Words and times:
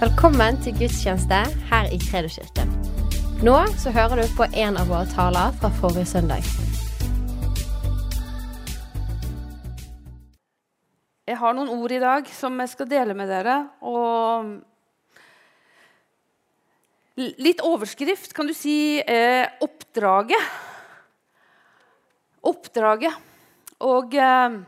Velkommen 0.00 0.56
til 0.64 0.72
gudstjeneste 0.78 1.36
her 1.68 1.90
i 1.92 1.98
Kredoskirken. 2.00 2.70
Nå 3.44 3.52
så 3.76 3.90
hører 3.92 4.22
du 4.22 4.30
på 4.32 4.46
en 4.48 4.78
av 4.80 4.88
våre 4.88 5.04
taler 5.12 5.52
fra 5.60 5.68
forrige 5.76 6.08
søndag. 6.08 6.46
Jeg 11.28 11.36
har 11.36 11.52
noen 11.52 11.68
ord 11.74 11.92
i 11.92 11.98
dag 12.00 12.30
som 12.32 12.56
jeg 12.64 12.72
skal 12.72 12.88
dele 12.88 13.12
med 13.18 13.28
dere. 13.28 13.56
Og 13.84 14.48
litt 17.44 17.60
overskrift 17.60 18.32
kan 18.32 18.48
du 18.48 18.54
si 18.56 19.04
eh, 19.04 19.44
'Oppdraget'. 19.60 20.48
Oppdraget. 22.40 23.20
Og 23.84 24.16
eh, 24.16 24.64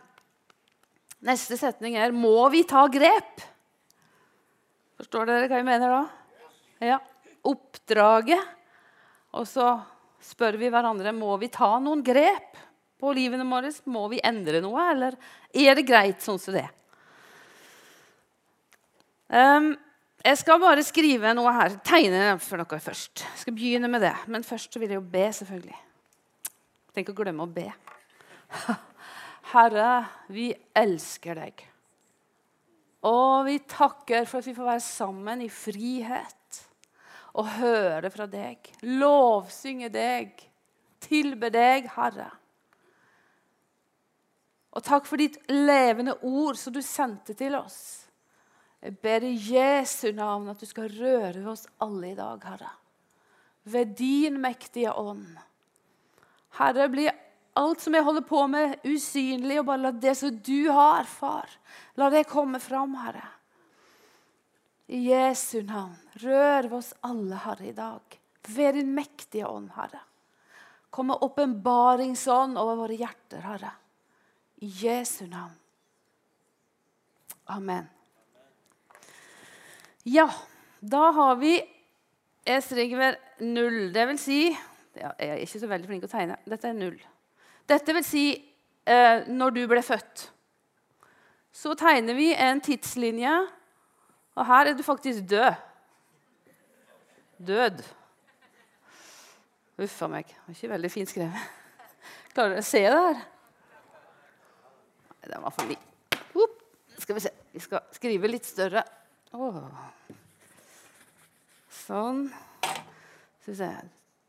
neste 1.24 1.56
setning 1.56 1.96
er 1.96 2.12
'Må 2.12 2.50
vi 2.52 2.68
ta 2.68 2.84
grep'? 2.84 3.48
Forstår 5.02 5.26
dere 5.26 5.48
hva 5.50 5.58
jeg 5.58 5.66
mener 5.66 5.90
da? 5.90 6.02
Ja. 6.86 6.96
Oppdraget. 7.50 8.38
Og 9.34 9.48
så 9.50 9.72
spør 10.22 10.54
vi 10.60 10.68
hverandre 10.70 11.10
må 11.16 11.34
vi 11.42 11.48
ta 11.50 11.72
noen 11.82 12.04
grep 12.06 12.60
på 13.02 13.10
livene 13.16 13.42
våre. 13.48 13.72
Må 13.90 14.04
vi 14.12 14.20
endre 14.22 14.60
noe, 14.62 14.84
eller 14.92 15.16
er 15.50 15.74
det 15.74 15.88
greit 15.88 16.22
sånn 16.22 16.38
som 16.38 16.54
det 16.54 16.62
er? 16.62 16.76
Um, 19.32 19.72
jeg 20.22 20.38
skal 20.38 20.62
bare 20.62 20.86
skrive 20.86 21.34
noe 21.34 21.56
her, 21.56 21.74
tegne 21.82 22.36
for 22.38 22.62
noe 22.62 22.80
først. 22.86 23.24
Jeg 23.26 23.42
skal 23.42 23.58
begynne 23.58 23.90
med 23.90 24.06
det. 24.06 24.14
Men 24.30 24.46
først 24.46 24.78
vil 24.78 24.86
jeg 24.86 25.00
jo 25.00 25.04
be, 25.16 25.26
selvfølgelig. 25.34 25.82
Tenk 26.94 27.10
å 27.10 27.18
glemme 27.18 27.42
å 27.42 27.50
be. 27.50 27.66
Herre, 29.56 29.90
vi 30.30 30.52
elsker 30.78 31.42
deg. 31.42 31.66
Og 33.08 33.48
vi 33.48 33.56
takker 33.66 34.28
for 34.30 34.38
at 34.38 34.46
vi 34.46 34.54
får 34.54 34.68
være 34.68 34.84
sammen 34.84 35.42
i 35.42 35.50
frihet 35.50 36.60
og 37.32 37.48
høre 37.56 38.10
fra 38.12 38.28
deg. 38.30 38.68
Lovsynge 38.86 39.88
deg, 39.92 40.36
tilbe 41.02 41.50
deg, 41.52 41.88
Herre. 41.96 42.28
Og 44.72 44.84
takk 44.84 45.08
for 45.08 45.20
ditt 45.20 45.36
levende 45.50 46.14
ord 46.24 46.56
som 46.60 46.72
du 46.72 46.80
sendte 46.84 47.34
til 47.36 47.56
oss. 47.58 48.06
Jeg 48.82 48.96
ber 49.02 49.24
i 49.26 49.34
Jesu 49.36 50.10
navn 50.16 50.48
at 50.50 50.62
du 50.62 50.66
skal 50.66 50.90
røre 50.90 51.36
ved 51.36 51.50
oss 51.52 51.66
alle 51.84 52.12
i 52.12 52.18
dag, 52.18 52.40
Herre. 52.46 52.70
Ved 53.62 53.92
din 53.98 54.40
mektige 54.42 54.94
ånd. 54.98 55.36
Herre, 56.58 56.88
bli 56.90 57.06
alt 57.58 57.80
som 57.80 57.94
jeg 57.94 58.04
holder 58.06 58.24
på 58.26 58.46
med, 58.48 58.78
usynlig, 58.84 59.58
og 59.60 59.68
bare 59.68 59.84
la 59.86 59.92
det 59.92 60.14
som 60.18 60.36
du 60.44 60.70
har, 60.72 61.04
far, 61.08 61.50
la 62.00 62.08
det 62.12 62.24
komme 62.30 62.60
fram, 62.62 62.94
Herre. 63.02 63.26
I 64.92 65.02
Jesu 65.08 65.62
navn, 65.64 65.96
rør 66.20 66.68
ved 66.68 66.78
oss 66.78 66.92
alle, 67.06 67.38
Herre, 67.44 67.68
i 67.68 67.76
dag. 67.76 68.18
Ved 68.48 68.74
din 68.76 68.94
mektige 68.96 69.48
ånd, 69.48 69.70
Herre. 69.76 70.02
Kom 70.92 71.08
med 71.08 71.24
åpenbaringsånd 71.24 72.58
over 72.60 72.82
våre 72.82 72.98
hjerter, 73.00 73.44
Herre. 73.46 73.72
I 74.60 74.68
Jesu 74.82 75.24
navn. 75.26 75.54
Amen. 77.52 77.88
Ja, 80.04 80.28
da 80.80 81.10
har 81.12 81.36
vi 81.36 81.60
Jeg 82.42 82.62
skriver 82.66 83.16
null. 83.38 83.92
Det 83.94 84.02
vil 84.08 84.18
si 84.18 84.38
Jeg 84.50 85.14
er 85.18 85.42
ikke 85.44 85.60
så 85.62 85.68
veldig 85.70 85.88
flink 85.88 86.02
til 86.02 86.10
å 86.10 86.14
tegne. 86.16 86.38
Dette 86.42 86.68
er 86.68 86.74
null. 86.74 86.98
Dette 87.72 87.94
vil 87.96 88.04
si 88.04 88.26
eh, 88.84 89.24
når 89.32 89.56
du 89.56 89.62
ble 89.70 89.82
født. 89.84 90.26
Så 91.52 91.74
tegner 91.78 92.16
vi 92.16 92.30
en 92.32 92.60
tidslinje, 92.64 93.32
og 94.36 94.46
her 94.48 94.70
er 94.70 94.76
du 94.76 94.82
faktisk 94.84 95.24
død. 95.28 95.52
Død. 97.42 97.82
Uff 99.82 100.02
a 100.04 100.08
meg. 100.12 100.28
Det 100.28 100.46
var 100.46 100.56
ikke 100.56 100.72
veldig 100.72 100.90
fint 100.92 101.10
skrevet. 101.10 101.48
Klarer 102.32 102.54
dere 102.54 102.64
å 102.64 102.68
se 102.68 102.82
det 102.86 103.00
her? 103.00 103.24
Den 105.32 105.42
var 105.44 105.54
for 105.54 105.68
liten. 105.68 105.88
Skal 107.02 107.14
vi 107.14 107.20
se. 107.24 107.32
Vi 107.52 107.60
skal 107.60 107.80
skrive 107.92 108.28
litt 108.30 108.46
større. 108.46 108.84
Åh. 109.34 109.56
Sånn. 111.82 112.28
Skal 112.62 113.50
vi 113.50 113.56
se. 113.58 113.70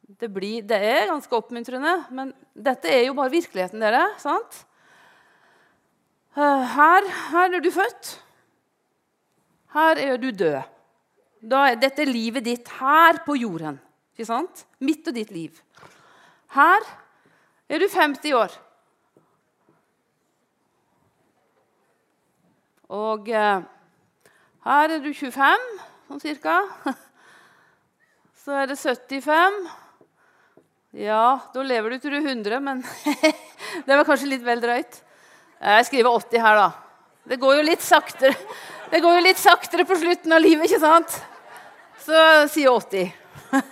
Det, 0.04 0.28
blir, 0.28 0.62
det, 0.68 0.78
er 0.78 1.08
ganske 1.08 1.36
oppmuntrende, 1.36 1.94
men 2.12 2.34
dette 2.54 2.92
er 2.92 3.06
jo 3.08 3.16
bare 3.18 3.32
virkeligheten, 3.32 3.80
dere. 3.82 4.04
sant? 4.20 4.66
Eh, 6.36 6.64
her, 6.76 7.08
her 7.30 7.56
er 7.56 7.64
du 7.64 7.70
født. 7.72 8.12
Her 9.74 10.02
er 10.02 10.18
du 10.18 10.30
død. 10.32 10.62
Er, 11.44 11.76
dette 11.80 12.04
er 12.04 12.12
livet 12.12 12.46
ditt 12.46 12.70
her 12.80 13.20
på 13.26 13.36
jorden. 13.40 13.80
Ikke 14.14 14.28
sant? 14.28 14.66
Mitt 14.80 15.08
og 15.08 15.16
ditt 15.16 15.32
liv. 15.34 15.56
Her 16.54 16.86
er 17.70 17.82
du 17.82 17.88
50 17.90 18.36
år. 18.38 18.54
Og 22.94 23.30
eh, 23.30 23.64
her 24.68 24.94
er 24.94 25.02
du 25.02 25.10
25, 25.14 25.64
sånn 26.10 26.22
cirka. 26.22 26.60
Så 28.44 28.54
er 28.60 28.70
det 28.70 28.78
75. 28.78 29.64
Ja, 30.94 31.40
da 31.50 31.64
lever 31.66 31.96
du 31.96 31.98
til 31.98 32.12
du 32.14 32.20
er 32.20 32.28
100, 32.30 32.60
men 32.62 32.84
det 33.88 33.96
var 33.98 34.06
kanskje 34.06 34.28
litt 34.30 34.44
vel 34.46 34.60
drøyt. 34.62 35.00
Jeg 35.58 35.86
skriver 35.88 36.20
80 36.22 36.44
her, 36.44 36.60
da. 36.60 36.68
Det 37.26 37.40
går 37.40 37.56
jo 37.56 37.64
litt 37.64 37.82
saktere 37.82 38.36
Det 38.92 39.00
går 39.00 39.16
jo 39.16 39.22
litt 39.24 39.40
saktere 39.40 39.86
på 39.90 39.96
slutten 39.98 40.36
av 40.36 40.44
livet, 40.44 40.68
ikke 40.68 40.84
sant? 40.84 41.16
Så 42.04 42.20
sier 42.52 42.70
80. 42.70 43.10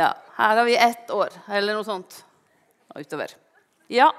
ja. 0.00 0.10
Her 0.38 0.56
har 0.56 0.66
vi 0.66 0.74
ett 0.74 1.12
år, 1.14 1.38
eller 1.54 1.78
noe 1.78 1.86
sånt. 1.86 2.18
Og 2.90 3.06
utover. 3.06 3.36
Ja. 3.94 4.10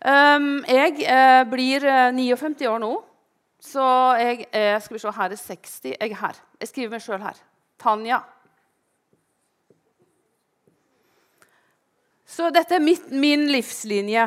Um, 0.00 0.64
jeg 0.64 1.02
eh, 1.02 1.42
blir 1.50 1.84
59 2.14 2.64
år 2.70 2.80
nå, 2.80 2.94
så 3.60 3.84
jeg 4.22 4.46
er 4.54 4.78
Skal 4.80 4.96
vi 4.96 5.02
se, 5.02 5.12
her 5.12 5.36
er 5.36 5.44
60. 5.44 5.92
Jeg 5.92 6.08
er 6.08 6.20
her. 6.24 6.42
Jeg 6.62 6.72
skriver 6.72 6.96
meg 6.96 7.04
sjøl 7.04 7.20
her. 7.20 7.36
Tanja. 7.82 8.22
Så 12.28 12.50
dette 12.52 12.76
er 12.76 12.84
mitt, 12.84 13.08
min 13.08 13.46
livslinje. 13.48 14.26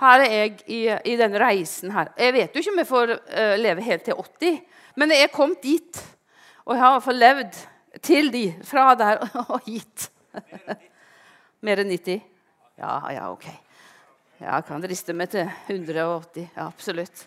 Her 0.00 0.22
er 0.24 0.30
jeg 0.32 0.52
i, 0.64 0.78
i, 1.12 1.16
denne 1.20 1.40
reisen 1.42 1.92
her. 1.92 2.08
Jeg 2.16 2.32
vet 2.32 2.54
jo 2.54 2.62
ikke 2.62 2.72
om 2.72 2.80
jeg 2.80 2.88
får 2.88 3.10
uh, 3.18 3.56
leve 3.60 3.84
helt 3.84 4.06
til 4.08 4.16
80, 4.16 4.62
men 4.96 5.12
jeg 5.12 5.26
er 5.26 5.34
kommet 5.34 5.60
dit. 5.62 6.00
Og 6.64 6.72
jeg 6.72 6.82
har 6.86 7.10
i 7.12 7.16
levd 7.18 7.58
til 8.06 8.30
de, 8.32 8.44
fra 8.64 8.94
der 8.96 9.20
og 9.52 9.60
hit. 9.66 10.08
Mer 11.66 11.82
enn 11.82 11.92
90? 11.92 12.22
Ja, 12.80 12.94
ja, 13.12 13.26
OK. 13.28 13.44
Jeg 14.40 14.64
kan 14.70 14.88
riste 14.88 15.12
meg 15.12 15.28
til 15.34 15.44
180. 15.68 16.48
Ja, 16.56 16.64
absolutt. 16.64 17.26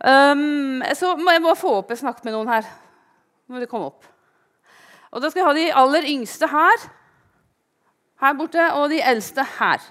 Um, 0.00 0.80
så 0.96 1.12
må 1.20 1.30
jeg 1.30 1.42
må 1.44 1.52
få 1.54 1.76
opp 1.78 1.92
Jeg 1.92 2.00
snakket 2.00 2.24
med 2.26 2.34
noen 2.34 2.48
her. 2.50 2.64
Må 3.52 3.60
de 3.60 3.68
komme 3.68 3.92
opp. 3.92 4.08
Og 5.12 5.20
Da 5.20 5.28
skal 5.28 5.42
jeg 5.42 5.50
ha 5.50 5.54
de 5.58 5.68
aller 5.84 6.08
yngste 6.08 6.48
her 6.48 6.88
her 8.22 8.36
borte, 8.38 8.64
og 8.78 8.90
de 8.92 9.00
eldste 9.02 9.44
her. 9.58 9.82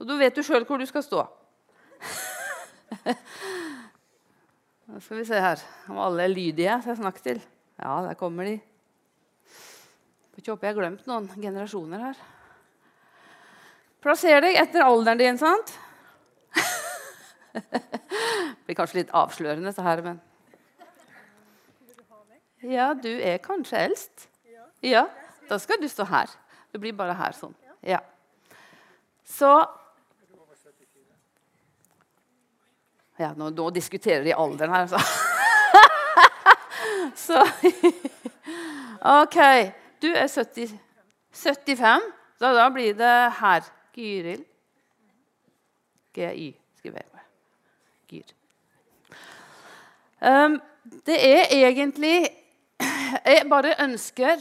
Og 0.00 0.08
Da 0.08 0.16
vet 0.16 0.36
du 0.36 0.42
sjøl 0.42 0.64
hvor 0.66 0.80
du 0.80 0.86
skal 0.88 1.04
stå. 1.04 1.26
Nå 4.90 4.98
skal 5.04 5.20
vi 5.20 5.26
se 5.28 5.38
her 5.38 5.60
om 5.92 5.98
alle 6.02 6.24
er 6.24 6.32
lydige 6.32 6.80
som 6.80 6.90
jeg 6.90 7.00
snakker 7.02 7.22
til. 7.26 7.38
Ja, 7.78 8.00
der 8.08 8.16
kommer 8.18 8.48
de. 8.48 8.56
Får 10.30 10.42
ikke 10.42 10.54
håpe 10.54 10.66
jeg 10.66 10.74
har 10.74 10.80
glemt 10.80 11.06
noen 11.06 11.28
generasjoner 11.36 11.98
her. 12.08 12.18
Plasser 14.00 14.40
deg 14.40 14.56
etter 14.56 14.86
alderen 14.86 15.20
din, 15.20 15.38
sant? 15.38 15.74
Det 17.50 17.62
blir 18.64 18.76
kanskje 18.78 19.02
litt 19.02 19.14
avslørende, 19.16 19.72
så 19.74 19.84
her, 19.84 20.02
men 20.06 20.20
Ja, 22.60 22.92
du 22.94 23.10
er 23.10 23.40
kanskje 23.44 23.78
eldst. 23.86 24.28
Ja. 24.84 25.06
Da 25.48 25.58
skal 25.58 25.80
du 25.82 25.88
stå 25.90 26.04
her. 26.08 26.30
Du 26.72 26.78
blir 26.78 26.92
bare 26.96 27.14
her 27.18 27.32
sånn. 27.36 27.54
Ja. 27.86 28.00
Så 29.26 29.52
Ja, 33.20 33.34
nå, 33.36 33.50
nå 33.52 33.66
diskuterer 33.76 34.24
de 34.24 34.32
alderen 34.32 34.72
her, 34.72 34.86
altså. 34.86 34.96
Så 37.26 37.36
OK. 39.00 39.38
Du 40.00 40.08
er 40.08 40.26
70, 40.26 40.72
75, 41.36 42.00
så 42.40 42.52
da 42.56 42.68
blir 42.72 42.94
det 42.96 43.16
her. 43.40 43.66
Gyril. 43.92 44.44
GY 46.16 46.48
skriver 46.78 47.02
jeg. 47.02 47.24
Gyr. 48.08 48.32
Um, 50.20 50.60
det 51.06 51.18
er 51.20 51.44
egentlig 51.52 52.28
Jeg 53.24 53.46
bare 53.50 53.74
ønsker 53.82 54.36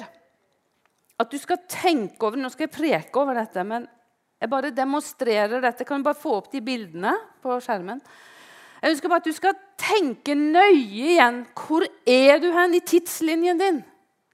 at 1.20 1.32
du 1.32 1.38
skal 1.40 1.62
tenke 1.70 2.26
over 2.26 2.40
Nå 2.40 2.52
skal 2.54 2.68
jeg 2.68 2.76
preke 2.76 3.20
over 3.20 3.38
dette, 3.38 3.64
men 3.68 3.88
jeg 4.40 4.52
bare 4.52 4.72
demonstrerer 4.72 5.60
dette. 5.64 5.84
Kan 5.88 6.00
du 6.00 6.08
bare 6.08 6.20
få 6.20 6.38
opp 6.38 6.52
de 6.54 6.62
bildene 6.64 7.12
på 7.44 7.58
skjermen? 7.64 8.00
Jeg 8.80 8.94
ønsker 8.94 9.12
bare 9.12 9.20
at 9.20 9.28
du 9.28 9.36
skal 9.36 9.58
tenke 9.80 10.36
nøye 10.40 11.16
igjen. 11.16 11.42
Hvor 11.60 11.84
er 12.08 12.40
du 12.40 12.48
hen 12.56 12.78
i 12.78 12.84
tidslinjen 12.88 13.60
din? 13.60 13.82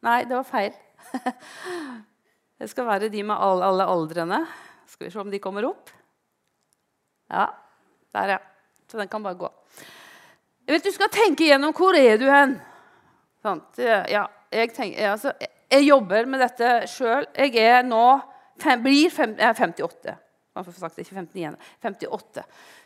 Nei, 0.05 0.19
det 0.29 0.37
var 0.37 0.45
feil. 0.49 0.75
Det 2.55 2.69
skal 2.71 2.85
være 2.87 3.09
de 3.11 3.19
med 3.27 3.35
alle, 3.35 3.67
alle 3.67 3.85
aldrene. 3.91 4.37
Skal 4.87 5.09
vi 5.09 5.11
se 5.11 5.19
om 5.19 5.31
de 5.31 5.41
kommer 5.43 5.65
opp. 5.67 5.89
Ja, 7.27 7.49
der, 8.15 8.29
ja. 8.31 8.37
Så 8.87 8.95
den 9.01 9.09
kan 9.11 9.25
bare 9.25 9.35
gå. 9.35 9.49
Jeg 10.63 10.77
vet, 10.77 10.85
Du 10.85 10.95
skal 10.95 11.11
tenke 11.11 11.43
igjennom 11.43 11.73
hvor 11.75 11.97
er 11.99 12.15
du 12.21 12.29
hen. 12.31 12.55
Sånn. 13.43 13.59
Ja, 13.77 14.23
jeg, 14.55 14.71
tenker, 14.71 15.11
altså, 15.11 15.33
jobber 15.85 16.27
med 16.29 16.43
dette 16.43 16.71
sjøl. 16.91 17.27
Jeg 17.33 17.55
er 17.61 17.85
nå 17.87 18.03
fem, 18.61 18.83
blir 18.83 19.13
fem, 19.13 19.35
jeg 19.39 19.49
er 19.49 19.57
58. 19.57 20.17
Man 20.55 20.65
får 20.67 20.77
sagt 20.79 20.99
ikke 21.03 21.17
59, 21.17 21.55
58. 21.83 22.43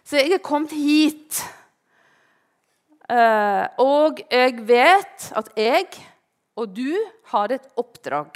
Så 0.07 0.17
jeg 0.17 0.33
er 0.33 0.45
kommet 0.45 0.73
hit. 0.73 1.41
Uh, 3.09 3.65
og 3.81 4.21
jeg 4.29 4.55
vet 4.69 5.29
at 5.37 5.51
jeg 5.57 5.87
og 6.59 6.73
du 6.75 6.91
har 7.31 7.53
et 7.53 7.67
oppdrag. 7.79 8.35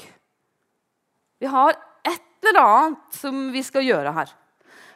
Vi 1.41 1.49
har 1.51 1.75
et 2.07 2.47
eller 2.47 2.61
annet 2.61 3.17
som 3.17 3.49
vi 3.51 3.63
skal 3.65 3.85
gjøre 3.85 4.13
her. 4.15 4.31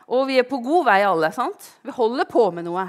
Og 0.08 0.30
vi 0.30 0.38
er 0.40 0.48
på 0.48 0.62
god 0.64 0.88
vei, 0.88 1.02
alle. 1.04 1.34
sant? 1.36 1.74
Vi 1.84 1.92
holder 1.92 2.30
på 2.30 2.46
med 2.56 2.68
noe. 2.70 2.86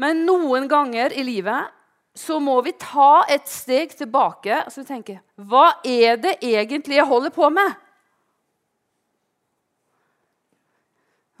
Men 0.00 0.22
noen 0.26 0.68
ganger 0.70 1.12
i 1.12 1.24
livet 1.26 1.74
så 2.20 2.36
må 2.42 2.58
vi 2.66 2.74
ta 2.76 3.24
et 3.32 3.48
steg 3.48 3.94
tilbake 3.96 4.52
og 4.52 4.66
altså 4.68 4.84
tenke 4.86 5.20
Hva 5.48 5.80
er 5.86 6.18
det 6.20 6.36
egentlig 6.44 6.98
jeg 6.98 7.08
holder 7.08 7.32
på 7.34 7.48
med? 7.54 7.78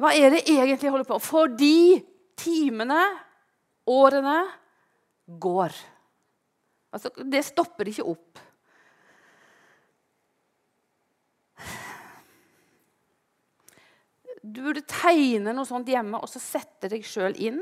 Hva 0.00 0.14
er 0.16 0.32
det 0.32 0.46
egentlig 0.48 0.88
jeg 0.88 0.94
holder 0.94 1.08
på 1.08 1.18
med? 1.18 1.26
Fordi 1.26 1.80
timene, 2.40 3.00
årene, 3.90 4.38
går. 5.40 5.74
Altså, 6.90 7.12
det 7.22 7.42
stopper 7.46 7.90
ikke 7.90 8.06
opp. 8.08 8.40
Du 14.40 14.62
burde 14.64 14.82
tegne 14.88 15.52
noe 15.52 15.68
sånt 15.68 15.90
hjemme 15.92 16.18
og 16.18 16.30
så 16.32 16.40
sette 16.42 16.88
deg 16.90 17.04
sjøl 17.06 17.36
inn. 17.36 17.60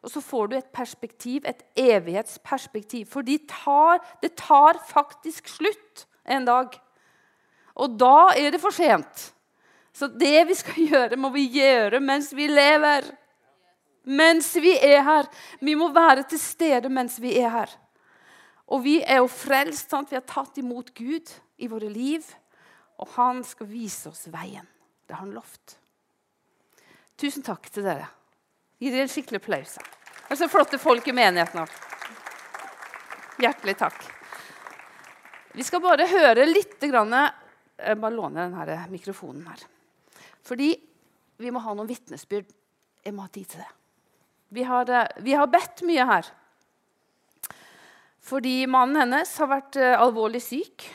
Og 0.00 0.12
så 0.12 0.22
får 0.24 0.48
du 0.48 0.56
et 0.56 0.70
perspektiv, 0.72 1.44
et 1.44 1.60
evighetsperspektiv. 1.76 3.06
For 3.10 3.26
de 3.26 3.36
tar, 3.48 4.00
det 4.22 4.32
tar 4.40 4.80
faktisk 4.88 5.50
slutt 5.52 6.06
en 6.24 6.46
dag. 6.48 6.72
Og 7.80 7.98
da 8.00 8.30
er 8.36 8.54
det 8.54 8.62
for 8.62 8.74
sent. 8.74 9.30
Så 9.92 10.08
det 10.08 10.46
vi 10.48 10.56
skal 10.56 10.86
gjøre, 10.92 11.18
må 11.20 11.32
vi 11.34 11.44
gjøre 11.52 12.00
mens 12.00 12.32
vi 12.36 12.48
lever. 12.48 13.10
Mens 14.08 14.54
vi 14.56 14.72
er 14.78 15.04
her. 15.04 15.28
Vi 15.60 15.76
må 15.76 15.90
være 15.92 16.24
til 16.30 16.40
stede 16.40 16.88
mens 16.88 17.18
vi 17.20 17.36
er 17.38 17.52
her. 17.52 17.74
Og 18.70 18.84
vi 18.84 19.00
er 19.02 19.20
jo 19.20 19.28
frelst. 19.28 19.90
Sant? 19.90 20.10
Vi 20.10 20.16
har 20.16 20.24
tatt 20.24 20.56
imot 20.62 20.94
Gud 20.96 21.34
i 21.60 21.68
våre 21.68 21.90
liv. 21.92 22.24
Og 23.00 23.12
han 23.18 23.44
skal 23.44 23.68
vise 23.68 24.08
oss 24.08 24.24
veien. 24.32 24.64
Det 25.04 25.16
har 25.16 25.26
han 25.26 25.36
lovt. 25.36 25.76
Tusen 27.20 27.44
takk 27.44 27.68
til 27.68 27.84
dere. 27.84 28.08
Gi 28.80 28.88
dere 28.88 29.04
en 29.04 29.12
skikkelig 29.12 29.42
applaus. 29.42 29.74
Det 29.76 30.32
er 30.32 30.38
så 30.40 30.48
flotte 30.48 30.78
folk 30.80 31.08
i 31.10 31.12
menigheten 31.12 31.60
òg. 31.60 31.72
Hjertelig 33.40 33.74
takk. 33.76 33.98
Vi 35.52 35.66
skal 35.66 35.82
bare 35.84 36.06
høre 36.08 36.46
litt 36.48 36.80
grann, 36.80 37.12
Jeg 37.80 37.96
bare 37.96 38.14
låne 38.14 38.48
denne 38.48 38.86
mikrofonen 38.92 39.46
her. 39.48 39.60
Fordi 40.44 40.74
vi 41.40 41.50
må 41.50 41.60
ha 41.64 41.74
noen 41.74 41.88
vitnesbyrd. 41.88 42.48
Jeg 43.04 43.14
må 43.16 43.24
ha 43.24 43.28
tid 43.32 43.48
til 43.48 43.60
det. 43.60 43.68
Vi 44.48 44.62
har, 44.62 44.90
eh, 44.90 45.08
vi 45.20 45.32
har 45.32 45.46
bedt 45.46 45.82
mye 45.82 46.04
her. 46.04 46.26
Fordi 48.20 48.66
mannen 48.66 48.96
hennes 48.96 49.38
har 49.38 49.48
vært 49.48 49.76
eh, 49.76 49.96
alvorlig 49.96 50.42
syk. 50.42 50.88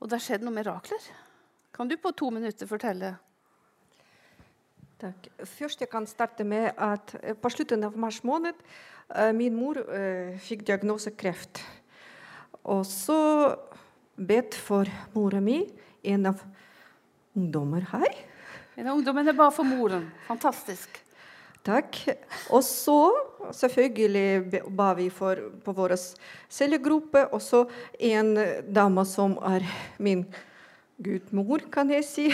Og 0.00 0.08
det 0.08 0.18
har 0.18 0.24
skjedd 0.24 0.44
noen 0.44 0.58
mirakler. 0.60 1.00
Kan 1.72 1.88
du 1.88 1.96
på 1.96 2.12
to 2.12 2.30
minutter 2.30 2.66
fortelle 2.66 3.16
Tak. 4.96 5.26
Først 5.44 5.82
jeg 5.82 5.90
kan 5.92 6.06
starte 6.08 6.44
med 6.48 6.70
at 6.80 7.10
på 7.42 7.50
slutten 7.52 7.82
av 7.84 7.96
mars 8.00 8.22
måned 8.24 8.56
min 9.36 9.52
mor 9.52 9.76
fikk 10.40 10.62
diagnose 10.66 11.10
kreft. 11.12 11.60
Og 12.64 12.80
så 12.88 13.18
bedt 14.16 14.56
for 14.56 14.88
mora 15.12 15.42
mi, 15.44 15.58
en 16.00 16.30
av 16.32 16.40
ungdommer 17.36 17.84
her. 17.92 18.16
En 18.80 18.88
av 18.88 18.96
ungdommene 18.96 19.34
bare 19.36 19.52
for 19.52 19.68
moren. 19.68 20.08
Fantastisk. 20.30 20.96
Takk. 21.66 21.98
Og 22.48 22.64
så 22.64 22.96
selvfølgelig 23.52 24.62
ba 24.72 24.94
vi 24.96 25.10
for, 25.12 25.42
på 25.60 25.74
vår 25.76 25.94
cellegruppe. 26.48 27.26
Og 27.36 27.44
så 27.44 27.66
en 28.00 28.32
dame 28.64 29.04
som 29.04 29.36
er 29.44 29.66
min 30.00 30.24
gudmor, 30.96 31.68
kan 31.68 31.92
jeg 31.92 32.08
si 32.08 32.30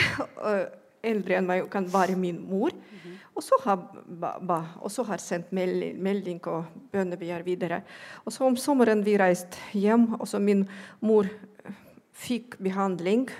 eldre 1.02 1.38
enn 1.38 1.48
meg 1.48 1.68
kan 1.70 1.86
være 1.90 2.16
min 2.16 2.40
mor. 2.48 2.70
Mm 2.70 2.98
-hmm. 3.02 3.16
og, 3.34 3.42
så 3.42 3.54
har, 3.64 3.76
ba, 4.06 4.38
ba, 4.40 4.64
og, 4.80 5.06
har, 5.06 5.18
sendt 5.18 5.52
melding, 5.52 6.02
melding 6.02 6.46
og 6.46 6.64
bønnebegjær 6.92 7.42
videre. 7.42 7.82
Og 8.24 8.32
så 8.32 8.44
om 8.44 8.56
sommeren 8.56 9.04
vi 9.04 9.18
reiste 9.18 9.58
hjem, 9.72 10.14
og 10.20 10.28
så 10.28 10.38
min 10.38 10.68
mor 11.00 11.26
fikk 12.12 12.58
behandling. 12.58 13.30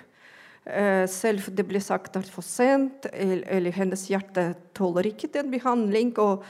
Uh, 0.66 1.06
selv 1.06 1.56
det 1.56 1.66
ble 1.66 1.80
sagt 1.80 2.16
at 2.16 2.30
for 2.30 2.42
sent, 2.42 3.06
eller 3.12 3.70
hennes 3.70 4.08
hjerte 4.08 4.54
tåler 4.74 5.06
ikke 5.06 5.28
den 5.32 5.50
behandling. 5.50 6.18
og 6.18 6.44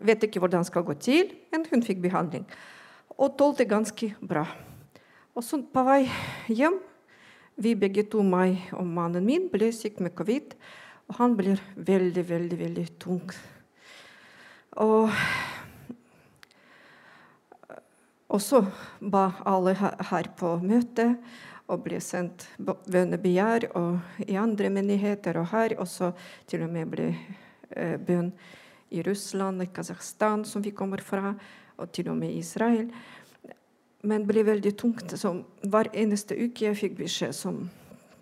vet 0.00 0.22
ikke 0.26 0.40
hvordan 0.42 0.64
det 0.64 0.70
skal 0.70 0.86
gå 0.86 0.94
til, 0.94 1.32
men 1.52 1.66
hun 1.70 1.82
fikk 1.82 2.02
behandling. 2.02 2.46
Og 3.18 3.36
tålte 3.38 3.66
ganske 3.68 4.14
bra. 4.22 4.46
Og 5.34 5.44
så 5.44 5.60
på 5.62 5.84
vei 5.86 6.04
hjem 6.48 6.78
vi 7.56 7.74
begge 7.78 8.04
to, 8.10 8.22
meg 8.26 8.70
og 8.74 8.86
mannen 8.86 9.24
min, 9.26 9.48
ble 9.52 9.70
syk 9.74 10.00
med 10.02 10.14
covid. 10.18 10.54
Og 11.08 11.18
han 11.20 11.34
blir 11.38 11.60
veldig, 11.76 12.24
veldig, 12.28 12.58
veldig 12.60 12.86
tung. 13.02 13.34
Og, 14.82 15.12
også 18.34 18.64
ba 18.98 19.28
alle 19.46 19.76
her 19.78 20.30
på 20.34 20.56
møtet 20.64 21.20
og 21.70 21.84
ble 21.84 22.00
sendt 22.02 22.48
bønnebegjær 22.58 23.68
og 23.78 24.24
i 24.26 24.34
andre 24.40 24.72
menigheter 24.74 25.38
og 25.40 25.52
her. 25.52 25.76
Og 25.78 25.88
så 25.88 26.10
til 26.50 26.64
og 26.66 26.72
med 26.74 26.90
ble 26.90 27.12
eh, 27.70 27.94
bønn 28.00 28.32
i 28.90 29.04
Russland, 29.06 29.62
i 29.62 29.70
Kasakhstan, 29.70 30.44
som 30.44 30.64
vi 30.64 30.74
kommer 30.74 31.02
fra, 31.04 31.34
og 31.78 31.90
til 31.94 32.10
og 32.10 32.18
med 32.18 32.34
i 32.34 32.42
Israel 32.42 32.90
men 34.04 34.26
ble 34.28 34.44
veldig 34.46 34.74
tungt. 34.78 35.16
Så 35.18 35.32
hver 35.64 35.90
eneste 35.92 36.36
uke 36.36 36.68
jeg 36.68 36.78
fikk 36.78 36.98
beskjed 37.00 37.34
som 37.36 37.64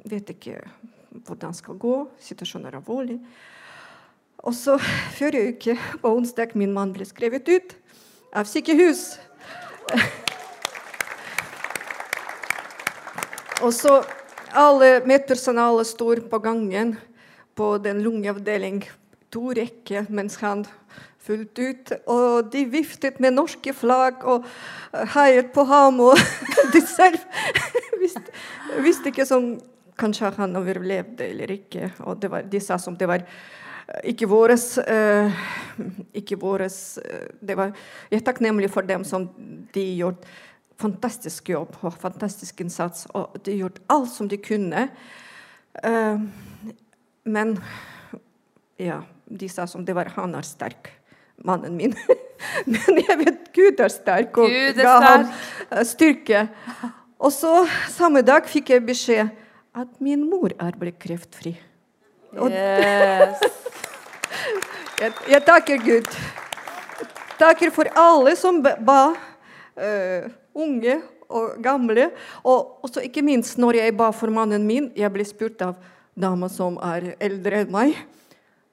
vet 0.08 0.30
ikke 0.34 0.60
hvordan 1.26 1.54
skal 1.54 1.78
gå. 1.80 1.96
Situasjonen 2.22 2.70
er 2.70 2.78
alvorlig. 2.78 3.18
Og 4.42 4.54
så 4.58 4.78
forrige 5.14 5.52
uke, 5.52 5.76
på 6.02 6.10
onsdag, 6.16 6.56
min 6.58 6.72
mann 6.74 6.94
ble 6.94 7.06
skrevet 7.06 7.46
ut 7.52 7.76
av 8.34 8.48
sykehus. 8.50 9.04
Og 13.62 13.70
så 13.76 14.00
alle 14.58 14.96
medpersonalet 15.06 15.86
står 15.86 16.24
på 16.32 16.40
gangen 16.42 16.96
på 17.54 17.76
den 17.84 18.02
lungeavdeling, 18.02 18.82
to 19.32 19.52
rekker, 19.54 20.08
mens 20.10 20.40
han 20.42 20.66
fullt 21.26 21.58
ut. 21.58 21.92
Og 22.10 22.52
de 22.52 22.64
viftet 22.70 23.20
med 23.22 23.36
norske 23.36 23.74
flagg 23.76 24.24
og 24.28 24.46
heiet 25.14 25.52
på 25.54 25.64
ham. 25.68 26.00
Og 26.08 26.18
de 26.74 26.82
selv 26.86 27.18
visste, 28.02 28.24
visste 28.82 29.12
ikke 29.12 29.28
som 29.28 29.54
Kanskje 30.00 30.30
han 30.38 30.56
overlevde 30.56 31.26
eller 31.28 31.50
ikke. 31.52 31.90
Og 32.08 32.22
var, 32.32 32.46
de 32.48 32.58
sa 32.64 32.78
som 32.80 32.94
det 32.96 33.06
var 33.06 33.26
ikke 34.08 34.24
våres, 34.26 34.78
uh, 34.80 35.42
ikke 36.16 36.38
våres 36.40 36.96
det 37.44 37.58
var, 37.58 37.74
Jeg 38.10 38.22
er 38.22 38.24
takknemlig 38.24 38.70
for 38.72 38.88
dem 38.88 39.04
som 39.04 39.28
de 39.74 39.84
gjort 39.98 40.24
fantastisk 40.80 41.52
jobb 41.52 41.76
og 41.82 41.92
fantastisk 42.00 42.64
innsats. 42.64 43.04
Og 43.12 43.36
de 43.44 43.58
gjort 43.60 43.82
alt 43.92 44.10
som 44.10 44.32
de 44.32 44.40
kunne. 44.40 44.88
Uh, 45.84 46.24
men 47.28 47.58
ja, 48.80 49.02
de 49.28 49.48
sa 49.52 49.68
som 49.68 49.84
det 49.84 49.94
var 49.94 50.14
han 50.16 50.34
er 50.34 50.48
sterk 50.48 50.88
mannen 51.44 51.76
min. 51.76 51.94
Men 52.72 53.00
jeg 53.02 53.18
vet 53.20 53.52
Gud 53.54 53.80
er 53.82 53.92
sterk 53.92 54.38
og 54.40 54.50
Gud 54.50 54.80
ga 54.80 54.96
ham 55.04 55.26
eh, 55.28 55.84
styrke. 55.86 56.46
Og 57.22 57.30
så 57.34 57.62
samme 57.92 58.22
dag 58.26 58.46
fikk 58.50 58.72
jeg 58.74 58.84
beskjed 58.86 59.30
at 59.72 59.88
min 60.04 60.24
mor 60.28 60.52
er 60.58 60.78
blitt 60.78 61.00
kreftfri. 61.02 61.56
Yes. 62.32 63.42
jeg, 64.96 65.10
jeg, 65.28 65.40
takker 65.44 65.82
Gud. 65.84 66.06
Takker 67.36 67.68
for 67.74 67.90
alle 67.98 68.32
som 68.40 68.62
ba, 68.64 69.00
uh, 69.76 70.30
unge 70.56 70.94
og 71.28 71.58
gamle. 71.60 72.06
Og 72.40 72.86
også 72.86 73.04
ikke 73.04 73.24
minst 73.26 73.60
når 73.60 73.82
jeg 73.82 73.96
ba 73.98 74.08
for 74.16 74.32
mannen 74.32 74.64
min. 74.64 74.88
Jeg 74.96 75.12
ble 75.12 75.26
spurt 75.28 75.60
av 75.60 75.76
dama 76.16 76.48
som 76.52 76.80
er 76.80 77.12
eldre 77.20 77.60
enn 77.66 77.72
meg. 77.74 78.00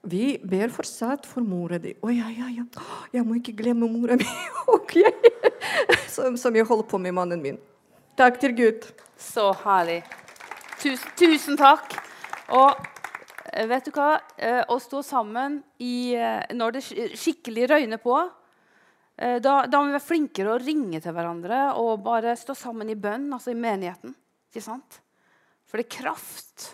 Vi 0.02 0.40
ber 0.48 0.72
fortsatt 0.72 1.26
for 1.28 1.44
mora 1.44 1.78
di. 1.82 1.92
Å 2.00 2.12
ja, 2.14 2.30
ja, 2.32 2.48
ja. 2.56 2.64
Jeg 3.12 3.26
må 3.28 3.36
ikke 3.36 3.58
glemme 3.60 3.90
mora 3.92 4.16
mi. 4.20 4.28
okay. 4.78 5.12
Som, 6.08 6.38
som 6.40 6.56
jeg 6.56 6.68
holder 6.68 6.88
på 6.88 7.00
med 7.04 7.18
mannen 7.18 7.42
min. 7.44 7.58
Takk 8.20 8.40
til 8.40 8.56
Gud. 8.56 8.88
Så 9.20 9.50
herlig. 9.66 10.00
Tusen, 10.80 11.12
tusen 11.20 11.60
takk. 11.60 11.98
Og 12.56 12.80
eh, 13.52 13.68
vet 13.68 13.90
du 13.90 13.92
hva? 13.98 14.14
Eh, 14.40 14.62
Å 14.64 14.78
stå 14.80 15.04
sammen 15.04 15.60
i, 15.84 16.16
eh, 16.16 16.48
når 16.56 16.78
det 16.78 16.86
skikkelig 17.20 17.68
røyner 17.74 18.04
på, 18.04 18.22
da, 19.20 19.66
da 19.68 19.82
må 19.82 19.90
vi 19.90 19.98
være 19.98 20.08
flinkere 20.08 20.54
å 20.54 20.60
ringe 20.62 21.02
til 21.04 21.12
hverandre 21.12 21.74
og 21.76 22.06
bare 22.06 22.38
stå 22.40 22.54
sammen 22.56 22.88
i 22.88 22.96
bønn, 22.96 23.26
altså 23.36 23.52
i 23.52 23.58
menigheten. 23.60 24.14
Ikke 24.48 24.64
sant? 24.64 25.02
For 25.68 25.76
det 25.76 25.90
er 25.90 25.98
kraft. 25.98 26.70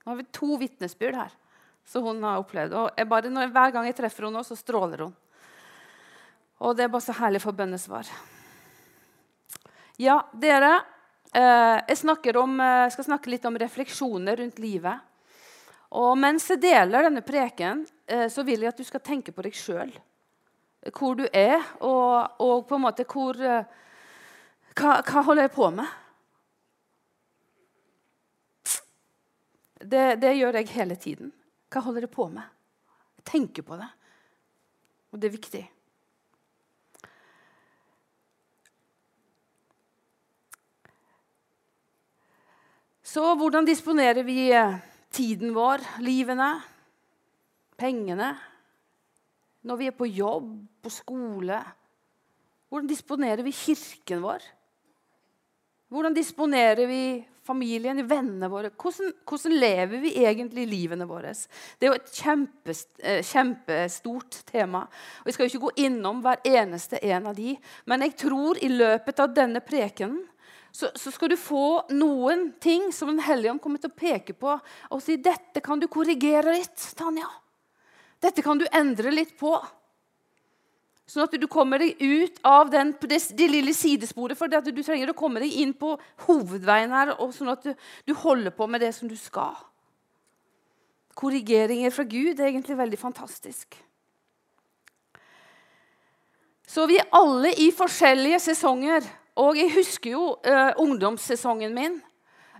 Nå 0.00 0.14
har 0.14 0.22
vi 0.22 0.24
to 0.32 0.56
vitnesbyrd 0.62 1.18
her 1.20 1.34
som 1.90 2.06
hun 2.06 2.22
har 2.22 2.38
opplevd. 2.38 2.76
Og 2.78 2.98
jeg 2.98 3.08
bare, 3.10 3.32
når, 3.32 3.50
hver 3.50 3.74
gang 3.74 3.88
jeg 3.88 3.98
treffer 3.98 4.28
henne, 4.28 4.44
så 4.46 4.56
stråler 4.58 5.06
hun. 5.06 5.14
Og 6.60 6.76
det 6.76 6.84
er 6.84 6.92
bare 6.92 7.02
så 7.02 7.16
herlig 7.16 7.40
for 7.42 7.56
bønnesvar. 7.56 8.08
Ja, 10.00 10.20
dere. 10.32 10.76
Eh, 11.32 11.78
jeg 11.88 12.36
om, 12.36 12.60
eh, 12.60 12.90
skal 12.90 13.04
snakke 13.04 13.30
litt 13.30 13.44
om 13.44 13.56
refleksjoner 13.58 14.36
rundt 14.36 14.58
livet. 14.58 15.00
Og 15.90 16.14
mens 16.18 16.46
jeg 16.48 16.60
deler 16.62 17.08
denne 17.08 17.22
preken, 17.22 17.86
eh, 18.06 18.28
så 18.28 18.44
vil 18.46 18.60
jeg 18.60 18.68
at 18.68 18.78
du 18.78 18.84
skal 18.84 19.00
tenke 19.00 19.32
på 19.32 19.42
deg 19.42 19.54
sjøl. 19.54 19.90
Hvor 20.94 21.16
du 21.18 21.26
er, 21.32 21.58
og, 21.80 22.30
og 22.40 22.66
på 22.68 22.78
en 22.78 22.84
måte 22.86 23.04
hvor 23.04 23.34
eh, 23.36 23.64
hva, 24.78 25.00
hva 25.02 25.22
holder 25.26 25.48
jeg 25.48 25.54
på 25.56 25.70
med? 25.74 25.98
Det, 29.80 30.20
det 30.20 30.36
gjør 30.36 30.60
jeg 30.60 30.74
hele 30.76 30.96
tiden. 30.96 31.32
Hva 31.70 31.82
holder 31.84 32.04
dere 32.04 32.12
på 32.12 32.26
med? 32.32 32.46
Jeg 33.20 33.26
tenker 33.30 33.66
på 33.66 33.78
det. 33.78 33.88
Og 35.10 35.20
det 35.20 35.28
er 35.28 35.36
viktig. 35.36 35.62
Så 43.10 43.24
hvordan 43.34 43.66
disponerer 43.66 44.22
vi 44.22 44.52
eh, 44.54 44.76
tiden 45.10 45.50
vår, 45.54 45.82
livene, 46.02 46.52
pengene? 47.78 48.28
Når 49.66 49.80
vi 49.80 49.88
er 49.90 49.96
på 49.98 50.06
jobb, 50.06 50.52
på 50.82 50.92
skole? 50.94 51.58
Hvordan 52.70 52.90
disponerer 52.90 53.42
vi 53.42 53.54
kirken 53.54 54.22
vår? 54.22 54.46
Hvordan 55.90 56.14
disponerer 56.14 56.86
vi 56.86 57.02
familien, 57.42 57.98
vennene 58.06 58.48
våre? 58.48 58.70
Hvordan, 58.70 59.10
hvordan 59.26 59.56
lever 59.58 60.02
vi 60.04 60.12
egentlig 60.22 60.68
livene 60.70 61.06
våre? 61.08 61.32
Det 61.78 61.88
er 61.88 61.90
jo 61.90 61.98
et 61.98 62.74
eh, 63.02 63.22
kjempestort 63.26 64.38
tema. 64.46 64.84
Og 65.20 65.26
Jeg 65.26 65.34
skal 65.34 65.48
jo 65.48 65.50
ikke 65.50 65.64
gå 65.64 65.88
innom 65.88 66.20
hver 66.22 66.44
eneste 66.46 67.00
en 67.02 67.26
av 67.32 67.34
de, 67.34 67.56
men 67.90 68.06
jeg 68.06 68.14
tror 68.22 68.60
i 68.62 68.70
løpet 68.70 69.24
av 69.24 69.34
denne 69.34 69.64
prekenen 69.66 70.22
så, 70.70 70.92
så 70.94 71.10
skal 71.10 71.32
du 71.32 71.36
få 71.40 71.90
noen 71.90 72.52
ting 72.62 72.92
som 72.94 73.10
Den 73.10 73.24
hellige 73.26 73.50
ånd 73.50 73.62
kommer 73.62 73.82
til 73.82 73.90
å 73.90 73.98
peke 73.98 74.36
på 74.38 74.52
og 74.54 75.00
si 75.02 75.16
dette 75.18 75.58
kan 75.64 75.82
du 75.82 75.88
korrigere 75.90 76.54
litt, 76.54 76.78
Tanja. 76.94 77.26
Dette 78.22 78.44
kan 78.46 78.60
du 78.60 78.68
endre 78.70 79.10
litt 79.10 79.34
på. 79.40 79.56
Sånn 81.10 81.24
at 81.24 81.34
du 81.42 81.48
kommer 81.50 81.82
deg 81.82 81.98
ut 81.98 82.36
av 82.46 82.68
den, 82.70 82.92
det, 83.10 83.18
det 83.34 83.48
lille 83.50 83.72
sidesporet. 83.74 84.38
For 84.38 84.46
du 84.46 84.82
trenger 84.84 85.10
å 85.10 85.18
komme 85.18 85.42
deg 85.42 85.56
inn 85.58 85.72
på 85.74 85.96
hovedveien 86.28 86.94
her, 86.94 87.16
og 87.18 87.32
sånn 87.34 87.50
at 87.50 87.66
du, 87.66 87.72
du 88.06 88.14
holder 88.14 88.54
på 88.54 88.68
med 88.70 88.84
det 88.84 88.92
som 88.94 89.10
du 89.10 89.16
skal. 89.18 89.58
Korrigeringer 91.18 91.90
fra 91.90 92.06
Gud 92.06 92.38
er 92.38 92.52
egentlig 92.52 92.78
veldig 92.78 93.00
fantastisk. 93.00 93.74
Så 96.70 96.86
vi 96.86 97.00
er 97.02 97.10
alle 97.18 97.50
i 97.58 97.72
forskjellige 97.74 98.38
sesonger. 98.46 99.08
Og 99.40 99.58
jeg 99.58 99.72
husker 99.74 100.14
jo 100.14 100.24
eh, 100.46 100.76
ungdomssesongen 100.78 101.74
min. 101.74 101.96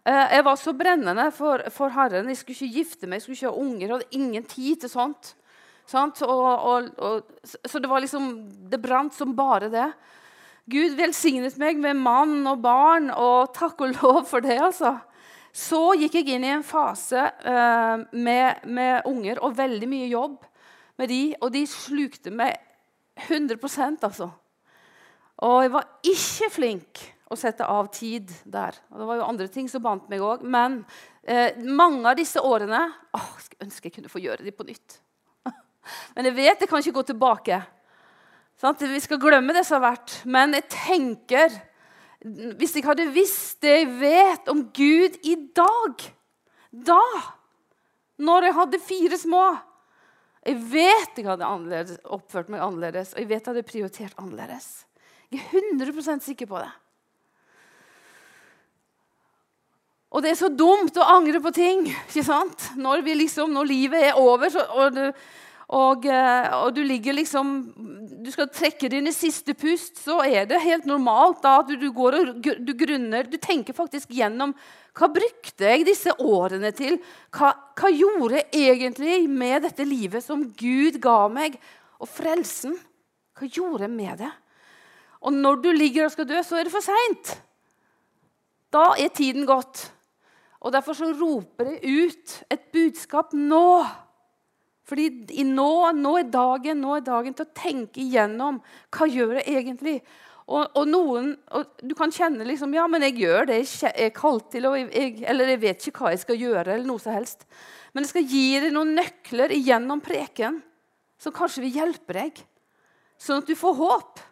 Eh, 0.02 0.34
jeg 0.34 0.44
var 0.46 0.58
så 0.58 0.74
brennende 0.74 1.28
for, 1.36 1.62
for 1.70 1.94
Herren. 1.94 2.28
Jeg 2.32 2.40
skulle 2.40 2.58
ikke 2.58 2.80
gifte 2.80 3.06
meg, 3.06 3.20
jeg 3.20 3.28
skulle 3.28 3.38
ikke 3.38 3.52
ha 3.52 3.62
unger. 3.62 3.84
Jeg 3.86 3.94
hadde 3.94 4.18
ingen 4.18 4.50
tid 4.50 4.82
til 4.82 4.90
sånt. 4.90 5.36
Og, 5.94 6.22
og, 6.26 6.88
og, 6.98 7.50
så 7.66 7.80
det 7.82 7.90
var 7.90 8.02
liksom 8.04 8.30
Det 8.70 8.78
brant 8.78 9.14
som 9.14 9.34
bare 9.36 9.70
det. 9.72 9.88
Gud 10.70 10.94
velsignet 10.98 11.56
meg 11.58 11.80
med 11.82 11.98
mann 11.98 12.46
og 12.46 12.60
barn, 12.62 13.08
og 13.10 13.50
takk 13.56 13.80
og 13.82 13.96
lov 13.98 14.20
for 14.30 14.44
det. 14.44 14.58
altså. 14.60 14.98
Så 15.50 15.96
gikk 15.98 16.20
jeg 16.20 16.36
inn 16.36 16.46
i 16.46 16.52
en 16.54 16.66
fase 16.66 17.24
eh, 17.26 18.02
med, 18.12 18.66
med 18.70 19.08
unger 19.10 19.40
og 19.42 19.56
veldig 19.58 19.88
mye 19.90 20.06
jobb 20.12 20.36
med 21.00 21.10
de, 21.10 21.22
og 21.40 21.50
de 21.54 21.64
slukte 21.66 22.30
meg 22.30 22.54
100% 23.26 24.06
altså. 24.06 24.30
Og 25.40 25.56
jeg 25.64 25.72
var 25.72 25.88
ikke 26.06 26.50
flink 26.52 27.02
å 27.30 27.38
sette 27.38 27.66
av 27.66 27.88
tid 27.94 28.30
der. 28.44 28.76
Og 28.92 29.00
det 29.00 29.08
var 29.08 29.20
jo 29.20 29.28
andre 29.28 29.48
ting 29.50 29.68
som 29.70 29.82
bandt 29.82 30.10
meg 30.12 30.22
òg. 30.22 30.42
Men 30.44 30.82
eh, 31.22 31.56
mange 31.64 32.04
av 32.10 32.18
disse 32.18 32.42
årene 32.42 32.82
åh, 33.16 33.30
jeg 33.38 33.46
skulle 33.46 33.68
ønske 33.68 33.88
jeg 33.88 33.96
kunne 33.96 34.12
få 34.12 34.22
gjøre 34.22 34.46
de 34.46 34.54
på 34.54 34.66
nytt. 34.68 35.00
Men 36.14 36.28
jeg 36.28 36.36
vet 36.36 36.64
jeg 36.64 36.70
kan 36.70 36.82
ikke 36.82 36.98
gå 36.98 37.04
tilbake. 37.10 37.60
Sånn 38.60 38.76
Vi 38.80 39.00
skal 39.00 39.20
glemme 39.22 39.54
det 39.56 39.64
som 39.66 39.80
har 39.80 39.94
vært. 39.94 40.20
Men 40.28 40.56
jeg 40.58 40.68
tenker 40.74 41.56
Hvis 42.60 42.76
jeg 42.76 42.84
hadde 42.84 43.08
visst 43.14 43.62
det 43.64 43.76
jeg 43.78 43.90
vet 44.00 44.50
om 44.52 44.66
Gud 44.76 45.16
i 45.24 45.36
dag, 45.56 46.02
da, 46.70 47.00
når 48.20 48.46
jeg 48.46 48.56
hadde 48.58 48.82
fire 48.84 49.18
små 49.18 49.44
Jeg 50.44 50.60
vet 50.70 51.16
jeg 51.16 51.26
hadde 51.26 51.48
oppført 52.04 52.52
meg 52.52 52.62
annerledes, 52.64 53.14
og 53.14 53.24
jeg 53.24 53.30
vet 53.32 53.40
jeg 53.40 53.50
hadde 53.50 53.70
prioritert 53.70 54.20
annerledes. 54.20 54.68
Jeg 55.30 55.42
er 55.44 55.60
100% 55.76 56.24
sikker 56.26 56.48
på 56.50 56.60
det. 56.60 56.70
Og 60.10 60.24
det 60.24 60.32
er 60.32 60.38
så 60.40 60.48
dumt 60.50 60.96
å 60.98 61.06
angre 61.06 61.38
på 61.42 61.52
ting 61.54 61.84
ikke 61.86 62.24
sant? 62.26 62.70
Når, 62.80 63.04
liksom, 63.14 63.52
når 63.54 63.68
livet 63.68 64.08
er 64.08 64.18
over, 64.18 64.50
så, 64.50 64.64
og, 64.74 64.96
du, 64.96 65.04
og, 65.70 66.06
eh, 66.06 66.50
og, 66.56 66.72
du 66.74 66.82
ligger 66.82 67.14
liksom 67.14 67.50
Du 68.24 68.30
skal 68.34 68.50
trekke 68.50 68.88
dine 68.90 69.12
siste 69.14 69.54
pust, 69.54 70.00
så 70.02 70.18
er 70.26 70.48
det 70.50 70.58
helt 70.64 70.88
normalt 70.88 71.44
da, 71.44 71.60
at 71.60 71.70
du, 71.70 71.76
du 71.78 71.92
går 71.94 72.16
og 72.18 72.40
du 72.42 72.72
grunner 72.74 73.28
Du 73.30 73.38
tenker 73.38 73.76
faktisk 73.76 74.10
gjennom 74.10 74.54
hva 74.98 75.06
brukte 75.14 75.68
jeg 75.70 75.84
disse 75.86 76.10
årene 76.18 76.72
til? 76.74 76.96
Hva, 77.30 77.52
hva 77.78 77.90
gjorde 77.94 78.40
jeg 78.40 78.72
egentlig 78.74 79.20
med 79.30 79.62
dette 79.62 79.86
livet 79.86 80.24
som 80.24 80.42
Gud 80.58 80.98
ga 81.00 81.28
meg? 81.30 81.54
Og 82.02 82.10
frelsen? 82.10 82.74
Hva 83.38 83.46
gjorde 83.46 83.86
jeg 83.86 83.94
med 83.94 84.18
det? 84.24 84.32
Og 85.22 85.36
når 85.36 85.62
du 85.62 85.70
ligger 85.72 86.08
og 86.08 86.12
skal 86.12 86.26
dø, 86.28 86.42
så 86.42 86.58
er 86.58 86.66
det 86.66 86.74
for 86.74 86.84
seint. 86.84 87.32
Da 88.74 88.90
er 88.98 89.14
tiden 89.14 89.46
gått. 89.48 89.86
Og 90.60 90.74
Derfor 90.74 90.98
så 90.98 91.12
roper 91.14 91.70
jeg 91.70 92.10
ut 92.10 92.36
et 92.52 92.66
budskap 92.74 93.32
nå. 93.36 93.86
Fordi 94.90 95.44
nå, 95.46 95.70
nå 95.94 96.16
er 96.18 96.32
dagen 96.32 96.82
nå 96.82 96.96
er 96.96 97.06
dagen 97.06 97.36
til 97.36 97.46
å 97.46 97.54
tenke 97.54 98.02
igjennom 98.02 98.58
hva 98.90 99.06
gjør 99.06 99.38
jeg 99.38 99.60
egentlig 99.60 100.00
og, 100.50 100.72
og 100.74 100.88
noen, 100.90 101.34
og 101.54 101.82
Du 101.86 101.94
kan 101.98 102.10
kjenne 102.10 102.46
liksom, 102.46 102.72
ja, 102.74 102.86
men 102.90 103.04
jeg 103.06 103.20
gjør 103.22 103.46
det 103.52 103.60
jeg 103.62 103.92
er 103.94 104.14
kalt 104.14 104.48
til, 104.50 104.66
og 104.66 104.78
jeg, 104.80 105.20
eller 105.30 105.52
jeg 105.54 105.62
vet 105.62 105.86
ikke 105.86 106.02
hva 106.02 106.14
jeg 106.14 106.24
skal 106.24 106.40
gjøre. 106.40 106.72
eller 106.72 106.88
noe 106.88 107.02
som 107.02 107.14
helst. 107.14 107.46
Men 107.94 108.04
jeg 108.04 108.12
skal 108.12 108.26
gi 108.32 108.46
deg 108.64 108.74
noen 108.74 108.96
nøkler 108.98 109.54
igjennom 109.54 110.02
preken 110.02 110.58
som 111.20 111.34
kanskje 111.36 111.62
vil 111.66 111.76
hjelpe 111.76 112.16
deg, 112.16 112.42
sånn 113.20 113.42
at 113.42 113.50
du 113.50 113.54
får 113.58 113.76
håp. 113.78 114.22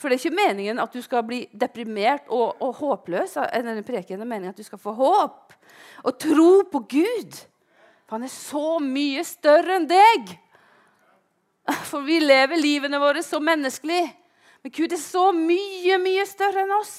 For 0.00 0.08
det 0.08 0.16
er 0.16 0.22
ikke 0.24 0.40
meningen 0.40 0.80
at 0.82 0.94
du 0.96 1.00
skal 1.04 1.22
bli 1.28 1.42
deprimert 1.52 2.28
og, 2.32 2.56
og 2.64 2.80
håpløs. 2.80 3.36
av 3.36 3.52
denne 3.52 3.84
preken. 3.86 4.16
Det 4.18 4.24
er 4.24 4.32
meningen 4.32 4.54
at 4.54 4.60
du 4.60 4.66
skal 4.66 4.80
få 4.80 4.96
håp 4.96 5.54
og 6.04 6.16
tro 6.20 6.50
på 6.72 6.84
Gud. 6.96 7.36
For 8.10 8.18
han 8.18 8.26
er 8.26 8.32
så 8.34 8.80
mye 8.82 9.22
større 9.22 9.76
enn 9.78 9.84
deg. 9.86 10.32
For 11.86 12.02
vi 12.02 12.16
lever 12.18 12.58
livene 12.58 12.98
våre 12.98 13.22
så 13.22 13.38
menneskelig. 13.38 14.02
Men 14.64 14.72
Gud 14.74 14.90
er 14.90 14.98
så 14.98 15.28
mye, 15.30 15.94
mye 16.02 16.24
større 16.26 16.64
enn 16.64 16.74
oss. 16.74 16.94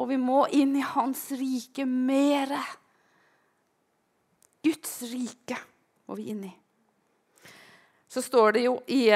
Og 0.00 0.08
vi 0.08 0.16
må 0.16 0.46
inn 0.56 0.72
i 0.80 0.86
hans 0.94 1.26
rike 1.36 1.84
mere. 1.84 2.62
Guds 4.64 4.96
rike 5.12 5.60
må 6.08 6.16
vi 6.16 6.30
inn 6.32 6.46
i. 6.48 6.56
Så 8.08 8.24
står 8.24 8.56
det 8.56 8.64
jo 8.64 8.78
i 8.88 9.10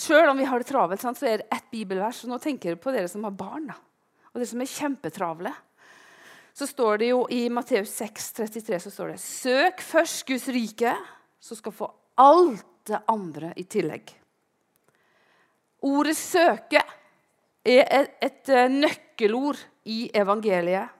Sjøl 0.00 0.26
om 0.32 0.42
vi 0.42 0.50
har 0.50 0.58
det 0.58 0.72
travelt, 0.72 1.06
så 1.06 1.14
er 1.26 1.44
det 1.44 1.52
ett 1.54 1.70
bibelvers. 1.70 2.24
og 2.24 2.34
Nå 2.34 2.42
tenker 2.42 2.74
jeg 2.74 2.82
på 2.82 2.90
dere 2.94 3.06
som 3.10 3.22
har 3.26 3.38
barn, 3.38 3.70
og 3.70 4.42
dere 4.42 4.50
som 4.50 4.66
er 4.66 4.74
kjempetravle. 4.74 5.54
Så 6.60 6.66
står 6.66 6.98
det 6.98 7.06
jo 7.08 7.22
i 7.32 7.46
Matteus 7.48 7.88
6, 7.96 8.32
33 8.36 8.78
så 8.84 8.90
står 8.92 9.14
det 9.14 9.20
Søk 9.22 9.78
først 9.80 10.26
Guds 10.28 10.44
rike, 10.52 10.92
så 11.40 11.56
skal 11.56 11.72
få 11.72 11.88
alt 12.20 12.66
det 12.84 13.00
andre 13.08 13.54
i 13.56 13.64
tillegg. 13.64 14.12
Ordet 15.88 16.12
'søke' 16.18 16.84
er 17.64 18.12
et, 18.20 18.48
eh, 18.48 18.68
nøkkelord 18.68 19.56
i 19.84 20.10
evangeliet. 20.12 20.92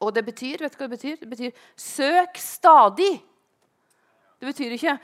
Og 0.00 0.14
det 0.14 0.26
betyr 0.28 0.60
vet 0.60 0.72
du 0.72 0.84
hva 0.84 0.88
det 0.90 0.98
betyr? 0.98 1.16
Det 1.16 1.30
betyr 1.30 1.50
'søk 1.76 2.36
stadig'. 2.36 3.22
Det 4.40 4.52
betyr 4.52 4.72
ikke 4.76 4.98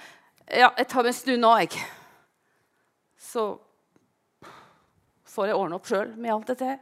ja, 0.50 0.68
jeg 0.76 0.88
tar 0.88 1.02
meg 1.02 1.08
en 1.08 1.20
stund 1.22 1.40
nå, 1.40 1.56
jeg. 1.56 1.70
Så 3.16 3.58
får 5.24 5.46
jeg 5.46 5.56
ordne 5.56 5.76
opp 5.76 5.86
sjøl 5.86 6.16
med 6.16 6.34
alt 6.34 6.46
dette. 6.52 6.78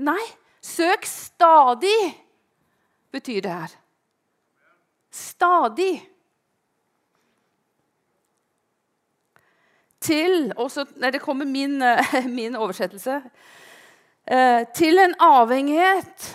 Nei, 0.00 0.24
søk 0.62 1.04
stadig, 1.04 2.24
betyr 3.12 3.40
det 3.40 3.52
her. 3.52 3.76
Stadig. 5.10 6.08
Til 10.00 10.52
også, 10.56 10.86
nei, 10.96 11.10
det 11.10 11.20
kommer 11.20 11.44
min, 11.44 11.82
min 12.38 12.56
oversettelse. 12.56 13.22
Eh, 14.30 14.66
til 14.74 14.98
en 14.98 15.14
avhengighet 15.20 16.28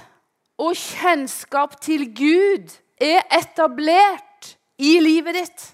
og 0.57 0.75
kjennskap 0.75 1.79
til 1.81 2.09
Gud 2.15 2.75
er 3.01 3.21
etablert 3.33 4.57
i 4.77 4.99
livet 4.99 5.35
ditt 5.35 5.71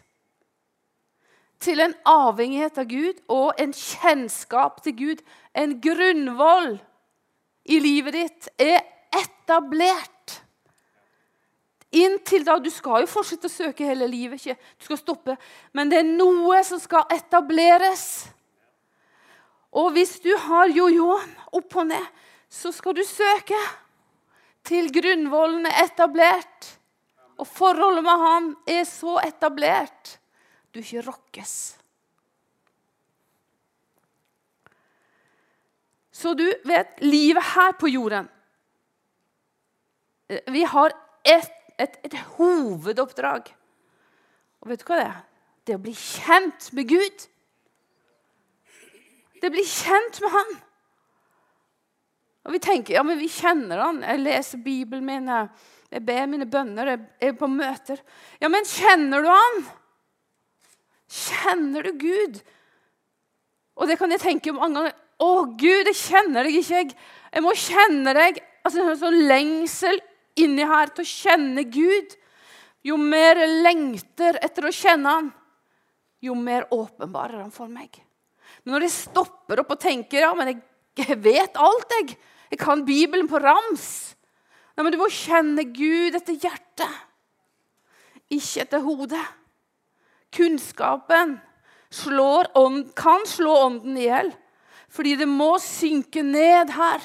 til 1.62 1.82
en 1.84 1.94
avhengighet 2.08 2.80
av 2.82 2.88
Gud 2.90 3.20
og 3.32 3.60
en 3.62 3.74
kjennskap 3.76 4.82
til 4.86 4.96
Gud. 4.98 5.22
En 5.58 5.78
grunnvoll 5.84 6.80
i 7.66 7.80
livet 7.82 8.16
ditt 8.16 8.50
er 8.62 8.82
etablert. 9.14 10.40
Inntil 11.92 12.46
da, 12.48 12.58
Du 12.60 12.72
skal 12.72 13.04
jo 13.04 13.12
fortsette 13.12 13.50
å 13.50 13.52
søke 13.52 13.86
hele 13.86 14.08
livet, 14.08 14.40
ikke 14.40 14.56
du 14.56 14.86
skal 14.88 15.00
stoppe. 15.00 15.36
Men 15.76 15.92
det 15.92 16.00
er 16.00 16.08
noe 16.08 16.62
som 16.64 16.80
skal 16.80 17.04
etableres. 17.12 18.30
Og 19.72 19.92
hvis 19.96 20.18
du 20.24 20.32
har 20.48 20.72
jojoen 20.72 21.36
opp 21.52 21.76
og 21.80 21.90
ned, 21.92 22.08
så 22.52 22.72
skal 22.76 22.96
du 22.96 23.04
søke 23.08 23.60
til 24.68 24.92
grunnvollen 24.92 25.68
er 25.68 25.86
etablert. 25.86 26.72
Og 27.40 27.48
forholdet 27.48 28.04
med 28.06 28.26
ham 28.26 28.50
er 28.70 28.84
så 28.88 29.18
etablert 29.24 30.18
du 30.72 30.80
ikke 30.80 31.04
rokkes. 31.08 31.81
Så 36.22 36.36
du 36.38 36.46
vet, 36.68 37.00
livet 37.02 37.44
her 37.56 37.74
på 37.80 37.90
jorden 37.90 38.28
eh, 40.30 40.44
Vi 40.54 40.64
har 40.70 40.94
et, 41.26 41.52
et, 41.82 41.98
et 42.06 42.18
hovedoppdrag. 42.38 43.50
Og 44.62 44.70
vet 44.70 44.82
du 44.82 44.88
hva 44.90 45.00
det 45.00 45.08
er? 45.08 45.20
Det 45.66 45.78
å 45.78 45.82
bli 45.82 45.94
kjent 45.98 46.70
med 46.78 46.90
Gud. 46.90 47.26
Det 49.42 49.50
å 49.50 49.54
bli 49.54 49.66
kjent 49.66 50.22
med 50.22 50.34
Han. 50.36 50.56
Og 52.46 52.56
Vi 52.56 52.62
tenker 52.62 52.98
ja, 52.98 53.04
men 53.06 53.22
vi 53.22 53.30
kjenner 53.30 53.82
Han. 53.82 54.02
Jeg 54.06 54.22
leser 54.22 54.64
Bibelen 54.66 55.06
min, 55.06 55.30
jeg 55.92 56.06
ber 56.06 56.30
mine 56.30 56.50
bønner, 56.50 56.94
jeg 56.94 57.30
er 57.30 57.38
på 57.38 57.50
møter. 57.50 58.02
Ja, 58.42 58.50
men 58.50 58.66
kjenner 58.70 59.26
du 59.26 59.30
Han? 59.30 59.62
Kjenner 61.12 61.90
du 61.90 61.94
Gud? 62.02 62.42
Og 63.78 63.90
det 63.90 63.98
kan 64.00 64.14
jeg 64.14 64.22
tenke 64.22 64.54
mange 64.54 64.78
ganger. 64.78 65.01
Å, 65.22 65.30
Gud, 65.46 65.90
jeg 65.92 65.98
kjenner 65.98 66.48
deg 66.48 66.58
ikke. 66.62 66.82
Jeg, 67.32 67.44
må 67.46 67.54
kjenne 67.58 68.14
deg. 68.18 68.40
Altså, 68.66 68.86
En 68.86 69.00
sånn 69.00 69.20
lengsel 69.30 70.02
inni 70.42 70.66
her 70.66 70.92
til 70.96 71.06
å 71.06 71.12
kjenne 71.12 71.66
Gud. 71.70 72.16
Jo 72.88 72.98
mer 72.98 73.38
jeg 73.44 73.62
lengter 73.62 74.40
etter 74.42 74.66
å 74.66 74.74
kjenne 74.74 75.12
Han, 75.14 75.28
jo 76.26 76.34
mer 76.38 76.66
åpenbarer 76.74 77.44
Han 77.44 77.54
for 77.54 77.70
meg. 77.70 78.00
Men 78.64 78.76
når 78.76 78.88
jeg 78.88 78.96
stopper 78.96 79.62
opp 79.62 79.76
og 79.76 79.82
tenker 79.82 80.26
ja, 80.26 80.32
men 80.38 80.50
jeg, 80.50 80.62
jeg 81.04 81.20
vet 81.22 81.60
alt, 81.62 81.94
jeg. 82.00 82.18
Jeg 82.52 82.60
kan 82.60 82.82
Bibelen 82.86 83.30
på 83.32 83.40
rams. 83.40 83.86
Nei, 84.76 84.84
men 84.84 84.92
Du 84.96 85.00
må 85.00 85.12
kjenne 85.14 85.64
Gud 85.72 86.18
etter 86.18 86.36
hjertet, 86.36 86.98
ikke 88.32 88.66
etter 88.66 88.84
hodet. 88.84 89.24
Kunnskapen 90.32 91.38
ånd, 92.56 92.94
kan 92.96 93.26
slå 93.28 93.56
ånden 93.68 93.98
i 94.00 94.08
hjel. 94.08 94.32
Fordi 94.92 95.16
det 95.16 95.28
må 95.30 95.56
synke 95.64 96.24
ned 96.26 96.74
her. 96.76 97.04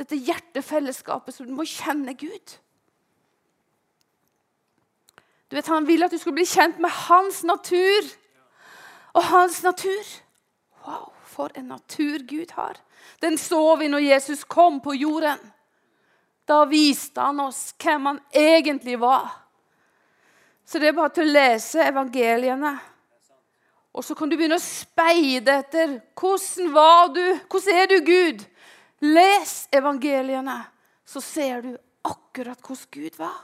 Dette 0.00 0.18
hjertefellesskapet 0.18 1.36
som 1.36 1.48
du 1.48 1.54
må 1.56 1.64
kjenne 1.68 2.14
Gud. 2.18 2.58
Du 5.48 5.56
vet, 5.56 5.68
Han 5.68 5.86
vil 5.86 6.04
at 6.04 6.12
du 6.12 6.18
skal 6.20 6.36
bli 6.36 6.44
kjent 6.48 6.78
med 6.80 6.92
hans 7.08 7.42
natur. 7.44 8.12
Og 9.12 9.24
hans 9.24 9.62
natur 9.62 10.04
Wow, 10.82 11.12
for 11.22 11.52
en 11.54 11.68
natur 11.70 12.24
Gud 12.26 12.50
har. 12.56 12.74
Den 13.20 13.38
så 13.38 13.76
vi 13.76 13.86
når 13.88 14.02
Jesus 14.02 14.44
kom 14.44 14.80
på 14.80 14.96
jorden. 14.98 15.38
Da 16.44 16.64
viste 16.66 17.22
han 17.22 17.38
oss 17.40 17.74
hvem 17.78 18.06
han 18.06 18.18
egentlig 18.34 18.96
var. 18.98 19.28
Så 20.66 20.78
det 20.78 20.90
er 20.90 20.96
bare 20.96 21.14
til 21.14 21.28
å 21.28 21.34
lese 21.36 21.84
evangeliene. 21.86 22.72
Og 23.92 24.04
så 24.04 24.16
kan 24.16 24.30
du 24.30 24.38
begynne 24.38 24.56
å 24.56 24.64
speide 24.64 25.58
etter 25.60 25.98
hvordan 26.16 26.70
var 26.72 27.10
du, 27.12 27.24
hvordan 27.52 27.80
er 27.82 27.90
du, 27.90 27.98
Gud? 28.06 28.44
Les 29.04 29.56
evangeliene, 29.74 30.62
så 31.04 31.20
ser 31.20 31.64
du 31.64 31.72
akkurat 32.08 32.60
hvordan 32.62 32.92
Gud 32.94 33.18
var, 33.20 33.40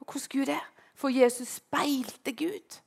og 0.00 0.06
hvordan 0.14 0.32
Gud 0.32 0.54
er. 0.54 0.64
For 0.96 1.12
Jesus 1.12 1.58
speilte 1.58 2.32
Gud. 2.38 2.78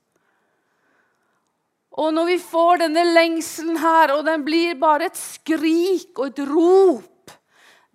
Og 1.96 2.12
når 2.12 2.30
vi 2.32 2.36
får 2.42 2.82
denne 2.84 3.04
lengselen 3.08 3.78
her, 3.80 4.12
og 4.16 4.24
den 4.26 4.44
blir 4.44 4.74
bare 4.80 5.08
et 5.10 5.20
skrik 5.20 6.18
og 6.18 6.32
et 6.32 6.42
rop 6.48 7.32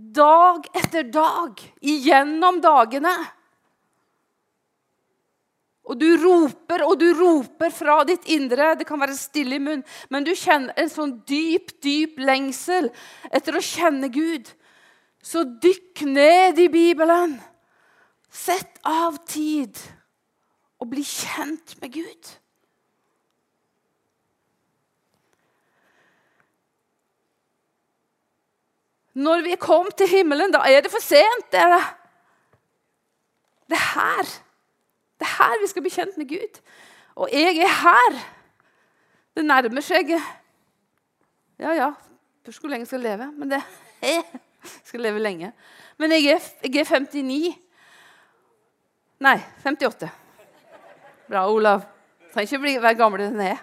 dag 0.02 0.66
etter 0.78 1.06
dag 1.14 1.62
igjennom 1.82 2.58
dagene 2.64 3.14
og 5.90 5.98
du 5.98 6.10
roper 6.22 6.84
og 6.86 7.00
du 7.02 7.08
roper 7.18 7.74
fra 7.74 8.02
ditt 8.08 8.28
indre. 8.30 8.76
Det 8.78 8.86
kan 8.88 9.02
være 9.02 9.18
stille 9.18 9.58
i 9.58 9.62
munnen, 9.62 9.86
men 10.14 10.26
du 10.26 10.34
kjenner 10.38 10.76
en 10.80 10.92
sånn 10.92 11.16
dyp, 11.28 11.74
dyp 11.82 12.20
lengsel 12.22 12.92
etter 13.34 13.58
å 13.58 13.64
kjenne 13.66 14.12
Gud. 14.14 14.52
Så 15.22 15.44
dykk 15.62 16.04
ned 16.10 16.62
i 16.62 16.70
Bibelen. 16.72 17.40
Sett 18.32 18.80
av 18.88 19.18
tid 19.28 19.78
og 20.82 20.90
bli 20.94 21.04
kjent 21.06 21.76
med 21.82 21.98
Gud. 21.98 22.30
Når 29.22 29.44
vi 29.44 29.52
er 29.52 29.60
kommet 29.60 29.98
til 30.00 30.08
himmelen, 30.08 30.54
da 30.54 30.64
er 30.70 30.86
det 30.86 30.94
for 30.94 31.04
sent, 31.04 31.50
dere. 31.52 31.82
Det 33.68 33.76
er 33.76 33.90
her. 33.98 34.32
Er 35.42 35.50
her 35.50 35.62
vi 35.62 35.68
skal 35.72 35.82
bli 35.82 35.92
kjent 35.94 36.18
med 36.22 36.30
Gud. 36.30 36.62
Og 37.16 37.30
jeg 37.34 37.58
er 37.58 37.74
her. 37.82 38.22
Det 39.36 39.46
nærmer 39.46 39.82
seg 39.82 40.14
Ja, 41.60 41.74
ja. 41.74 41.92
Spørs 42.42 42.58
hvor 42.58 42.70
lenge 42.70 42.86
jeg 42.86 42.88
skal 42.88 43.00
leve. 43.00 43.32
Men 43.38 43.52
det 43.52 43.62
jeg 44.02 44.24
skal 44.84 45.02
leve 45.02 45.20
lenge. 45.20 45.52
Men 45.98 46.12
jeg 46.12 46.26
er, 46.36 46.48
jeg 46.64 46.82
er 46.82 46.86
59. 46.86 47.58
Nei, 49.22 49.40
58. 49.66 50.10
Bra, 51.30 51.48
Olav. 51.50 51.82
Du 51.82 52.34
Trenger 52.34 52.48
ikke 52.48 52.62
bli, 52.64 52.76
være 52.82 52.98
gammel 52.98 53.26
enn 53.26 53.42
jeg. 53.44 53.58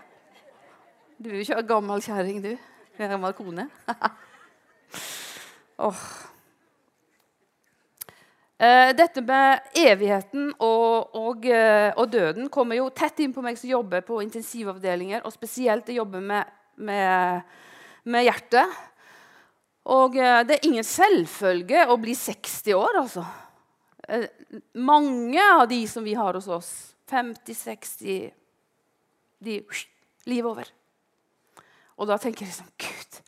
Du 1.18 1.30
er 1.30 1.38
jo 1.38 1.46
ikke 1.46 1.62
gammel 1.66 2.02
kjerring, 2.04 2.42
du. 2.44 2.52
Gammel 2.98 3.32
kone. 3.34 3.68
oh. 5.86 6.02
Eh, 8.58 8.90
dette 8.98 9.22
med 9.22 9.68
evigheten 9.78 10.48
og, 10.58 11.14
og, 11.14 11.44
uh, 11.46 11.92
og, 11.94 12.08
døden 12.10 12.48
kommer 12.50 12.74
jo 12.74 12.88
tett 12.90 13.20
inn 13.22 13.30
på 13.30 13.42
meg 13.44 13.54
som 13.54 13.70
jobber 13.70 14.02
på 14.02 14.16
intensivavdelinger, 14.24 15.20
og 15.22 15.30
spesielt 15.30 15.86
jeg 15.86 16.00
jobber 16.00 16.24
med, 16.26 16.48
med, 16.82 17.44
med 18.10 18.24
hjertet. 18.26 18.72
Og 19.94 20.18
uh, 20.18 20.40
det 20.42 20.56
er 20.56 20.66
ingen 20.66 20.86
selvfølge 20.86 21.84
å 21.86 21.94
bli 22.02 22.16
60 22.18 22.74
år, 22.74 22.98
altså. 23.04 23.22
Mange 24.74 25.44
av 25.44 25.68
de 25.70 25.78
som 25.86 26.02
vi 26.02 26.16
har 26.18 26.34
hos 26.34 26.48
oss, 26.50 26.70
50-60 27.12 28.32
De 29.44 29.58
livet 30.26 30.48
over. 30.48 30.72
Og 31.94 32.08
da 32.10 32.16
tenker 32.18 32.46
jeg 32.46 32.56
sånn 32.56 32.72
Gud 32.80 33.20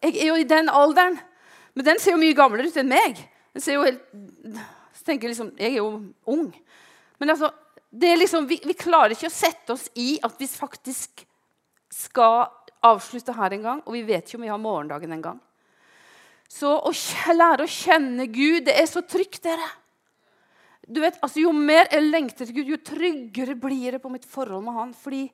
Jeg 0.00 0.14
er 0.14 0.30
jo 0.30 0.38
i 0.38 0.48
den 0.48 0.70
alderen, 0.72 1.18
men 1.74 1.86
den 1.86 2.00
ser 2.00 2.16
jo 2.16 2.22
mye 2.22 2.38
gamlere 2.38 2.70
ut 2.70 2.80
enn 2.80 2.88
meg. 2.88 3.20
Jeg 3.56 3.64
ser 3.64 3.78
jo 3.78 3.86
helt 3.86 4.04
så 5.00 5.06
tenker 5.06 5.32
liksom, 5.32 5.54
Jeg 5.56 5.72
er 5.72 5.78
jo 5.80 5.90
ung. 6.28 6.48
Men 7.18 7.32
altså, 7.32 7.50
liksom, 7.90 8.46
vi, 8.46 8.60
vi, 8.64 8.76
klarer 8.76 9.14
ikke 9.14 9.30
å 9.30 9.32
sette 9.32 9.72
oss 9.72 9.88
i 9.96 10.18
at 10.22 10.34
vi 10.36 10.48
faktisk 10.50 11.24
skal 11.90 12.50
avslutte 12.84 13.32
her 13.36 13.56
en 13.56 13.64
gang, 13.64 13.80
og 13.84 13.96
vi 13.96 14.04
vet 14.04 14.26
ikke 14.28 14.36
om 14.36 14.44
vi 14.44 14.52
har 14.52 14.60
morgendagen 14.60 15.12
en 15.16 15.24
gang. 15.24 15.40
Så 16.50 16.68
å 16.68 16.92
lære 17.32 17.64
å 17.64 17.70
kjenne 17.70 18.26
Gud, 18.28 18.66
det 18.66 18.74
er 18.76 18.88
så 18.90 19.00
trygt, 19.06 19.40
dere. 19.44 19.68
Du 20.84 21.00
vet, 21.00 21.16
altså, 21.22 21.40
Jo 21.40 21.52
mer 21.56 21.88
jeg 21.88 22.08
lengter 22.10 22.44
til 22.44 22.60
Gud, 22.60 22.74
jo 22.74 22.80
tryggere 22.84 23.56
blir 23.56 23.96
det 23.96 24.02
på 24.02 24.12
mitt 24.12 24.26
forhold 24.28 24.64
med 24.66 24.76
Han. 24.76 24.94
Fordi, 24.96 25.24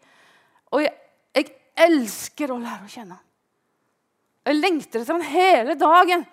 og 0.70 0.84
jeg, 0.84 0.92
jeg 1.34 1.52
elsker 1.88 2.52
å 2.52 2.60
lære 2.60 2.86
å 2.86 2.92
kjenne 2.92 3.18
Han. 3.18 3.24
Jeg 4.46 4.60
lengter 4.60 5.00
etter 5.02 5.16
Han 5.16 5.30
hele 5.32 5.78
dagen. 5.80 6.26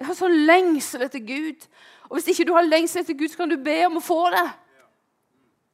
Jeg 0.00 0.08
har 0.08 0.16
sånn 0.16 0.38
lengsel 0.48 1.04
etter 1.04 1.20
Gud. 1.20 1.66
Og 2.08 2.16
Hvis 2.16 2.32
ikke 2.32 2.48
du 2.48 2.54
har 2.56 2.64
lengsel 2.64 3.02
etter 3.02 3.16
Gud, 3.18 3.28
så 3.28 3.42
kan 3.42 3.52
du 3.52 3.58
be 3.60 3.76
om 3.86 3.98
å 4.00 4.04
få 4.04 4.22
det. 4.32 4.48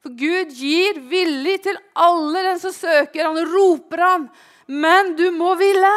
For 0.02 0.14
Gud 0.18 0.52
gir 0.54 0.98
villig 1.10 1.60
til 1.64 1.78
alle 1.94 2.42
den 2.48 2.58
som 2.62 2.74
søker. 2.74 3.28
Han 3.28 3.46
roper 3.46 4.02
han. 4.02 4.26
Men 4.66 5.14
du 5.18 5.28
må 5.34 5.54
ville. 5.58 5.94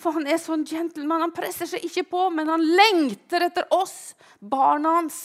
For 0.00 0.16
han 0.16 0.28
er 0.28 0.40
sånn 0.40 0.66
gentleman. 0.68 1.24
Han 1.24 1.34
presser 1.36 1.68
seg 1.68 1.84
ikke 1.88 2.06
på, 2.12 2.28
men 2.32 2.48
han 2.52 2.64
lengter 2.64 3.48
etter 3.48 3.66
oss, 3.76 4.14
barna 4.40 4.98
hans. 5.00 5.18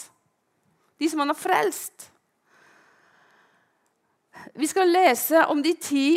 De 0.99 1.11
som 1.11 1.19
han 1.23 1.31
har 1.31 1.39
frelst. 1.39 2.09
Vi 4.55 4.67
skal 4.71 4.91
lese 4.91 5.45
om 5.51 5.59
de 5.63 5.75
ti 5.79 6.07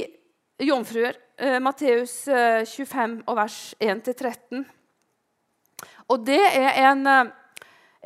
jomfruer. 0.63 1.19
Eh, 1.39 1.59
Matteus 1.63 2.25
25 2.27 3.21
og 3.27 3.39
vers 3.39 3.61
1-13. 3.83 4.67
Og 6.09 6.27
det 6.27 6.41
er 6.41 6.77
en, 6.91 7.07
eh, 7.07 7.31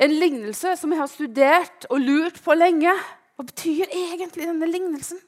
en 0.03 0.15
lignelse 0.19 0.75
som 0.77 0.91
jeg 0.91 0.99
har 0.99 1.11
studert 1.11 1.85
og 1.89 1.99
lurt 1.99 2.41
på 2.43 2.55
lenge. 2.57 2.93
Hva 3.35 3.45
betyr 3.45 3.85
egentlig 3.91 4.47
denne 4.47 4.67
lignelsen? 4.69 5.19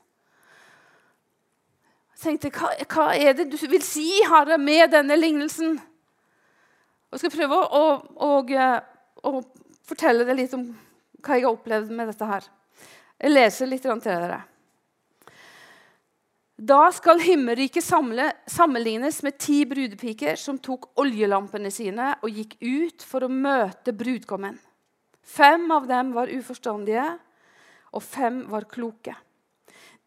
Jeg 2.15 2.39
tenkte, 2.39 2.51
hva, 2.55 2.71
hva 2.89 3.05
er 3.15 3.33
det 3.37 3.51
du 3.51 3.57
vil 3.67 3.83
si, 3.83 4.07
Herre, 4.25 4.57
med 4.57 4.91
denne 4.91 5.17
lignelsen? 5.19 5.79
Jeg 7.11 7.21
skal 7.21 7.31
prøve 7.31 7.59
å, 7.63 7.83
å, 8.25 8.27
å, 8.27 8.29
å 9.29 9.41
fortelle 9.87 10.25
deg 10.27 10.39
litt 10.39 10.55
om 10.57 10.65
hva 11.23 11.37
jeg 11.37 11.45
har 11.45 11.53
opplevd 11.53 11.91
med 11.95 12.09
dette 12.11 12.27
her. 12.29 12.47
Jeg 13.21 13.31
leser 13.31 13.69
litt 13.69 13.85
til 13.85 14.01
dere. 14.03 14.41
Da 16.55 16.91
skal 16.95 17.19
himmelriket 17.19 17.83
sammenlignes 17.83 19.23
med 19.23 19.37
ti 19.37 19.65
brudepiker 19.67 20.37
som 20.39 20.55
tok 20.63 20.87
oljelampene 21.01 21.67
sine 21.71 22.13
og 22.23 22.31
gikk 22.31 22.55
ut 22.63 23.03
for 23.03 23.25
å 23.25 23.31
møte 23.31 23.91
brudgommen. 23.91 24.55
Fem 25.19 25.65
av 25.75 25.87
dem 25.89 26.13
var 26.15 26.31
uforstandige, 26.31 27.09
og 27.91 28.03
fem 28.03 28.45
var 28.47 28.69
kloke. 28.71 29.15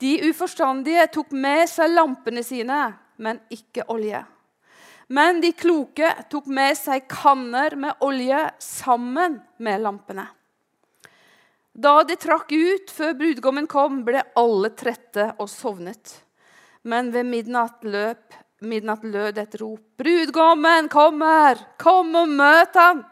De 0.01 0.15
uforstandige 0.31 1.05
tok 1.13 1.35
med 1.37 1.67
seg 1.69 1.93
lampene 1.93 2.45
sine, 2.47 2.79
men 3.19 3.41
ikke 3.53 3.85
olje. 3.93 4.23
Men 5.09 5.43
de 5.43 5.51
kloke 5.53 6.15
tok 6.31 6.49
med 6.53 6.79
seg 6.79 7.05
kanner 7.11 7.77
med 7.77 8.05
olje 8.05 8.41
sammen 8.63 9.37
med 9.59 9.83
lampene. 9.85 10.25
Da 11.73 12.01
de 12.09 12.17
trakk 12.17 12.53
ut 12.53 12.89
før 12.93 13.13
brudgommen 13.21 13.69
kom, 13.69 14.01
ble 14.07 14.23
alle 14.39 14.73
trette 14.77 15.33
og 15.37 15.51
sovnet. 15.53 16.15
Men 16.83 17.11
ved 17.13 17.27
midnatt, 17.27 17.83
løp, 17.83 18.35
midnatt 18.61 19.05
lød 19.05 19.39
et 19.39 19.55
rop. 19.61 19.81
'Brudgommen 19.99 20.89
kommer! 20.89 21.59
Kom 21.79 22.15
og 22.15 22.29
møt 22.29 22.75
ham!' 22.75 23.05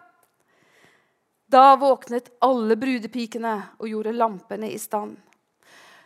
Da 1.49 1.77
våknet 1.79 2.33
alle 2.43 2.77
brudepikene 2.77 3.55
og 3.79 3.89
gjorde 3.89 4.15
lampene 4.17 4.71
i 4.73 4.79
stand. 4.79 5.17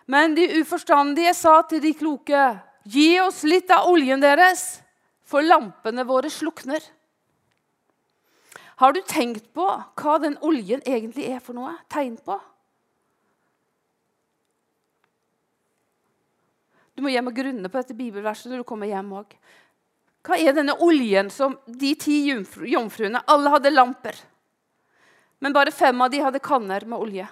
Men 0.06 0.34
de 0.34 0.48
uforstandige 0.60 1.32
sa 1.34 1.62
til 1.62 1.80
de 1.80 1.94
kloke, 1.94 2.60
'Gi 2.84 3.20
oss 3.20 3.44
litt 3.44 3.70
av 3.70 3.88
oljen 3.88 4.20
deres, 4.20 4.80
for 5.24 5.42
lampene 5.42 6.04
våre 6.04 6.30
slukner.' 6.30 6.88
Har 8.80 8.94
du 8.96 9.02
tenkt 9.04 9.52
på 9.52 9.66
hva 10.00 10.14
den 10.22 10.38
oljen 10.40 10.80
egentlig 10.88 11.26
er 11.28 11.40
for 11.44 11.52
noe? 11.52 11.74
Tegn 11.92 12.14
på? 12.16 12.38
Du 17.00 17.06
må 17.06 17.14
hjem 17.14 17.30
og 17.30 17.32
grunne 17.32 17.68
på 17.72 17.80
dette 17.80 17.94
bibelverset 17.96 18.50
når 18.52 18.60
du 18.60 18.64
kommer 18.68 18.90
hjem 18.90 19.14
òg. 19.16 19.30
Hva 20.20 20.36
er 20.36 20.52
denne 20.52 20.74
oljen 20.84 21.30
som 21.32 21.54
de 21.64 21.94
ti 21.96 22.18
jomfruene 22.28 23.22
Alle 23.24 23.52
hadde 23.54 23.72
lamper. 23.72 24.18
Men 25.40 25.56
bare 25.56 25.72
fem 25.72 25.96
av 25.96 26.12
de 26.12 26.20
hadde 26.20 26.42
kanner 26.44 26.84
med 26.84 27.00
olje. 27.00 27.24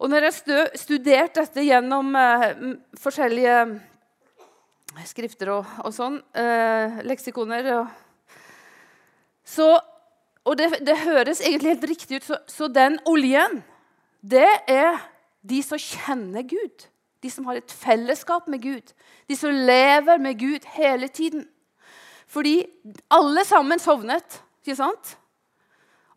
Og 0.00 0.08
når 0.08 0.30
jeg 0.30 0.38
har 0.48 0.72
studert 0.80 1.36
dette 1.36 1.68
gjennom 1.68 2.16
eh, 2.16 2.48
forskjellige 3.04 3.60
skrifter 5.12 5.52
og, 5.58 5.78
og 5.84 5.92
sånn, 5.92 6.22
eh, 6.40 7.02
leksikoner 7.04 7.72
og, 7.82 7.96
så, 9.44 9.74
Og 10.48 10.56
det, 10.56 10.78
det, 10.88 11.02
høres 11.04 11.44
egentlig 11.44 11.76
helt 11.76 11.90
riktig 11.92 12.16
ut. 12.22 12.32
Så, 12.32 12.44
så 12.48 12.72
den 12.72 12.96
oljen, 13.04 13.60
det 14.24 14.48
er 14.64 15.02
de 15.44 15.60
som 15.60 15.76
kjenner 15.76 16.48
Gud. 16.48 16.94
De 17.22 17.30
som 17.30 17.46
har 17.48 17.58
et 17.58 17.72
fellesskap 17.72 18.46
med 18.46 18.62
Gud. 18.62 18.92
De 19.26 19.36
som 19.36 19.50
lever 19.50 20.20
med 20.22 20.38
Gud 20.38 20.66
hele 20.76 21.08
tiden. 21.08 21.46
Fordi 22.28 22.60
alle 23.10 23.44
sammen 23.48 23.80
sovnet, 23.82 24.42
ikke 24.62 24.76
sant? 24.78 25.16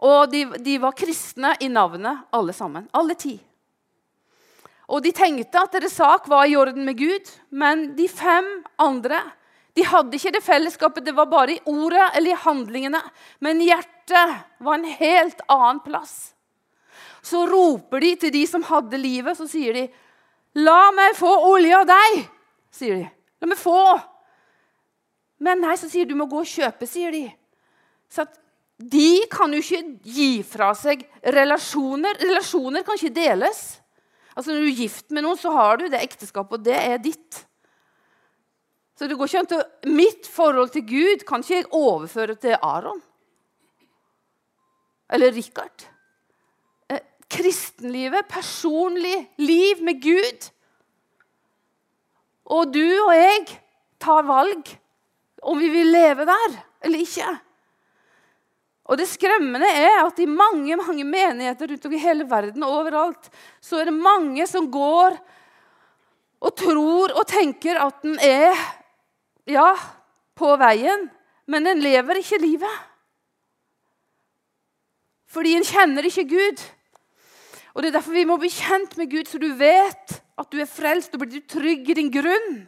Og 0.01 0.31
de, 0.31 0.45
de 0.59 0.77
var 0.81 0.97
kristne 0.97 1.53
i 1.61 1.69
navnet, 1.71 2.25
alle 2.33 2.53
sammen. 2.53 2.87
Alle 2.93 3.15
ti. 3.15 3.35
Og 4.91 5.03
de 5.05 5.13
tenkte 5.15 5.61
at 5.61 5.73
deres 5.77 5.95
sak 5.95 6.27
var 6.29 6.49
i 6.49 6.57
orden 6.59 6.83
med 6.85 6.97
Gud, 6.99 7.29
men 7.49 7.91
de 7.95 8.09
fem 8.11 8.49
andre 8.81 9.21
de 9.77 9.85
hadde 9.87 10.17
ikke 10.17 10.33
det 10.35 10.43
fellesskapet. 10.43 11.05
Det 11.05 11.15
var 11.15 11.29
bare 11.31 11.55
i 11.55 11.61
ordet 11.71 12.09
eller 12.17 12.33
i 12.33 12.43
handlingene. 12.43 12.99
Men 13.39 13.61
hjertet 13.63 14.33
var 14.59 14.75
en 14.75 14.89
helt 14.99 15.43
annen 15.47 15.79
plass. 15.85 16.33
Så 17.23 17.45
roper 17.47 18.03
de 18.03 18.15
til 18.19 18.33
de 18.33 18.41
som 18.49 18.65
hadde 18.67 18.99
livet, 18.99 19.37
så 19.37 19.47
sier 19.47 19.77
de 19.77 19.85
'La 20.55 20.91
meg 20.91 21.15
få 21.15 21.31
olje 21.47 21.75
av 21.77 21.85
deg', 21.87 22.25
sier 22.71 22.97
de. 22.99 23.09
La 23.41 23.47
meg 23.47 23.59
få. 23.59 23.83
Men 25.39 25.61
nei, 25.63 25.77
så 25.79 25.87
sier 25.89 26.05
du 26.05 26.15
må 26.15 26.27
gå 26.29 26.41
og 26.43 26.49
kjøpe, 26.49 26.87
sier 26.89 27.13
de. 27.15 27.23
Så 28.11 28.25
de 28.77 29.23
kan 29.31 29.53
jo 29.53 29.61
ikke 29.61 29.81
gi 30.03 30.41
fra 30.45 30.71
seg 30.77 31.05
relasjoner. 31.23 32.19
Relasjoner 32.21 32.83
kan 32.83 32.99
ikke 32.99 33.15
deles. 33.15 33.61
Altså 34.35 34.51
Når 34.51 34.59
du 34.59 34.67
er 34.71 34.81
gift 34.83 35.11
med 35.11 35.25
noen, 35.25 35.39
så 35.39 35.53
har 35.55 35.79
du 35.79 35.87
det 35.91 36.01
ekteskapet, 36.01 36.59
og 36.59 36.65
det 36.65 36.77
er 36.77 36.99
ditt. 37.01 37.45
Så 38.97 39.07
det 39.07 39.17
går 39.17 39.31
ikke 39.31 39.39
an 39.41 39.49
til, 39.49 39.63
Mitt 39.91 40.27
forhold 40.29 40.69
til 40.75 40.85
Gud 40.87 41.25
kan 41.27 41.41
ikke 41.41 41.55
jeg 41.55 41.71
overføre 41.71 42.35
til 42.35 42.59
Aron. 42.61 43.01
Eller 45.11 45.33
Richard 45.35 45.90
kristenlivet, 47.31 48.27
personlig 48.29 49.15
liv 49.41 49.83
med 49.85 50.01
Gud. 50.03 50.49
Og 52.51 52.73
du 52.73 52.85
og 53.05 53.13
jeg 53.15 53.45
tar 54.01 54.27
valg 54.27 54.73
om 55.41 55.57
vi 55.61 55.69
vil 55.71 55.89
leve 55.93 56.27
der 56.27 56.59
eller 56.83 57.05
ikke. 57.05 57.29
Og 58.91 58.97
Det 58.99 59.07
skremmende 59.07 59.67
er 59.69 60.01
at 60.03 60.19
i 60.19 60.27
mange 60.27 60.75
mange 60.75 61.05
menigheter 61.07 61.69
rundt 61.71 61.85
om 61.87 61.93
i 61.95 62.01
hele 62.01 62.25
verden 62.27 62.63
og 62.67 62.81
overalt, 62.81 63.29
så 63.61 63.79
er 63.79 63.87
det 63.87 63.95
mange 63.95 64.47
som 64.49 64.67
går 64.71 65.15
og 66.41 66.55
tror 66.57 67.13
og 67.15 67.27
tenker 67.29 67.79
at 67.79 68.01
den 68.03 68.17
er 68.19 68.57
ja, 69.47 69.71
på 70.35 70.49
veien, 70.59 71.07
men 71.47 71.65
den 71.65 71.81
lever 71.83 72.19
ikke 72.19 72.41
livet. 72.41 72.79
Fordi 75.31 75.55
en 75.55 75.65
kjenner 75.65 76.07
ikke 76.09 76.27
Gud. 76.27 76.63
Og 77.73 77.81
Det 77.81 77.89
er 77.89 77.97
derfor 77.99 78.15
vi 78.15 78.25
må 78.27 78.37
bli 78.39 78.49
kjent 78.51 78.97
med 78.99 79.11
Gud, 79.11 79.27
så 79.27 79.39
du 79.39 79.53
vet 79.55 80.17
at 80.37 80.51
du 80.51 80.59
er 80.59 80.67
frelst. 80.67 81.13
og 81.13 81.21
blir 81.21 81.39
du 81.39 81.47
trygg 81.47 81.89
i 81.89 81.93
din 81.93 82.11
grunn. 82.11 82.67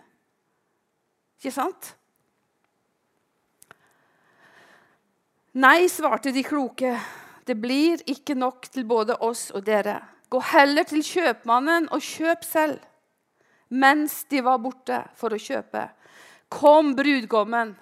Ikke 1.39 1.51
sant? 1.51 1.95
Nei, 5.53 5.87
svarte 5.91 6.31
de 6.33 6.43
kloke. 6.43 6.95
Det 7.45 7.55
blir 7.59 8.01
ikke 8.07 8.35
nok 8.35 8.69
til 8.71 8.85
både 8.87 9.17
oss 9.19 9.51
og 9.51 9.65
dere. 9.67 9.99
Gå 10.31 10.39
heller 10.39 10.87
til 10.87 11.03
kjøpmannen 11.03 11.89
og 11.91 12.01
kjøp 12.01 12.45
selv. 12.47 12.79
Mens 13.69 14.23
de 14.29 14.41
var 14.45 14.61
borte 14.61 15.01
for 15.17 15.33
å 15.33 15.41
kjøpe, 15.41 15.87
kom 16.49 16.93
brudgommen. 16.95 17.73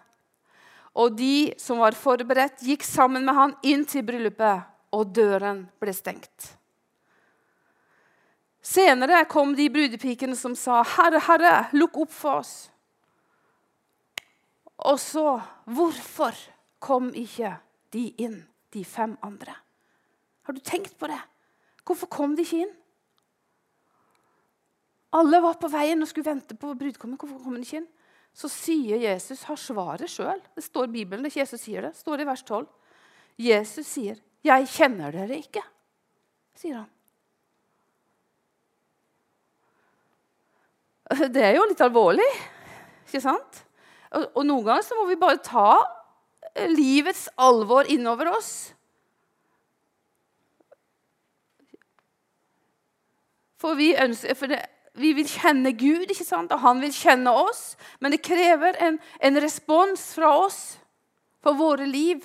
Og 0.99 1.15
de 1.15 1.51
som 1.59 1.79
var 1.83 1.95
forberedt, 1.95 2.63
gikk 2.63 2.83
sammen 2.83 3.23
med 3.27 3.35
han 3.35 3.55
inn 3.67 3.85
til 3.87 4.03
bryllupet, 4.07 4.67
og 4.91 5.13
døren 5.15 5.65
ble 5.79 5.93
stengt. 5.95 6.60
Senere 8.61 9.23
kom 9.25 9.55
de 9.57 9.69
brudepikene 9.73 10.35
som 10.37 10.55
sa, 10.55 10.83
'Herre, 10.83 11.19
Herre, 11.19 11.69
lukk 11.73 11.97
opp 11.97 12.11
for 12.11 12.41
oss.' 12.41 12.69
Og 14.77 14.99
så 14.99 15.41
Hvorfor 15.65 16.35
kom 16.79 17.11
ikke 17.13 17.57
de 17.93 18.07
inn, 18.17 18.47
de 18.73 18.83
fem 18.85 19.17
andre? 19.21 19.53
Har 20.43 20.53
du 20.53 20.59
tenkt 20.59 20.97
på 20.97 21.07
det? 21.07 21.19
Hvorfor 21.85 22.07
kom 22.07 22.35
de 22.35 22.41
ikke 22.41 22.63
inn? 22.65 22.73
Alle 25.13 25.41
var 25.43 25.59
på 25.59 25.69
veien 25.71 26.01
og 26.01 26.07
skulle 26.07 26.29
vente 26.29 26.55
på 26.55 26.73
brudgommen. 26.75 27.17
Hvorfor 27.19 27.43
kom 27.43 27.55
de 27.55 27.65
ikke 27.65 27.81
inn? 27.81 27.89
Så 28.33 28.47
sier 28.51 28.97
Jesus, 28.97 29.43
har 29.43 29.59
svaret 29.59 30.09
sjøl. 30.09 30.39
Det 30.55 30.63
står 30.63 30.87
i 30.87 30.95
Bibelen, 31.01 31.25
ikke 31.27 31.41
Jesus 31.43 31.61
sier 31.61 31.81
det. 31.81 31.93
det 31.93 31.99
står 31.99 32.21
i 32.21 32.27
vers 32.27 32.43
12. 32.43 32.67
Jesus 33.37 33.87
sier, 33.87 34.17
'Jeg 34.43 34.67
kjenner 34.67 35.11
dere 35.11 35.37
ikke', 35.37 35.63
sier 36.55 36.75
han. 36.75 36.89
Det 41.35 41.43
er 41.43 41.57
jo 41.57 41.67
litt 41.67 41.81
alvorlig, 41.83 42.27
ikke 43.07 43.23
sant? 43.23 43.63
Og, 44.11 44.27
og 44.35 44.45
noen 44.47 44.67
ganger 44.67 44.85
så 44.85 44.99
må 44.99 45.07
vi 45.09 45.19
bare 45.19 45.41
ta 45.43 45.71
livets 46.71 47.27
alvor 47.39 47.87
innover 47.91 48.31
oss. 48.31 48.51
For 53.61 53.77
vi, 53.77 53.91
ønsker, 53.93 54.35
for 54.35 54.49
det, 54.49 54.63
vi 54.97 55.13
vil 55.15 55.27
kjenne 55.29 55.73
Gud, 55.77 56.09
ikke 56.09 56.25
sant? 56.25 56.51
og 56.51 56.63
han 56.63 56.81
vil 56.81 56.93
kjenne 56.95 57.31
oss. 57.43 57.75
Men 58.01 58.15
det 58.15 58.23
krever 58.25 58.79
en, 58.81 58.97
en 59.21 59.41
respons 59.43 60.11
fra 60.17 60.33
oss 60.41 60.61
for 61.45 61.57
våre 61.59 61.85
liv. 61.89 62.23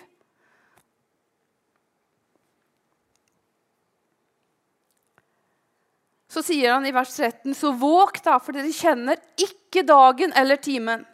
Så 6.36 6.42
sier 6.44 6.74
han 6.74 6.84
i 6.84 6.92
vers 6.92 7.14
13.: 7.16 7.54
Så 7.56 7.70
våg 7.80 8.18
da, 8.24 8.36
for 8.36 8.52
dere 8.52 8.68
kjenner 8.68 9.20
ikke 9.40 9.86
dagen 9.88 10.34
eller 10.36 10.60
timen. 10.60 11.06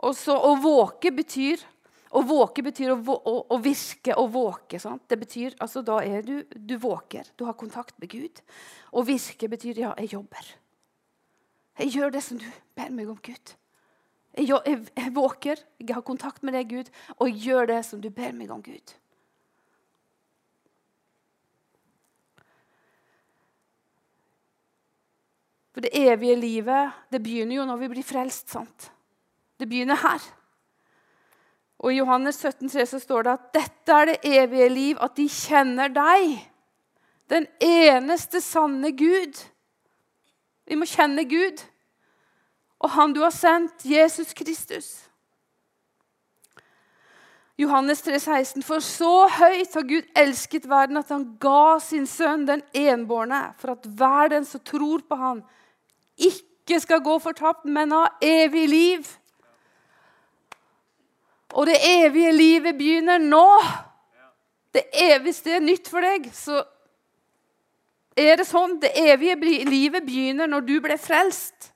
Og 0.00 0.14
så 0.16 0.32
Å 0.32 0.54
våke 0.62 1.12
betyr 1.12 1.60
å 2.08 2.22
våke 2.24 2.62
betyr 2.64 2.94
å, 2.94 2.96
å, 3.04 3.34
å 3.52 3.56
virke 3.60 4.14
og 4.16 4.30
våke. 4.32 4.80
Sant? 4.80 5.04
Det 5.10 5.18
betyr, 5.20 5.56
altså 5.60 5.82
Da 5.84 5.98
er 6.00 6.24
du, 6.24 6.40
du 6.56 6.78
våker. 6.80 7.28
Du 7.36 7.44
har 7.44 7.56
kontakt 7.58 7.98
med 8.00 8.08
Gud. 8.14 8.40
Å 8.96 9.04
virke 9.04 9.50
betyr 9.52 9.82
ja, 9.82 9.92
jeg 10.00 10.14
jobber. 10.14 10.54
Jeg 11.78 11.92
gjør 11.98 12.14
det 12.16 12.22
som 12.24 12.40
du 12.40 12.46
ber 12.78 12.94
meg 12.94 13.10
om, 13.12 13.18
Gud. 13.20 13.52
Jeg, 14.38 14.48
jeg, 14.48 14.80
jeg 14.96 15.12
våker, 15.14 15.60
jeg 15.82 15.92
har 15.92 16.06
kontakt 16.06 16.40
med 16.46 16.56
deg, 16.56 16.72
Gud, 16.72 16.88
og 17.18 17.28
jeg 17.28 17.44
gjør 17.44 17.70
det 17.74 17.82
som 17.86 18.00
du 18.00 18.08
ber 18.14 18.32
meg 18.32 18.50
om, 18.54 18.64
Gud. 18.64 18.96
For 25.78 25.84
det 25.86 25.94
evige 26.10 26.34
livet 26.34 26.90
det 27.06 27.20
begynner 27.22 27.54
jo 27.60 27.64
når 27.68 27.76
vi 27.78 27.88
blir 27.92 28.02
frelst. 28.02 28.48
sant? 28.50 28.88
Det 29.54 29.68
begynner 29.70 29.94
her. 29.94 30.24
Og 31.78 31.92
I 31.92 32.00
Johannes 32.00 32.34
17, 32.34 32.68
3 32.68 32.86
så 32.86 32.98
står 32.98 33.22
det 33.22 33.32
at 33.36 33.44
dette 33.54 33.94
er 33.94 34.08
det 34.10 34.16
evige 34.26 34.68
liv, 34.68 34.96
at 34.98 35.14
de 35.14 35.28
kjenner 35.30 35.92
deg, 35.94 36.32
den 37.30 37.46
eneste 37.62 38.40
sanne 38.42 38.90
Gud. 38.90 39.38
Vi 40.66 40.74
må 40.74 40.88
kjenne 40.90 41.22
Gud 41.30 41.62
og 42.82 42.90
Han 42.90 43.14
du 43.14 43.22
har 43.22 43.30
sendt, 43.30 43.84
Jesus 43.86 44.34
Kristus. 44.34 44.88
Johannes 47.58 48.02
3, 48.02 48.18
16, 48.18 48.66
For 48.66 48.82
så 48.82 49.28
høyt 49.38 49.78
har 49.78 49.86
Gud 49.86 50.10
elsket 50.18 50.66
verden 50.66 50.98
at 50.98 51.14
han 51.14 51.24
ga 51.38 51.78
sin 51.78 52.06
sønn 52.06 52.46
den 52.50 52.66
enbårne, 52.74 53.52
for 53.62 53.76
at 53.76 53.86
hver 53.86 54.34
den 54.34 54.44
som 54.46 54.62
tror 54.66 55.06
på 55.06 55.14
han, 55.22 55.44
ikke 56.18 56.80
skal 56.82 57.02
gå 57.04 57.16
fortapt, 57.22 57.64
men 57.64 57.94
ha 57.94 58.06
evig 58.24 58.66
liv. 58.68 59.06
Og 61.56 61.66
det 61.68 61.78
evige 61.80 62.32
livet 62.32 62.76
begynner 62.78 63.22
nå. 63.22 63.46
Det 64.74 64.84
evige, 64.92 65.54
er 65.54 65.64
nytt 65.64 65.88
for 65.88 66.04
deg, 66.04 66.28
så 66.36 66.60
er 68.18 68.36
det 68.36 68.46
sånn. 68.48 68.76
Det 68.82 68.92
evige 68.98 69.64
livet 69.68 70.04
begynner 70.06 70.50
når 70.50 70.66
du 70.68 70.76
ble 70.84 70.98
frelst. 71.00 71.72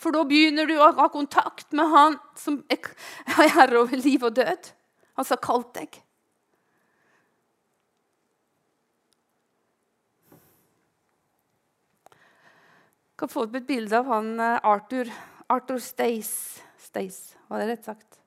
For 0.00 0.12
da 0.12 0.24
begynner 0.28 0.68
du 0.68 0.74
å 0.76 0.90
ha 0.96 1.08
kontakt 1.12 1.72
med 1.76 1.88
Han 1.88 2.18
som 2.36 2.60
er 2.72 2.90
herre 3.56 3.82
over 3.82 4.00
liv 4.00 4.24
og 4.24 4.36
død. 4.36 4.72
Han 5.16 5.24
som 5.24 5.36
har 5.36 5.44
kalt 5.44 5.72
deg. 5.76 6.00
Kan 13.16 13.30
få 13.32 13.46
opp 13.46 13.56
et 13.56 13.66
bilde 13.68 13.96
av 13.96 14.08
han 14.10 14.34
eh, 14.40 14.58
Arthur, 14.68 15.10
Arthur 15.52 15.80
Stace. 15.80 16.62
Stace, 16.80 17.36
var 17.48 17.62
det 17.62 17.70
rett 17.70 17.88
sagt? 17.88 18.20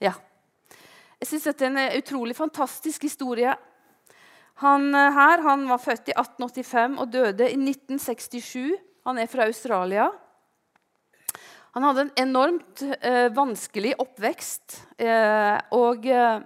Ja. 0.00 0.14
Jeg 1.20 1.28
syns 1.28 1.48
dette 1.48 1.66
er 1.66 1.72
en 1.72 1.98
utrolig 2.00 2.36
fantastisk 2.36 3.04
historie. 3.08 3.54
Han 4.64 4.90
eh, 4.94 5.12
her 5.16 5.44
han 5.46 5.66
var 5.70 5.80
født 5.80 6.12
i 6.12 6.16
1885 6.16 6.98
og 7.00 7.12
døde 7.12 7.48
i 7.48 7.56
1967. 7.56 8.76
Han 9.08 9.20
er 9.20 9.30
fra 9.32 9.48
Australia. 9.48 10.10
Han 11.76 11.86
hadde 11.86 12.06
en 12.08 12.16
enormt 12.18 12.82
eh, 12.98 13.28
vanskelig 13.32 13.94
oppvekst 14.02 14.80
eh, 14.98 15.56
og 15.76 16.08
eh, 16.10 16.40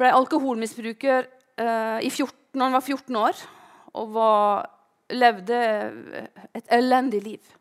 ble 0.00 0.12
alkoholmisbruker 0.16 1.26
eh, 1.60 1.98
i 2.02 2.10
14, 2.10 2.32
når 2.56 2.64
han 2.64 2.76
var 2.78 2.86
14 2.88 3.20
år. 3.20 3.42
Og 3.94 4.14
var, 4.16 4.64
levde 5.16 5.58
et 6.54 6.66
elendig 6.74 7.22
liv. 7.24 7.54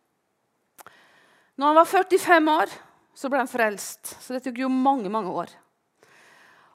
Når 1.58 1.70
han 1.70 1.78
var 1.78 1.90
45 1.90 2.54
år, 2.54 2.78
så 3.14 3.30
ble 3.30 3.44
han 3.44 3.50
frelst. 3.50 4.16
Så 4.22 4.36
det 4.36 4.44
tok 4.48 4.64
jo 4.64 4.70
mange, 4.74 5.12
mange 5.14 5.34
år. 5.34 5.52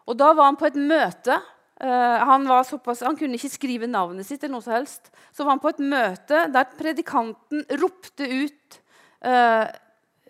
Og 0.09 0.17
da 0.17 0.31
var 0.33 0.49
han 0.49 0.59
på 0.59 0.69
et 0.71 0.79
møte. 0.79 1.37
Uh, 1.79 2.19
han, 2.27 2.47
såpass, 2.67 3.05
han, 3.07 3.17
kunne 3.19 3.39
ikke 3.39 3.53
skrive 3.53 3.91
navnet 3.91 4.27
sitt, 4.27 4.43
eller 4.43 4.57
noe 4.57 4.65
som 4.65 4.77
helst. 4.79 5.11
Så 5.35 5.45
var 5.45 5.57
han 5.57 5.63
på 5.63 5.73
et 5.75 5.83
møte 5.83 6.47
der 6.55 6.71
predikanten 6.79 7.67
ropte 7.79 8.27
ut 8.27 8.81
uh, 9.27 9.67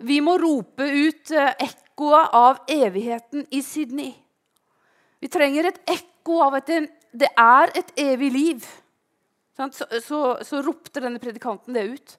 Vi 0.05 0.19
må 0.25 0.37
rope 0.41 0.85
ut 0.85 1.33
uh, 1.37 1.53
ekkoet 1.55 2.35
av 2.37 2.65
evigheten 2.73 3.47
i 3.53 3.63
Sydney. 3.65 4.13
Vi 5.19 5.31
trenger 5.33 5.71
et 5.71 5.81
ekko 5.89 6.43
av 6.45 6.59
at 6.61 6.69
det 6.69 7.31
er 7.33 7.73
et 7.79 7.97
evig 7.99 8.33
liv. 8.35 8.69
Så, 9.59 9.89
så, 10.05 10.21
så 10.47 10.61
ropte 10.63 11.03
denne 11.03 11.19
predikanten 11.23 11.75
det 11.75 11.87
ut. 11.91 12.15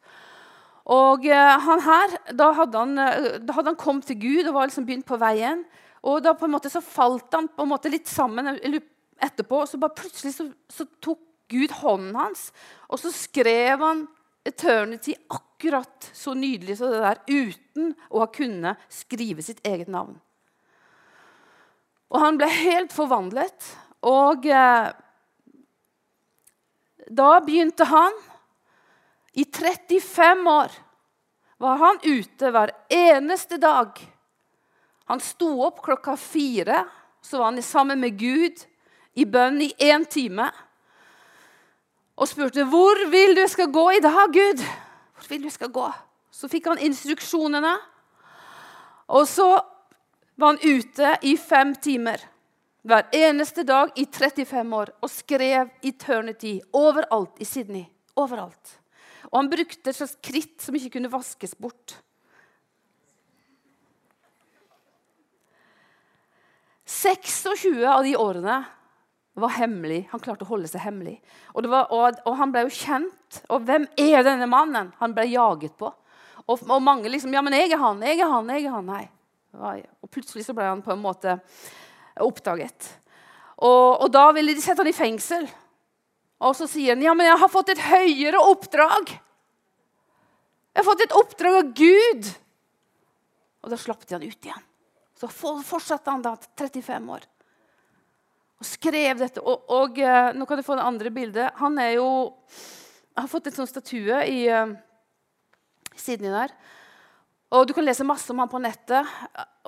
Og 0.89 1.25
eh, 1.29 1.55
han 1.65 1.83
her, 1.85 2.15
da 2.35 2.49
hadde 2.57 2.81
han, 2.81 2.97
eh, 2.99 3.37
da 3.39 3.55
hadde 3.55 3.71
han, 3.71 3.79
kommet 3.79 4.09
til 4.09 4.19
Gud 4.19 4.49
og 4.49 4.55
var 4.57 4.69
liksom 4.69 4.87
begynt 4.87 5.07
på 5.07 5.19
veien. 5.21 5.63
Og 6.03 6.21
da 6.23 6.33
på 6.35 6.47
en 6.47 6.55
måte 6.55 6.71
så 6.71 6.81
falt 6.83 7.31
han 7.35 7.49
på 7.51 7.65
en 7.65 7.71
måte 7.71 7.91
litt 7.91 8.09
sammen 8.09 8.49
etterpå. 8.55 9.63
Og 9.63 9.69
så 9.69 9.79
bare 9.81 9.97
plutselig 9.99 10.35
så, 10.35 10.47
så 10.71 10.87
tok 11.03 11.21
Gud 11.49 11.73
hånden 11.79 12.13
hans, 12.13 12.51
og 12.85 12.99
så 13.01 13.09
skrev 13.09 13.81
han 13.81 14.03
'Eternity' 14.45 15.15
akkurat 15.33 16.09
så 16.13 16.35
nydelig 16.37 16.77
som 16.77 16.91
det 16.93 17.01
der, 17.01 17.21
uten 17.25 17.95
å 18.09 18.21
ha 18.21 18.27
kunnet 18.29 18.77
skrive 18.93 19.41
sitt 19.41 19.59
eget 19.65 19.89
navn. 19.89 20.19
Og 22.09 22.21
han 22.21 22.37
ble 22.37 22.47
helt 22.49 22.93
forvandlet. 22.93 23.65
Og 24.07 24.45
eh, 24.45 24.93
da 27.09 27.39
begynte 27.41 27.87
han 27.89 28.13
i 29.33 29.45
35 29.45 30.47
år 30.47 30.71
var 31.59 31.81
han 31.81 31.99
ute 32.03 32.51
hver 32.53 32.71
eneste 32.93 33.57
dag. 33.59 33.97
Han 35.09 35.19
sto 35.19 35.49
opp 35.65 35.81
klokka 35.83 36.15
fire. 36.17 36.85
Så 37.21 37.37
var 37.37 37.51
han 37.51 37.63
sammen 37.63 37.99
med 37.99 38.15
Gud 38.19 38.61
i 39.19 39.25
bønn 39.25 39.59
i 39.61 39.73
én 39.75 40.05
time. 40.07 40.47
Og 42.15 42.29
spurte 42.29 42.63
hvor 42.69 43.01
vil 43.11 43.35
du 43.35 43.43
skal 43.51 43.71
gå 43.73 43.85
i 43.97 44.03
dag, 44.03 44.31
Gud. 44.31 44.63
Hvor 45.17 45.27
vil 45.33 45.43
du 45.43 45.51
skal 45.51 45.71
gå? 45.73 45.87
Så 46.31 46.47
fikk 46.47 46.69
han 46.71 46.79
instruksjonene. 46.79 47.73
Og 49.11 49.27
så 49.27 49.49
var 50.39 50.53
han 50.53 50.63
ute 50.63 51.15
i 51.27 51.35
fem 51.35 51.73
timer 51.75 52.23
hver 52.87 53.09
eneste 53.15 53.65
dag 53.67 53.91
i 53.99 54.05
35 54.05 54.75
år 54.75 54.91
og 55.01 55.11
skrev 55.11 55.69
'Eternity' 55.83 56.59
overalt 56.73 57.39
i 57.39 57.45
Sydney. 57.45 57.85
Overalt. 58.15 58.79
Og 59.31 59.41
han 59.41 59.49
brukte 59.49 59.89
et 59.89 59.95
slags 59.95 60.17
kritt 60.23 60.61
som 60.61 60.75
ikke 60.75 60.95
kunne 60.97 61.11
vaskes 61.11 61.55
bort. 61.55 61.97
«26 66.85 67.85
av 67.85 68.03
de 68.03 68.15
årene 68.17 68.65
var 69.39 69.49
hemmelig. 69.49 70.07
Han 70.11 70.19
klarte 70.19 70.43
å 70.43 70.49
holde 70.49 70.67
seg 70.67 70.81
hemmelig. 70.81 71.19
Og, 71.53 71.67
var, 71.69 71.91
og, 71.93 72.17
og, 72.25 72.35
han 72.39 72.51
ble 72.51 72.65
jo 72.65 72.73
kjent. 72.73 73.41
Og 73.53 73.61
hvem 73.67 73.85
er 73.99 74.23
denne 74.25 74.47
mannen? 74.49 74.91
Han 74.99 75.13
ble 75.13 75.27
jaget 75.29 75.77
på. 75.77 75.91
Og, 76.47 76.63
og, 76.65 76.81
mange 76.81 77.11
liksom 77.11 77.33
Ja, 77.33 77.43
men 77.45 77.53
jeg 77.53 77.71
er 77.71 77.77
han, 77.77 78.01
jeg 78.01 78.19
er 78.19 78.31
han, 78.31 78.49
jeg 78.49 78.65
er 78.65 78.73
han. 78.73 78.89
Nei. 78.89 79.83
Og 80.01 80.09
plutselig 80.09 80.47
så 80.47 80.55
ble 80.57 80.65
han 80.65 80.81
på 80.81 80.95
en 80.95 81.03
måte 81.03 81.37
oppdaget. 82.23 82.89
Og, 83.59 84.05
og 84.05 84.11
da 84.13 84.29
ville 84.35 84.55
de 84.55 84.63
sette 84.63 84.81
han 84.83 84.91
i 84.91 84.95
fengsel. 84.95 85.47
Og 86.39 86.55
så 86.55 86.69
sier 86.71 86.95
han, 86.95 87.03
'Ja, 87.03 87.13
men 87.13 87.27
jeg 87.27 87.39
har 87.41 87.51
fått 87.51 87.73
et 87.73 87.83
høyere 87.83 88.39
oppdrag.' 88.39 89.09
'Jeg 89.09 90.79
har 90.79 90.87
fått 90.87 91.03
et 91.03 91.17
oppdrag 91.17 91.55
av 91.59 91.73
Gud.' 91.75 92.29
Og 93.63 93.73
da 93.73 93.77
slapp 93.77 94.05
de 94.07 94.15
han 94.15 94.23
ut 94.23 94.45
igjen. 94.45 94.63
Så 95.19 95.27
fortsatte 95.27 96.07
han 96.09 96.23
da 96.23 96.37
35 96.55 97.09
år 97.11 97.27
og 98.59 98.67
skrev 98.67 99.21
dette. 99.21 99.41
Og, 99.43 99.71
og 99.71 99.99
uh, 100.03 100.31
nå 100.35 100.47
kan 100.47 100.59
du 100.59 100.65
få 100.65 100.75
det 100.75 100.85
andre 100.85 101.11
bildet. 101.15 101.55
Han 101.61 101.79
er 101.79 101.95
jo, 101.97 102.09
har 103.15 103.31
fått 103.31 103.49
en 103.49 103.57
sånn 103.61 103.71
statue 103.71 104.19
i 104.27 104.41
uh, 104.51 104.75
Sydney 105.95 106.33
der. 106.33 106.53
Og 107.49 107.67
Du 107.67 107.73
kan 107.73 107.85
lese 107.85 108.05
masse 108.05 108.29
om 108.31 108.41
han 108.43 108.49
på 108.51 108.61
nettet. 108.61 109.07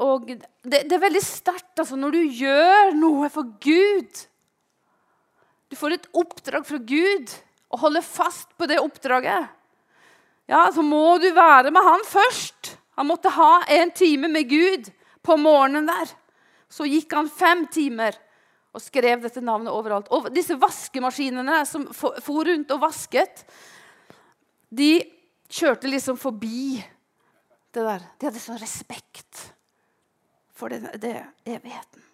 Og 0.01 0.27
det, 0.29 0.83
det 0.85 0.93
er 0.97 1.01
veldig 1.01 1.23
sterkt 1.25 1.81
altså, 1.81 1.97
når 1.97 2.17
du 2.17 2.35
gjør 2.41 2.93
noe 2.97 3.29
for 3.33 3.49
Gud. 3.63 4.25
Du 5.71 5.77
får 5.79 5.95
et 5.95 6.07
oppdrag 6.13 6.67
fra 6.67 6.77
Gud 6.77 7.33
og 7.71 7.85
holder 7.85 8.05
fast 8.05 8.51
på 8.59 8.67
det 8.69 8.81
oppdraget. 8.81 9.49
Ja, 10.51 10.65
Så 10.73 10.83
må 10.83 11.17
du 11.23 11.29
være 11.33 11.71
med 11.71 11.85
han 11.85 12.03
først. 12.05 12.75
Han 12.99 13.07
måtte 13.07 13.31
ha 13.33 13.63
en 13.71 13.91
time 13.95 14.27
med 14.27 14.49
Gud 14.49 14.89
På 15.23 15.37
morgenen 15.39 15.87
der 15.87 16.09
så 16.71 16.87
gikk 16.87 17.11
han 17.13 17.27
fem 17.27 17.65
timer 17.67 18.15
og 18.71 18.79
skrev 18.79 19.19
dette 19.25 19.41
navnet 19.43 19.73
overalt. 19.75 20.07
Og 20.15 20.29
disse 20.31 20.55
vaskemaskinene 20.55 21.65
som 21.67 21.83
for 21.91 22.47
rundt 22.47 22.71
og 22.71 22.79
vasket, 22.79 23.43
de 24.71 24.93
kjørte 25.51 25.91
liksom 25.91 26.15
forbi 26.19 26.79
det 27.71 27.83
der. 27.87 28.07
De 28.19 28.27
hadde 28.27 28.43
sånn 28.43 28.61
respekt 28.61 29.47
for 30.55 30.71
det, 30.71 30.83
det 31.01 31.15
evigheten. 31.49 32.07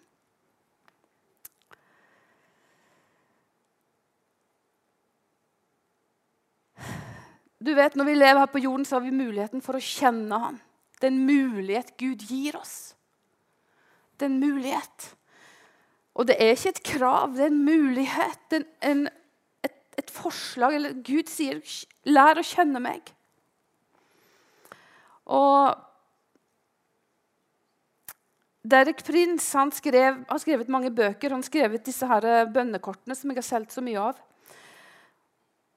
Du 7.58 7.74
vet, 7.74 7.94
Når 7.94 8.04
vi 8.04 8.14
lever 8.14 8.38
her 8.38 8.46
på 8.46 8.62
jorden, 8.62 8.84
så 8.86 8.96
har 8.96 9.00
vi 9.02 9.10
muligheten 9.10 9.60
for 9.60 9.76
å 9.76 9.82
kjenne 9.82 10.38
Han. 10.38 10.60
Det 11.00 11.08
er 11.08 11.12
en 11.12 11.26
mulighet 11.26 11.96
Gud 11.98 12.22
gir 12.22 12.56
oss. 12.56 12.94
Det 14.16 14.26
er 14.26 14.30
en 14.30 14.40
mulighet. 14.40 15.08
Og 16.18 16.26
det 16.26 16.36
er 16.42 16.54
ikke 16.54 16.72
et 16.74 16.82
krav, 16.86 17.34
det 17.34 17.44
er 17.44 17.52
en 17.52 17.64
mulighet. 17.66 18.54
En, 18.56 18.64
en, 18.82 19.04
et, 19.66 19.76
et, 19.98 20.10
forslag. 20.10 20.74
Eller 20.74 20.96
Gud 21.06 21.30
sier 21.30 21.60
'lær 22.06 22.38
å 22.38 22.46
kjenne 22.46 22.82
meg'. 22.82 23.12
Og 25.28 25.76
Derek 28.68 29.04
Prince 29.04 29.56
han 29.56 29.70
skrev, 29.72 30.24
har 30.28 30.40
skrevet 30.40 30.72
mange 30.72 30.90
bøker. 30.92 31.32
Han 31.32 31.42
har 31.42 31.48
skrevet 31.48 31.84
disse 31.86 32.08
her 32.08 32.48
bønnekortene 32.52 33.16
som 33.16 33.30
jeg 33.30 33.40
har 33.40 33.46
solgt 33.46 33.76
så 33.76 33.84
mye 33.84 34.08
av. 34.10 34.18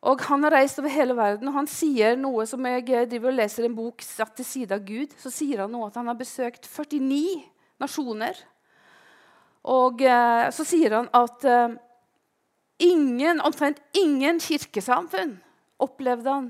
Og 0.02 0.22
Han 0.26 0.44
har 0.44 0.56
reist 0.56 0.80
over 0.82 0.90
hele 0.90 1.14
verden, 1.14 1.48
og 1.48 1.54
han 1.54 1.68
sier 1.70 2.16
noe 2.18 2.48
som 2.50 2.66
jeg 2.66 2.88
driver 3.12 3.30
og 3.30 3.38
leser 3.38 3.68
en 3.68 3.76
bok 3.78 4.02
satt 4.02 4.34
til 4.40 4.48
side 4.48 4.74
av 4.74 4.82
Gud. 4.86 5.14
Så 5.22 5.30
sier 5.30 5.62
han 5.62 5.72
noe 5.72 5.92
at 5.92 6.00
han 6.00 6.10
har 6.10 6.18
besøkt 6.18 6.66
49 6.66 7.44
nasjoner. 7.82 8.40
Og 9.70 10.02
eh, 10.02 10.48
så 10.50 10.66
sier 10.66 10.98
han 10.98 11.10
at 11.14 11.46
eh, 11.46 11.76
ingen, 12.82 13.44
omtrent 13.46 13.78
ingen 13.94 14.42
kirkesamfunn 14.42 15.36
opplevde 15.82 16.34
han 16.34 16.50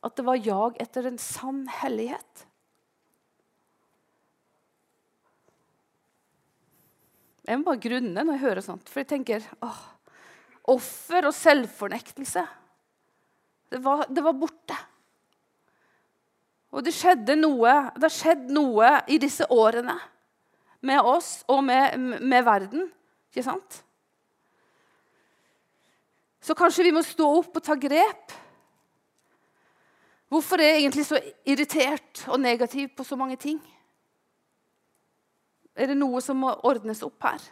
at 0.00 0.16
det 0.16 0.24
var 0.24 0.40
jag 0.40 0.78
etter 0.80 1.08
en 1.08 1.18
sann 1.20 1.64
hellighet. 1.80 2.46
Jeg 7.44 7.58
må 7.58 7.66
bare 7.66 7.82
grunne 7.82 8.22
når 8.22 8.36
jeg 8.36 8.44
hører 8.44 8.64
sånt, 8.64 8.88
for 8.88 9.02
jeg 9.02 9.10
tenker 9.16 9.46
åh, 9.64 9.80
Offer 10.70 11.26
og 11.26 11.34
selvfornektelse 11.34 12.44
det 13.70 13.78
var, 13.82 14.04
det 14.10 14.22
var, 14.22 14.34
borte. 14.34 14.76
Og 16.74 16.82
det 16.82 16.90
skjedde 16.94 17.36
noe, 17.38 17.74
det 17.94 18.02
har 18.02 18.14
skjedd 18.14 18.48
noe 18.50 18.88
i 19.10 19.18
disse 19.22 19.46
årene 19.46 19.94
med 20.86 21.06
oss 21.06 21.44
og 21.50 21.62
med, 21.62 21.94
med 22.18 22.46
verden. 22.46 22.88
Ikke 23.30 23.44
sant? 23.46 23.78
Så 26.42 26.56
kanskje 26.58 26.88
vi 26.88 26.94
må 26.96 27.02
stå 27.06 27.28
opp 27.38 27.60
og 27.60 27.62
ta 27.62 27.76
grep. 27.78 28.34
Hvorfor 30.30 30.62
er 30.62 30.72
jeg 30.74 30.82
egentlig 30.84 31.06
så 31.08 31.18
irritert 31.44 32.24
og 32.30 32.38
negativ 32.40 32.92
på 32.94 33.04
så 33.04 33.16
mange 33.18 33.36
ting? 33.40 33.58
Er 35.74 35.90
det 35.90 35.96
noe 35.98 36.20
som 36.22 36.38
må 36.38 36.52
ordnes 36.66 37.02
opp 37.02 37.26
her? 37.26 37.42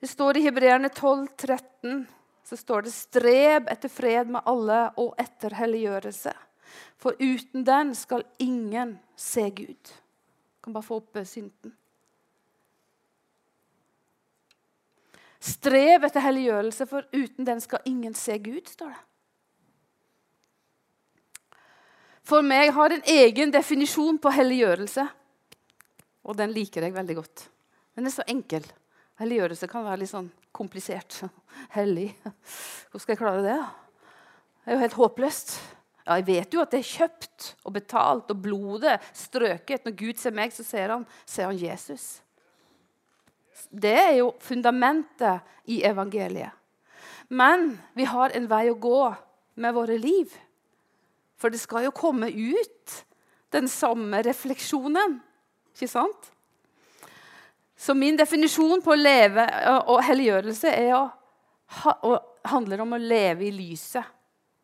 Det 0.00 0.10
står 0.10 0.36
i 0.36 0.44
Hebreerne 0.44 0.90
12, 0.92 1.28
13 1.36 2.04
så 2.46 2.56
står 2.56 2.82
det 2.82 2.92
'strev 2.92 3.66
etter 3.68 3.88
fred 3.88 4.28
med 4.30 4.40
alle 4.46 4.90
og 4.96 5.14
etter 5.18 5.50
helliggjørelse'. 5.50 6.34
For 6.96 7.16
uten 7.18 7.66
den 7.66 7.94
skal 7.94 8.22
ingen 8.38 8.98
se 9.16 9.50
Gud. 9.50 9.90
Jeg 9.90 10.62
kan 10.62 10.72
bare 10.72 10.82
få 10.82 10.96
opp 10.96 11.10
synden. 11.14 11.26
synten. 11.26 11.76
Strev 15.40 16.04
etter 16.04 16.20
helliggjørelse, 16.20 16.86
for 16.86 17.02
uten 17.12 17.46
den 17.46 17.60
skal 17.60 17.78
ingen 17.84 18.14
se 18.14 18.38
Gud, 18.38 18.66
står 18.66 18.88
det. 18.88 19.02
For 22.26 22.42
meg 22.42 22.72
har 22.74 22.90
en 22.90 23.04
egen 23.06 23.52
definisjon 23.54 24.18
på 24.18 24.32
helliggjørelse, 24.34 25.04
og 26.26 26.34
den 26.38 26.50
liker 26.54 26.82
jeg 26.82 26.94
veldig 26.96 27.16
godt. 27.20 27.44
Den 27.94 28.08
er 28.08 28.14
så 28.14 28.24
enkel. 28.26 28.66
Helliggjørelse 29.20 29.68
kan 29.70 29.86
være 29.86 30.02
litt 30.02 30.10
sånn 30.10 30.28
komplisert. 30.56 31.20
Hellig. 31.76 32.10
Hvordan 32.24 33.02
skal 33.04 33.14
jeg 33.14 33.20
klare 33.20 33.44
det? 33.44 33.56
Det 34.64 34.72
er 34.72 34.76
jo 34.76 34.82
helt 34.82 34.98
håpløst. 34.98 35.54
Ja, 36.06 36.16
jeg 36.18 36.26
vet 36.26 36.54
jo 36.54 36.62
at 36.62 36.74
det 36.74 36.80
er 36.82 36.90
kjøpt 36.90 37.46
og 37.66 37.74
betalt 37.78 38.30
og 38.34 38.42
blodet 38.42 38.98
strøket. 39.16 39.86
Når 39.86 39.94
Gud 39.98 40.20
ser 40.22 40.34
meg, 40.34 40.54
så 40.54 40.66
ser 40.66 40.92
han, 40.94 41.06
ser 41.26 41.48
han 41.50 41.58
Jesus. 41.58 42.06
Det 43.70 43.94
er 43.94 44.12
jo 44.18 44.32
fundamentet 44.42 45.46
i 45.70 45.80
evangeliet. 45.86 46.50
Men 47.28 47.72
vi 47.94 48.06
har 48.06 48.34
en 48.34 48.50
vei 48.50 48.66
å 48.70 48.78
gå 48.78 49.00
med 49.62 49.74
våre 49.74 49.96
liv. 49.98 50.34
For 51.36 51.52
det 51.52 51.60
skal 51.60 51.86
jo 51.86 51.94
komme 51.94 52.30
ut 52.32 52.94
den 53.54 53.68
samme 53.68 54.22
refleksjonen. 54.24 55.18
Ikke 55.74 55.88
sant? 55.90 56.32
Så 57.76 57.94
min 57.94 58.16
definisjon 58.16 58.80
på 58.82 58.94
å 58.94 58.98
leve 58.98 59.44
og 59.84 60.00
helliggjørelse 60.06 60.72
er 60.72 60.94
å, 60.96 61.02
å, 62.08 62.14
handler 62.48 62.82
om 62.86 62.96
å 62.96 63.02
leve 63.02 63.44
i 63.46 63.52
lyset 63.52 64.14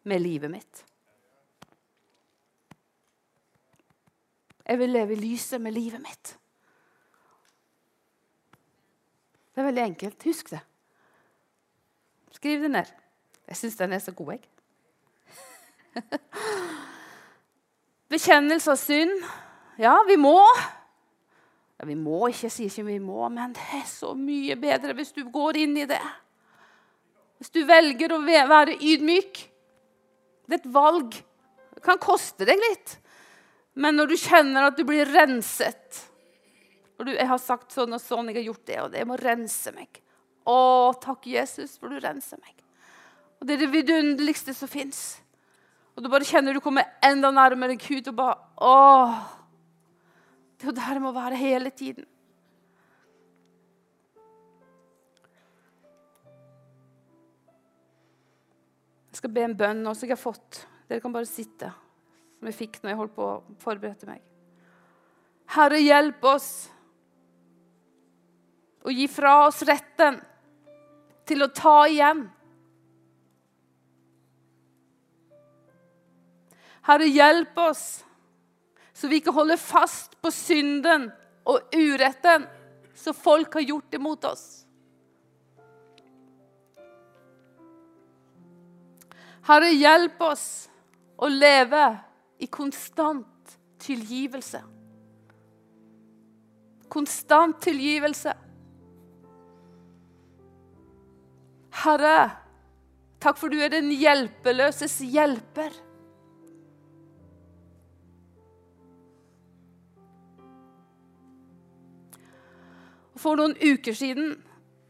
med 0.09 0.25
livet 0.25 0.51
mitt. 0.51 0.85
Jeg 4.63 4.79
vil 4.81 4.95
leve 4.95 5.13
i 5.13 5.21
lyset 5.21 5.61
med 5.61 5.75
livet 5.77 6.01
mitt. 6.01 6.33
Det 9.53 9.61
er 9.61 9.69
veldig 9.69 9.85
enkelt. 9.85 10.25
Husk 10.25 10.55
det. 10.55 10.63
Skriv 12.33 12.65
det 12.65 12.73
ned. 12.73 12.93
Jeg 13.51 13.61
syns 13.61 13.77
den 13.77 13.93
er 13.93 14.01
så 14.01 14.15
god, 14.17 14.39
jeg. 14.39 14.52
Bekjennelse 18.13 18.75
av 18.75 18.81
synd. 18.81 19.27
Ja, 19.81 19.97
vi 20.09 20.19
må. 20.21 20.37
Ja, 21.79 21.89
vi 21.89 21.97
må 21.99 22.29
ikke, 22.29 22.47
jeg 22.47 22.55
sier 22.55 22.71
ikke 22.71 22.91
vi 22.93 22.99
må, 23.03 23.25
men 23.33 23.55
det 23.57 23.65
er 23.81 23.87
så 23.89 24.13
mye 24.15 24.57
bedre 24.61 24.95
hvis 24.99 25.15
du 25.17 25.25
går 25.33 25.63
inn 25.65 25.77
i 25.83 25.89
det. 25.91 26.03
Hvis 27.41 27.53
du 27.55 27.63
velger 27.67 28.15
å 28.15 28.23
være 28.23 28.79
ydmyk. 28.79 29.47
Det 30.47 30.59
er 30.59 30.61
et 30.61 30.75
valg. 30.75 31.17
Det 31.75 31.83
kan 31.83 31.99
koste 32.03 32.47
deg 32.47 32.61
litt. 32.61 32.99
Men 33.75 33.97
når 33.97 34.13
du 34.13 34.19
kjenner 34.21 34.69
at 34.69 34.77
du 34.77 34.85
blir 34.87 35.09
renset 35.09 36.09
og 36.99 37.07
du, 37.07 37.17
'Jeg 37.17 37.27
har 37.27 37.39
sagt 37.39 37.73
sånn 37.73 37.97
og 37.97 38.01
sånn, 38.01 38.29
jeg 38.29 38.37
har 38.37 38.53
gjort 38.53 38.67
det, 38.67 38.79
og 38.79 38.93
det 38.93 39.07
må 39.07 39.17
rense 39.19 39.73
meg.' 39.75 39.99
Å, 40.47 40.95
takk, 41.01 41.27
Jesus, 41.27 41.79
for 41.79 41.89
du 41.89 41.99
renser 41.99 42.39
meg. 42.39 42.55
Og 43.41 43.47
Det 43.47 43.55
er 43.55 43.67
det 43.67 43.73
vidunderligste 43.73 44.55
som 44.55 44.69
fins. 44.69 45.22
Og 45.93 46.05
du 46.05 46.09
bare 46.09 46.27
kjenner 46.27 46.57
du 46.57 46.63
kommer 46.65 46.89
enda 47.05 47.31
nærmere 47.35 47.77
Gud 47.81 48.09
og 48.09 48.17
bare 48.17 48.39
Åh, 48.63 49.21
det 50.57 50.69
er 50.69 50.71
jo 50.71 50.77
der 50.79 50.95
det 50.95 51.03
må 51.03 51.13
være 51.13 51.37
hele 51.37 51.71
tiden. 51.71 52.07
Jeg 59.11 59.19
skal 59.21 59.33
be 59.35 59.43
en 59.45 59.57
bønn 59.59 59.83
nå 59.85 59.93
som 59.93 60.07
jeg 60.07 60.15
har 60.15 60.23
fått. 60.23 60.63
Dere 60.89 61.03
kan 61.03 61.13
bare 61.13 61.29
sitte. 61.29 61.73
Som 62.39 62.49
jeg 62.49 62.57
fikk 62.57 62.79
når 62.81 62.93
jeg 62.93 63.01
holdt 63.01 63.17
på 63.17 63.27
å 63.27 63.41
forberede 63.61 64.09
meg. 64.09 64.23
Herre, 65.53 65.83
hjelp 65.83 66.23
oss 66.31 66.47
å 68.87 68.95
gi 68.95 69.05
fra 69.11 69.35
oss 69.49 69.61
retten 69.69 70.17
til 71.29 71.45
å 71.45 71.51
ta 71.55 71.75
igjen. 71.91 72.25
Herre, 76.83 77.07
hjelp 77.07 77.59
oss 77.63 77.85
så 78.93 79.09
vi 79.09 79.19
ikke 79.19 79.35
holder 79.35 79.59
fast 79.59 80.19
på 80.23 80.31
synden 80.31 81.09
og 81.49 81.73
uretten 81.75 82.45
som 82.95 83.17
folk 83.17 83.57
har 83.57 83.65
gjort 83.67 83.97
imot 83.97 84.27
oss. 84.29 84.45
Herre, 89.49 89.73
hjelp 89.75 90.21
oss 90.23 90.47
å 91.19 91.27
leve 91.33 91.83
i 92.39 92.47
konstant 92.47 93.57
tilgivelse. 93.83 94.61
Konstant 96.93 97.59
tilgivelse. 97.65 98.37
Herre, 101.83 102.19
takk 103.19 103.41
for 103.41 103.51
du 103.51 103.59
er 103.59 103.73
den 103.73 103.91
hjelpeløses 103.97 105.01
hjelper. 105.11 105.75
For 113.23 113.39
noen 113.39 113.55
uker 113.55 113.95
siden, 113.95 114.33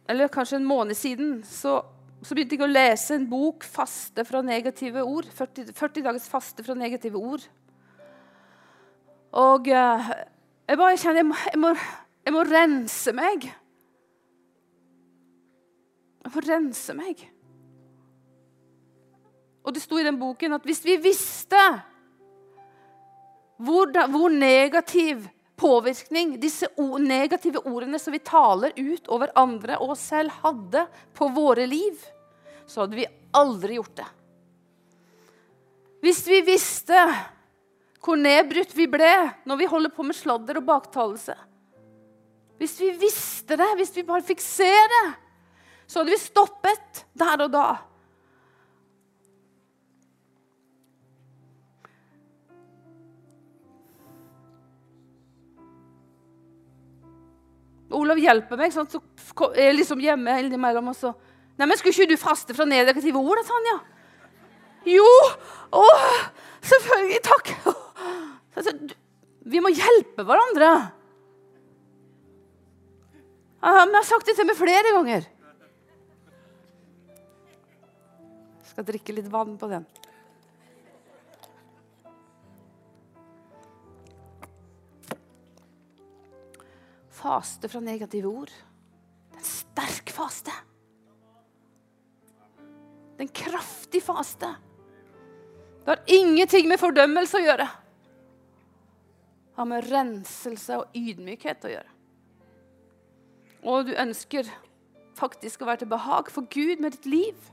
eller 0.09 0.31
kanskje 0.33 0.57
en 0.57 0.69
måned 0.69 0.97
siden, 0.97 1.35
så, 1.45 1.81
så 2.25 2.37
begynte 2.37 2.57
jeg 2.57 2.65
å 2.65 2.71
lese 2.71 3.17
en 3.19 3.29
bok, 3.29 3.65
'Faste 3.65 4.25
fra 4.25 4.41
negative 4.43 5.03
ord'. 5.05 5.29
40, 5.37 5.75
40 5.77 6.07
dagers 6.07 6.29
faste 6.33 6.65
fra 6.65 6.75
negative 6.75 7.21
ord. 7.21 7.45
Og 9.33 9.69
eh, 9.69 10.09
jeg 10.69 10.79
bare 10.81 10.97
kjenner 11.01 11.23
jeg 11.23 11.29
må, 11.29 11.37
jeg, 11.53 11.61
må, 11.61 11.75
jeg 12.25 12.35
må 12.35 12.43
rense 12.49 13.15
meg. 13.17 13.47
Jeg 16.23 16.35
må 16.35 16.43
rense 16.47 16.97
meg. 16.97 17.29
Og 19.63 19.75
det 19.75 19.83
sto 19.85 19.99
i 20.01 20.05
den 20.07 20.19
boken 20.21 20.57
at 20.57 20.65
hvis 20.67 20.85
vi 20.85 20.97
visste 21.01 21.61
hvor, 23.63 23.93
hvor 24.11 24.33
negativ 24.33 25.29
påvirkning 25.63 26.35
disse 26.43 26.67
negative 26.99 27.63
ordene 27.69 28.01
som 28.03 28.15
vi 28.15 28.19
taler 28.19 28.75
ut 28.77 29.07
over 29.13 29.31
andre 29.39 29.79
og 29.79 29.95
oss 29.95 30.09
selv, 30.11 30.35
hadde 30.43 30.87
på 31.15 31.29
våre 31.35 31.69
liv, 31.71 32.01
så 32.67 32.83
hadde 32.83 32.99
vi 32.99 33.07
aldri 33.39 33.79
gjort 33.79 33.95
det. 34.03 34.09
Hvis 36.03 36.25
vi 36.27 36.41
visste 36.43 36.99
hvor 38.03 38.19
nedbrutt 38.19 38.75
vi 38.75 38.89
ble 38.91 39.13
når 39.47 39.61
vi 39.61 39.71
holder 39.71 39.93
på 39.95 40.03
med 40.03 40.19
sladder 40.19 40.59
og 40.59 40.67
baktalelse 40.67 41.37
Hvis 42.59 42.75
vi 42.81 42.89
visste 42.99 43.55
det, 43.59 43.69
hvis 43.79 43.95
vi 43.95 44.03
bare 44.07 44.27
fikk 44.27 44.43
se 44.43 44.67
det, 44.67 45.07
så 45.87 46.01
hadde 46.01 46.15
vi 46.15 46.19
stoppet 46.19 47.05
der 47.19 47.47
og 47.47 47.55
da. 47.55 47.69
Olav 57.97 58.21
hjelper 58.21 58.61
meg, 58.61 58.73
sånn, 58.75 58.89
så 58.91 59.01
er 59.53 59.71
jeg 59.71 59.79
liksom 59.81 60.03
hjemme 60.03 60.39
innimellom. 60.43 60.91
Og 60.93 60.99
så 60.99 61.13
Nei, 61.59 61.67
men 61.69 61.77
Skulle 61.77 61.93
ikke 61.93 62.15
du 62.15 62.21
faste 62.21 62.55
fra 62.57 62.65
negative 62.65 63.21
ord, 63.21 63.39
da, 63.39 63.45
Tanja? 63.45 63.75
Jo! 64.89 65.09
Å, 65.79 65.85
selvfølgelig. 66.65 67.21
Takk. 67.29 67.53
Altså, 68.57 68.73
vi 69.49 69.61
må 69.63 69.71
hjelpe 69.73 70.25
hverandre. 70.29 70.71
Jeg 73.63 73.93
har 73.95 74.09
sagt 74.09 74.27
det 74.27 74.35
til 74.37 74.49
meg 74.49 74.59
flere 74.59 74.95
ganger. 74.97 75.29
Jeg 78.59 78.73
skal 78.73 78.89
drikke 78.89 79.15
litt 79.15 79.31
vann 79.31 79.55
på 79.61 79.69
den. 79.71 79.87
Faste 87.23 87.71
fra 87.71 87.81
negative 87.81 88.29
ord. 88.29 88.51
Det 89.31 89.39
er 89.39 89.43
en 89.43 89.49
sterk 89.49 90.13
faste. 90.15 90.55
Det 93.13 93.21
er 93.21 93.27
en 93.29 93.37
kraftig 93.43 94.03
faste. 94.03 94.51
Det 95.83 95.91
har 95.91 96.03
ingenting 96.07 96.69
med 96.71 96.81
fordømmelse 96.83 97.39
å 97.39 97.47
gjøre. 97.47 97.69
Det 99.53 99.59
har 99.59 99.69
med 99.69 99.89
renselse 99.91 100.79
og 100.81 100.95
ydmykhet 100.97 101.67
å 101.67 101.73
gjøre. 101.73 101.97
Og 103.63 103.87
du 103.87 103.93
ønsker 103.95 104.49
faktisk 105.19 105.63
å 105.63 105.69
være 105.69 105.83
til 105.83 105.93
behag 105.93 106.31
for 106.35 106.49
Gud 106.51 106.81
med 106.83 106.97
ditt 106.97 107.07
liv. 107.07 107.51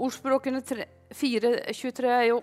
Ordspråkene 0.00 0.62
4.23 0.64 2.08
er 2.08 2.24
jo 2.30 2.40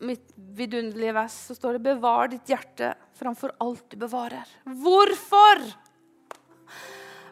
mitt 0.00 0.32
vidunderlige 0.56 1.14
vers 1.14 1.34
så 1.46 1.54
står 1.54 1.72
det 1.76 1.84
'Bevar 1.84 2.28
ditt 2.28 2.48
hjerte 2.48 2.94
framfor 3.18 3.52
alt 3.60 3.84
du 3.90 3.96
bevarer'. 3.96 4.48
Hvorfor? 4.64 5.64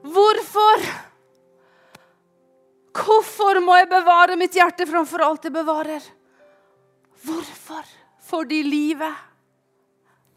Hvorfor? 0.03 0.85
Hvorfor 2.99 3.61
må 3.61 3.77
jeg 3.79 3.89
bevare 3.91 4.37
mitt 4.39 4.57
hjerte 4.57 4.87
framfor 4.89 5.23
alt 5.25 5.45
jeg 5.45 5.55
bevarer? 5.55 6.03
Hvorfor? 7.25 7.85
Fordi 8.29 8.63
livet 8.63 9.25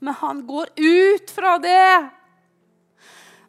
Men 0.01 0.13
han 0.13 0.47
går 0.47 0.69
ut 0.77 1.29
fra 1.29 1.57
det. 1.61 2.09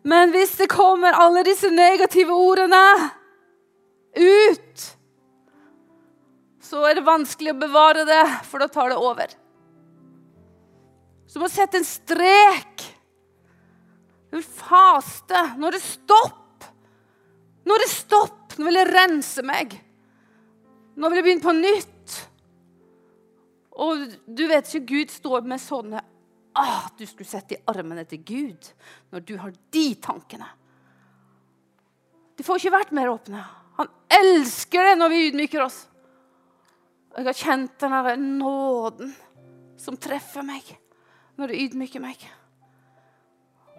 Men 0.05 0.35
hvis 0.35 0.57
det 0.59 0.67
kommer 0.69 1.17
alle 1.17 1.41
disse 1.47 1.71
negative 1.73 2.35
ordene 2.35 3.11
ut 4.13 4.85
så 6.73 6.81
er 6.89 6.97
det 6.97 7.05
vanskelig 7.05 7.53
å 7.53 7.61
bevare 7.61 8.07
det, 8.09 8.23
for 8.49 8.63
da 8.63 8.69
tar 8.73 8.95
det 8.95 8.97
over. 8.97 9.35
Så 11.29 11.41
du 11.41 11.45
sette 11.53 11.77
en 11.83 11.85
strek. 11.85 12.85
Du 14.33 14.39
faste. 14.41 15.43
Nå 15.61 15.69
er 15.69 15.77
det 15.77 15.83
stopp. 15.85 16.65
Nå 17.69 17.77
er 17.77 17.85
det 17.85 17.91
stopp. 17.93 18.57
Nå 18.57 18.71
vil 18.71 18.81
jeg 18.81 18.89
rense 18.89 19.45
meg. 19.45 19.77
Nå 20.97 21.13
vil 21.13 21.21
jeg 21.21 21.29
begynne 21.29 21.45
på 21.45 21.57
nytt. 21.59 22.17
Og 23.85 24.09
du 24.25 24.43
vet 24.49 24.73
ikke, 24.73 24.85
Gud 24.95 25.13
står 25.13 25.45
med 25.49 25.61
sånne 25.61 26.01
ah, 26.61 26.89
Du 26.97 27.07
skulle 27.09 27.29
sett 27.29 27.55
i 27.57 27.63
armene 27.73 28.05
til 28.09 28.21
Gud 28.21 28.69
når 29.13 29.29
du 29.29 29.37
har 29.41 29.53
de 29.73 29.87
tankene. 30.01 30.49
De 32.37 32.45
får 32.45 32.61
ikke 32.61 32.77
vært 32.81 32.97
mer 32.97 33.13
åpne. 33.13 33.45
Han 33.77 33.97
elsker 34.25 34.93
det 34.93 35.01
når 35.01 35.13
vi 35.13 35.25
ydmyker 35.31 35.69
oss. 35.69 35.83
Jeg 37.13 37.29
har 37.29 37.37
kjent 37.37 37.75
den 37.83 37.93
derre 37.93 38.15
nåden 38.17 39.11
som 39.81 39.99
treffer 40.01 40.45
meg 40.47 40.65
når 41.37 41.53
det 41.53 41.61
ydmyker 41.67 42.01
meg. 42.01 42.23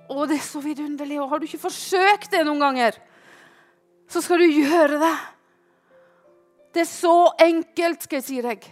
Å, 0.09 0.25
det 0.29 0.37
er 0.37 0.45
så 0.45 0.61
vidunderlig. 0.61 1.17
Og 1.21 1.31
har 1.31 1.41
du 1.41 1.47
ikke 1.47 1.63
forsøkt 1.63 2.33
det 2.33 2.43
noen 2.45 2.61
ganger, 2.61 2.97
så 4.11 4.21
skal 4.21 4.43
du 4.43 4.49
gjøre 4.51 4.99
det. 5.01 5.15
Det 6.73 6.83
er 6.83 6.89
så 6.89 7.15
enkelt, 7.41 8.05
skal 8.05 8.19
jeg 8.19 8.27
si 8.27 8.39
deg. 8.43 8.65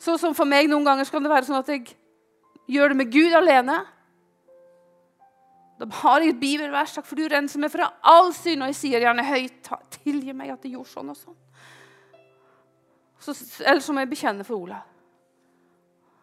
Sånn 0.00 0.20
som 0.20 0.36
for 0.36 0.48
meg 0.48 0.68
noen 0.70 0.86
ganger 0.86 1.08
kan 1.12 1.24
det 1.24 1.32
være 1.32 1.48
sånn 1.48 1.60
at 1.60 1.70
jeg 1.72 1.94
gjør 2.70 2.92
det 2.92 3.00
med 3.00 3.12
Gud 3.12 3.36
alene. 3.36 3.78
Da 5.80 5.88
har 6.00 6.22
jeg 6.22 6.34
et 6.34 6.40
bibelvers. 6.40 6.94
Takk 6.96 7.08
for 7.08 7.18
du 7.18 7.26
renser 7.28 7.60
meg 7.60 7.72
fra 7.72 7.90
all 8.00 8.32
synd. 8.36 8.62
Og 8.62 8.72
jeg 8.72 8.80
sier 8.80 9.04
gjerne 9.04 9.26
høyt 9.26 9.72
tilgi 9.98 10.36
meg 10.36 10.54
at 10.54 10.64
jeg 10.64 10.76
gjorde 10.76 10.92
sånn 10.92 11.12
og 11.12 11.18
sånn. 11.18 11.40
Så, 13.24 13.32
eller 13.64 13.80
som 13.80 13.96
jeg 13.96 14.10
bekjenner 14.10 14.44
for 14.44 14.66
Olav. 14.66 14.84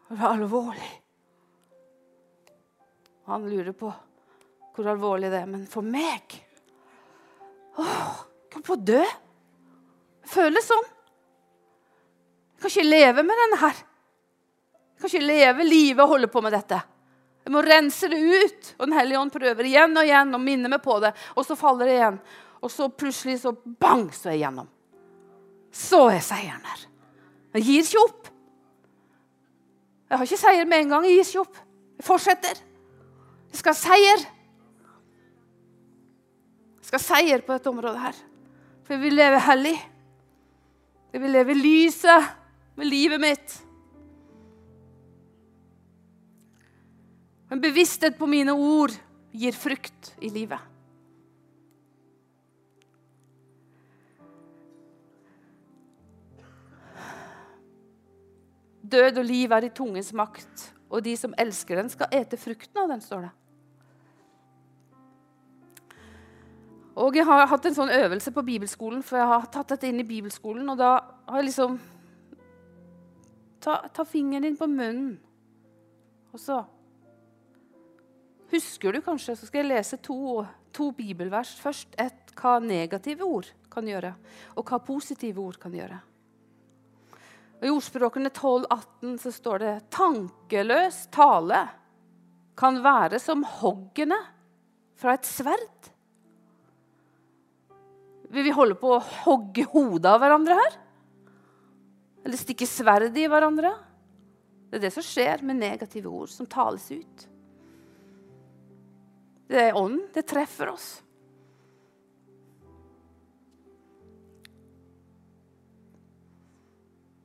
Det 0.09 0.19
var 0.19 0.35
alvorlig. 0.35 0.91
Han 3.25 3.47
lurer 3.49 3.73
på 3.73 3.89
hvor 4.75 4.89
alvorlig 4.91 5.31
det 5.31 5.39
er. 5.41 5.49
Men 5.49 5.63
for 5.69 5.85
meg 5.85 6.35
Åh, 7.79 8.19
kan 8.51 8.63
få 8.67 8.75
dø. 8.75 9.01
Føles 10.27 10.67
sånn. 10.67 10.89
Jeg 12.51 12.61
kan 12.61 12.73
ikke 12.73 12.89
leve 12.91 13.23
med 13.23 13.39
denne 13.41 13.59
her. 13.63 13.79
Jeg 14.91 14.99
kan 14.99 15.09
ikke 15.09 15.29
leve 15.31 15.65
livet 15.65 16.03
og 16.03 16.11
holde 16.11 16.29
på 16.29 16.43
med 16.43 16.53
dette. 16.53 16.81
Jeg 17.47 17.55
må 17.55 17.63
rense 17.65 18.11
det 18.11 18.19
ut. 18.19 18.73
Og 18.77 18.85
Den 18.85 18.97
hellige 18.99 19.23
ånd 19.23 19.33
prøver 19.33 19.71
igjen 19.71 19.97
og 19.97 20.05
igjen 20.05 20.35
og 20.37 20.43
minner 20.43 20.75
meg 20.75 20.83
på 20.83 20.99
det. 21.01 21.15
Og 21.33 21.47
så 21.47 21.57
faller 21.57 21.89
det 21.89 21.97
igjen. 21.97 22.21
Og 22.61 22.69
så 22.75 22.91
plutselig 22.93 23.39
så 23.41 23.55
bang, 23.55 24.05
så 24.13 24.29
er 24.29 24.37
jeg 24.37 24.43
gjennom. 24.45 24.69
Så 25.71 26.03
er 26.11 26.21
seieren 26.21 26.67
her. 26.67 26.85
Jeg 27.51 27.65
gir 27.67 27.83
ikke 27.83 28.03
opp. 28.05 28.29
Jeg 30.07 30.19
har 30.19 30.27
ikke 30.27 30.39
seier 30.39 30.67
med 30.67 30.83
en 30.83 30.93
gang. 30.93 31.07
Jeg 31.07 31.17
gir 31.17 31.27
ikke 31.29 31.43
opp. 31.45 31.59
Jeg 31.99 32.07
fortsetter. 32.07 32.61
Jeg 33.51 33.59
skal 33.59 33.75
ha 33.75 33.79
seier. 33.79 34.23
Jeg 36.79 36.89
skal 36.89 36.99
ha 36.99 37.05
seier 37.05 37.43
på 37.43 37.55
dette 37.55 37.71
området 37.71 38.05
her. 38.05 38.21
For 38.85 38.95
jeg 38.95 39.03
vil 39.03 39.19
leve 39.19 39.43
hellig. 39.47 39.75
Jeg 41.11 41.23
vil 41.23 41.35
leve 41.35 41.57
lyset 41.59 42.31
med 42.79 42.87
livet 42.87 43.19
mitt. 43.23 43.59
En 47.51 47.59
bevissthet 47.59 48.15
på 48.15 48.29
mine 48.31 48.55
ord 48.55 48.95
gir 49.35 49.55
frukt 49.55 50.13
i 50.23 50.31
livet. 50.31 50.70
Død 58.91 59.21
og 59.21 59.25
liv 59.25 59.51
er 59.51 59.67
i 59.67 59.73
tungens 59.75 60.11
makt, 60.13 60.65
og 60.91 61.03
de 61.05 61.13
som 61.17 61.35
elsker 61.39 61.79
den, 61.79 61.89
skal 61.91 62.11
ete 62.11 62.39
frukten 62.39 62.81
av 62.83 62.91
den, 62.91 63.03
står 63.03 63.27
det. 63.27 63.31
Og 67.01 67.15
Jeg 67.15 67.25
har 67.25 67.47
hatt 67.47 67.65
en 67.65 67.75
sånn 67.75 67.93
øvelse 67.95 68.33
på 68.35 68.43
bibelskolen, 68.43 68.99
for 69.03 69.17
jeg 69.17 69.27
har 69.29 69.47
tatt 69.53 69.71
dette 69.71 69.87
inn 69.87 70.01
i 70.03 70.07
bibelskolen. 70.07 70.67
Og 70.69 70.77
da 70.77 70.91
har 71.29 71.41
jeg 71.41 71.51
liksom 71.51 71.79
Ta, 73.61 73.75
ta 73.93 74.01
fingeren 74.09 74.41
din 74.41 74.55
på 74.57 74.65
munnen, 74.65 75.19
og 76.33 76.39
så 76.41 76.63
Husker 78.51 78.91
du 78.91 79.03
kanskje, 79.05 79.35
så 79.37 79.45
skal 79.47 79.61
jeg 79.61 79.69
lese 79.69 79.99
to, 80.03 80.41
to 80.75 80.89
bibelvers. 80.91 81.53
Først 81.61 81.93
et 82.01 82.33
hva 82.35 82.57
negative 82.59 83.23
ord 83.23 83.47
kan 83.71 83.85
gjøre, 83.87 84.11
og 84.59 84.65
hva 84.67 84.81
positive 84.83 85.39
ord 85.39 85.59
kan 85.61 85.71
gjøre. 85.71 86.01
Og 87.61 87.67
I 87.67 87.71
ordspråkene 87.75 88.31
12-18 88.33 89.17
så 89.21 89.31
står 89.35 89.61
det 89.61 89.73
tankeløs 89.93 91.03
tale 91.13 91.61
kan 92.57 92.79
være 92.81 93.19
som 93.21 93.43
hoggene 93.61 94.17
fra 94.97 95.13
et 95.13 95.27
sverd. 95.29 95.91
Vil 98.31 98.47
vi 98.47 98.55
holde 98.55 98.77
på 98.79 98.95
å 98.95 99.03
hogge 99.25 99.67
hodet 99.69 100.09
av 100.09 100.21
hverandre 100.23 100.57
her? 100.57 100.79
Eller 102.25 102.41
stikke 102.41 102.65
sverdet 102.69 103.17
i 103.21 103.27
hverandre. 103.29 103.75
Det 104.71 104.79
er 104.79 104.85
det 104.87 104.93
som 104.95 105.05
skjer 105.05 105.45
med 105.45 105.59
negative 105.61 106.09
ord 106.09 106.33
som 106.33 106.49
tales 106.49 106.85
ut. 106.93 107.25
Det 109.51 109.67
er 109.67 109.77
ånden. 109.77 110.05
Det 110.15 110.23
treffer 110.25 110.71
oss. 110.71 110.93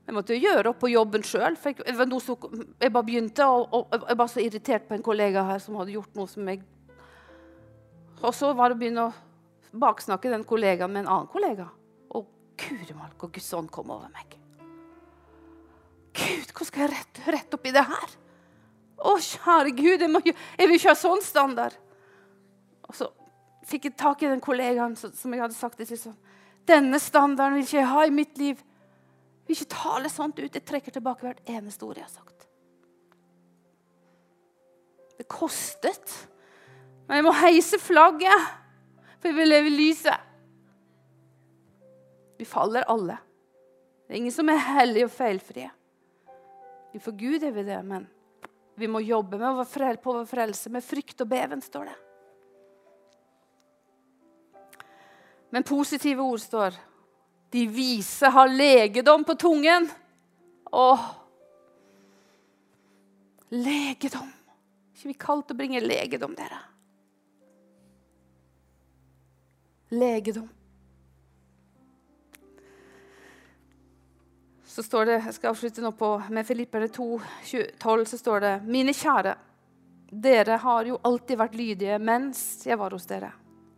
Jeg 0.06 0.14
måtte 0.14 0.38
gjøre 0.38 0.70
opp 0.70 0.78
på 0.84 0.90
jobben 0.92 1.24
sjøl. 1.26 1.56
Jeg, 1.64 1.80
jeg 1.82 2.92
bare 2.94 3.06
begynte, 3.06 3.46
og, 3.50 3.72
og, 3.74 3.94
jeg 4.06 4.18
var 4.20 4.30
så 4.30 4.42
irritert 4.42 4.86
på 4.86 4.94
en 4.94 5.04
kollega 5.06 5.42
her 5.48 5.62
som 5.62 5.78
hadde 5.80 5.96
gjort 5.96 6.14
noe 6.18 6.30
som 6.30 6.46
jeg 6.46 6.62
Og 8.22 8.30
så 8.34 8.52
var 8.56 8.70
det 8.70 8.76
å 8.76 8.80
begynne 8.80 9.06
å 9.08 9.14
baksnakke 9.76 10.30
den 10.30 10.46
kollegaen 10.46 10.92
med 10.92 11.04
en 11.04 11.10
annen 11.10 11.30
kollega. 11.32 11.66
Og 12.14 12.28
guri 12.60 12.94
malk, 12.96 13.18
og 13.26 13.34
Guds 13.34 13.50
ånd 13.58 13.72
kom 13.74 13.90
over 13.92 14.12
meg. 14.14 14.38
Gud, 16.16 16.52
hvordan 16.52 16.70
skal 16.70 16.86
jeg 16.86 16.94
rette, 16.94 17.26
rette 17.34 17.58
opp 17.58 17.66
i 17.68 17.74
det 17.74 17.84
her? 17.90 18.14
Å, 18.96 19.16
kjære 19.20 19.74
Gud, 19.76 20.06
jeg, 20.06 20.12
må, 20.12 20.22
jeg 20.24 20.70
vil 20.70 20.78
ikke 20.78 20.94
ha 20.94 20.98
sånn 21.02 21.20
standard. 21.24 21.74
Og 22.86 22.96
så 22.96 23.10
fikk 23.66 23.90
jeg 23.90 23.98
tak 23.98 24.22
i 24.22 24.30
den 24.30 24.40
kollegaen 24.40 24.94
som 24.96 25.34
jeg 25.34 25.42
hadde 25.42 25.58
sagt 25.58 25.82
det 25.82 25.90
til. 25.90 25.98
sånn, 26.00 26.16
Denne 26.68 27.02
standarden 27.02 27.58
vil 27.58 27.66
ikke 27.66 27.80
jeg 27.80 27.90
ha 27.90 28.06
i 28.06 28.14
mitt 28.14 28.40
liv. 28.40 28.62
Vil 29.46 29.56
ikke 29.56 29.74
tale 29.76 30.10
sånt 30.10 30.38
ut. 30.40 30.50
Jeg 30.50 30.64
trekker 30.66 30.94
tilbake 30.94 31.26
hvert 31.26 31.42
eneste 31.50 31.86
ord 31.86 32.00
jeg 32.00 32.06
har 32.06 32.14
sagt. 32.14 32.46
Det 35.16 35.28
kostet. 35.30 36.14
Men 37.06 37.20
jeg 37.20 37.26
må 37.28 37.34
heise 37.38 37.78
flagget, 37.78 38.48
for 39.20 39.30
jeg 39.30 39.38
vil 39.38 39.52
leve 39.52 39.70
i 39.70 39.76
lyset. 39.76 40.26
Vi 42.36 42.44
faller 42.44 42.84
alle. 42.90 43.16
Det 44.06 44.14
er 44.14 44.20
ingen 44.20 44.34
som 44.34 44.50
er 44.50 44.60
hellige 44.62 45.08
og 45.08 45.14
feilfrie. 45.14 45.70
For 47.02 47.12
Gud 47.16 47.42
er 47.44 47.52
vi 47.52 47.64
det, 47.66 47.78
men 47.84 48.06
vi 48.76 48.88
må 48.88 49.02
jobbe 49.04 49.38
med 49.40 49.56
vår 49.56 49.98
på 50.02 50.12
vår 50.12 50.26
frelse 50.28 50.70
med 50.72 50.84
frykt 50.84 51.20
og 51.24 51.28
beven, 51.28 51.62
står 51.62 51.90
det. 51.90 51.96
Men 55.52 55.64
positive 55.64 56.22
ord 56.22 56.40
står 56.40 56.76
de 57.50 57.66
vise 57.66 58.26
har 58.26 58.48
legedom 58.48 59.24
på 59.24 59.34
tungen. 59.34 59.88
Åh! 60.72 61.06
Legedom. 63.48 64.32
ikke 64.96 65.08
vi 65.08 65.14
kalt 65.14 65.52
å 65.52 65.56
bringe 65.56 65.80
legedom, 65.80 66.34
dere? 66.34 66.58
Legedom. 69.94 70.48
Så 74.66 74.82
står 74.82 75.06
det, 75.06 75.12
Jeg 75.24 75.34
skal 75.34 75.50
avslutte 75.54 75.80
nå 75.80 75.92
på, 75.96 76.22
med 76.28 76.46
Filipperne 76.46 76.88
2, 76.88 77.20
12, 77.78 78.04
så 78.04 78.18
står 78.18 78.40
det 78.40 78.54
Mine 78.66 78.92
kjære, 78.92 79.36
dere 80.10 80.58
har 80.60 80.84
jo 80.84 80.98
alltid 81.02 81.38
vært 81.38 81.54
lydige 81.56 81.98
mens 82.02 82.66
jeg 82.66 82.76
var 82.76 82.92
hos 82.92 83.06
dere. 83.06 83.30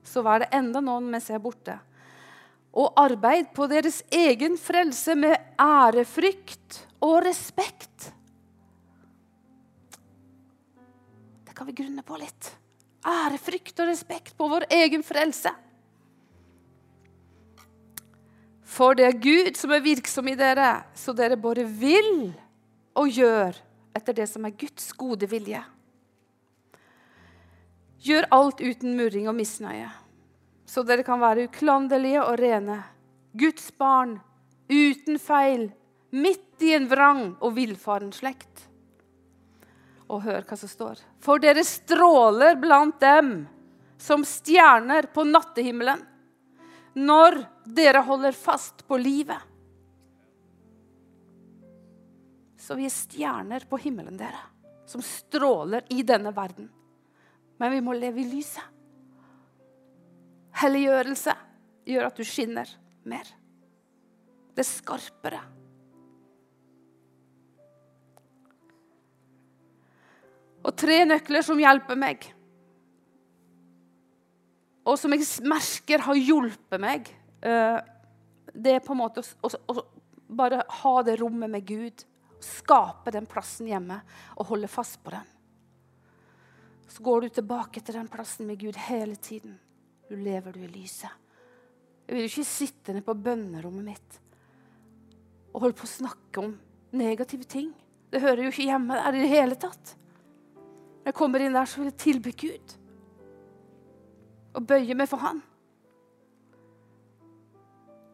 Så 0.03 0.25
vær 0.25 0.43
det 0.43 0.49
enda 0.57 0.81
noen 0.81 1.07
mens 1.13 1.29
jeg 1.29 1.39
er 1.39 1.45
borte 1.45 1.77
og 2.79 2.95
arbeid 3.01 3.51
på 3.57 3.67
deres 3.71 4.03
egen 4.15 4.55
frelse 4.61 5.17
med 5.19 5.35
ærefrykt 5.59 6.85
og 7.03 7.25
respekt. 7.27 8.13
Det 11.47 11.57
kan 11.57 11.67
vi 11.67 11.75
grunne 11.81 12.05
på 12.07 12.21
litt. 12.21 12.53
Ærefrykt 13.03 13.83
og 13.83 13.91
respekt 13.91 14.37
på 14.39 14.51
vår 14.51 14.69
egen 14.79 15.03
frelse. 15.07 15.51
For 18.69 18.95
det 18.95 19.09
er 19.09 19.23
Gud 19.23 19.57
som 19.59 19.73
er 19.75 19.83
virksom 19.83 20.29
i 20.31 20.37
dere, 20.39 20.85
så 20.95 21.15
dere 21.17 21.39
både 21.41 21.65
vil 21.67 22.29
og 22.99 23.11
gjør 23.11 23.57
etter 23.97 24.15
det 24.21 24.29
som 24.31 24.45
er 24.47 24.55
Guds 24.55 24.93
gode 24.95 25.27
vilje. 25.31 25.65
Gjør 28.07 28.29
alt 28.31 28.61
uten 28.63 28.95
murring 28.95 29.27
og 29.27 29.35
misnøye 29.35 29.89
så 30.69 30.85
dere 30.85 31.05
kan 31.07 31.21
være 31.23 31.49
uklanderlige 31.49 32.23
og 32.23 32.37
rene. 32.41 32.83
Guds 33.39 33.71
barn, 33.81 34.19
uten 34.69 35.17
feil, 35.21 35.71
midt 36.13 36.65
i 36.65 36.75
en 36.77 36.89
vrang 36.91 37.23
og 37.41 37.55
villfaren 37.57 38.13
slekt. 38.13 38.67
Og 40.09 40.23
hør 40.25 40.45
hva 40.45 40.59
som 40.61 40.69
står. 40.69 41.01
For 41.25 41.41
dere 41.41 41.65
stråler 41.65 42.61
blant 42.61 43.01
dem 43.01 43.33
som 43.99 44.25
stjerner 44.29 45.09
på 45.13 45.25
nattehimmelen 45.29 46.05
når 46.99 47.41
dere 47.65 48.03
holder 48.05 48.37
fast 48.37 48.85
på 48.89 48.99
livet. 49.01 49.41
Så 52.59 52.77
vi 52.77 52.85
er 52.89 52.93
stjerner 52.93 53.65
på 53.69 53.79
himmelen, 53.81 54.19
dere, 54.21 54.41
som 54.85 55.01
stråler 55.05 55.87
i 55.95 56.03
denne 56.05 56.35
verden. 56.37 56.69
Men 57.57 57.73
vi 57.73 57.81
må 57.85 57.95
leve 57.97 58.21
i 58.21 58.29
lyset. 58.29 58.78
Helliggjørelse 60.59 61.35
gjør 61.89 62.09
at 62.09 62.19
du 62.19 62.27
skinner 62.27 62.71
mer. 63.09 63.29
Det 64.55 64.65
er 64.65 64.69
skarpere. 64.69 65.43
Og 70.67 70.75
tre 70.77 70.99
nøkler 71.07 71.45
som 71.47 71.61
hjelper 71.63 71.97
meg, 71.97 72.27
og 74.89 74.97
som 74.97 75.13
jeg 75.13 75.27
merker 75.45 76.03
har 76.07 76.17
hjulpet 76.17 76.81
meg, 76.81 77.09
eh, 77.45 77.79
det 78.55 78.75
er 78.75 78.85
på 78.85 78.95
en 78.95 79.03
måte 79.03 79.23
å, 79.45 79.51
å 79.53 79.75
bare 80.29 80.63
ha 80.83 80.95
det 81.05 81.19
rommet 81.21 81.53
med 81.53 81.67
Gud. 81.69 82.05
Skape 82.41 83.13
den 83.13 83.27
plassen 83.29 83.69
hjemme 83.69 84.01
og 84.37 84.49
holde 84.49 84.71
fast 84.71 85.01
på 85.05 85.13
den. 85.13 85.27
Så 86.89 87.05
går 87.05 87.27
du 87.27 87.29
tilbake 87.37 87.83
til 87.85 87.99
den 87.99 88.09
plassen 88.09 88.49
med 88.49 88.61
Gud 88.63 88.79
hele 88.89 89.17
tiden. 89.17 89.59
Du 90.09 90.17
lever 90.17 90.53
du 90.53 90.63
i 90.65 90.71
lyset. 90.73 91.13
Jeg 92.09 92.17
vil 92.17 92.29
ikke 92.31 92.49
sitte 92.49 92.95
ned 92.97 93.05
på 93.05 93.17
bønnerommet 93.21 93.85
mitt 93.85 94.19
og 95.53 95.63
holde 95.65 95.77
på 95.77 95.85
å 95.85 95.91
snakke 95.91 96.43
om 96.43 96.53
negative 96.97 97.45
ting. 97.49 97.73
Det 98.09 98.21
hører 98.23 98.45
jo 98.47 98.53
ikke 98.53 98.69
hjemme 98.69 98.97
der 98.97 99.17
i 99.17 99.23
det 99.25 99.31
hele 99.33 99.57
tatt. 99.61 99.95
Når 101.03 101.11
jeg 101.11 101.17
kommer 101.19 101.43
inn 101.43 101.57
der, 101.57 101.69
så 101.69 101.81
vil 101.81 101.91
jeg 101.91 101.99
tilby 102.01 102.33
Gud. 102.39 102.75
Og 104.57 104.67
bøye 104.69 104.97
meg 104.97 105.11
for 105.11 105.25
Han. 105.25 105.43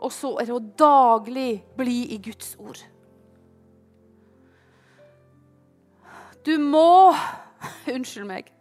Og 0.04 0.12
så 0.14 0.32
er 0.40 0.48
det 0.48 0.56
å 0.56 0.64
daglig 0.78 1.62
bli 1.78 1.98
i 2.14 2.20
Guds 2.22 2.54
ord. 2.58 2.80
Du 6.44 6.56
må 6.60 7.14
Unnskyld 7.94 8.28
meg. 8.28 8.53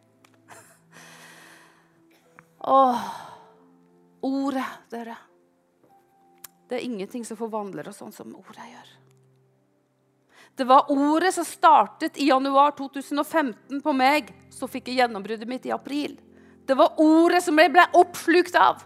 Åh, 2.64 3.00
ordet, 4.22 4.66
dere. 4.90 5.18
Det 6.70 6.80
er 6.80 6.86
ingenting 6.86 7.26
som 7.26 7.38
forvandler 7.38 7.90
oss 7.90 8.00
sånn 8.00 8.14
som 8.16 8.36
ordet 8.40 8.68
gjør. 8.70 8.92
Det 10.56 10.68
var 10.70 10.92
ordet 10.94 11.34
som 11.34 11.46
startet 11.46 12.18
i 12.18 12.30
januar 12.30 12.72
2015 12.78 13.82
på 13.82 13.94
meg. 13.98 14.30
Så 14.54 14.70
fikk 14.70 14.88
jeg 14.92 15.02
gjennombruddet 15.02 15.50
mitt 15.50 15.66
i 15.66 15.74
april. 15.74 16.16
Det 16.66 16.78
var 16.78 16.96
ordet 17.02 17.42
som 17.44 17.58
jeg 17.60 17.74
ble 17.74 17.84
oppslukt 18.00 18.56
av. 18.56 18.84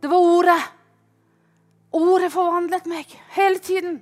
Det 0.00 0.10
var 0.10 0.32
ordet. 0.32 0.58
Ordet 1.94 2.32
forvandlet 2.32 2.88
meg 2.90 3.12
hele 3.36 3.62
tiden. 3.62 4.00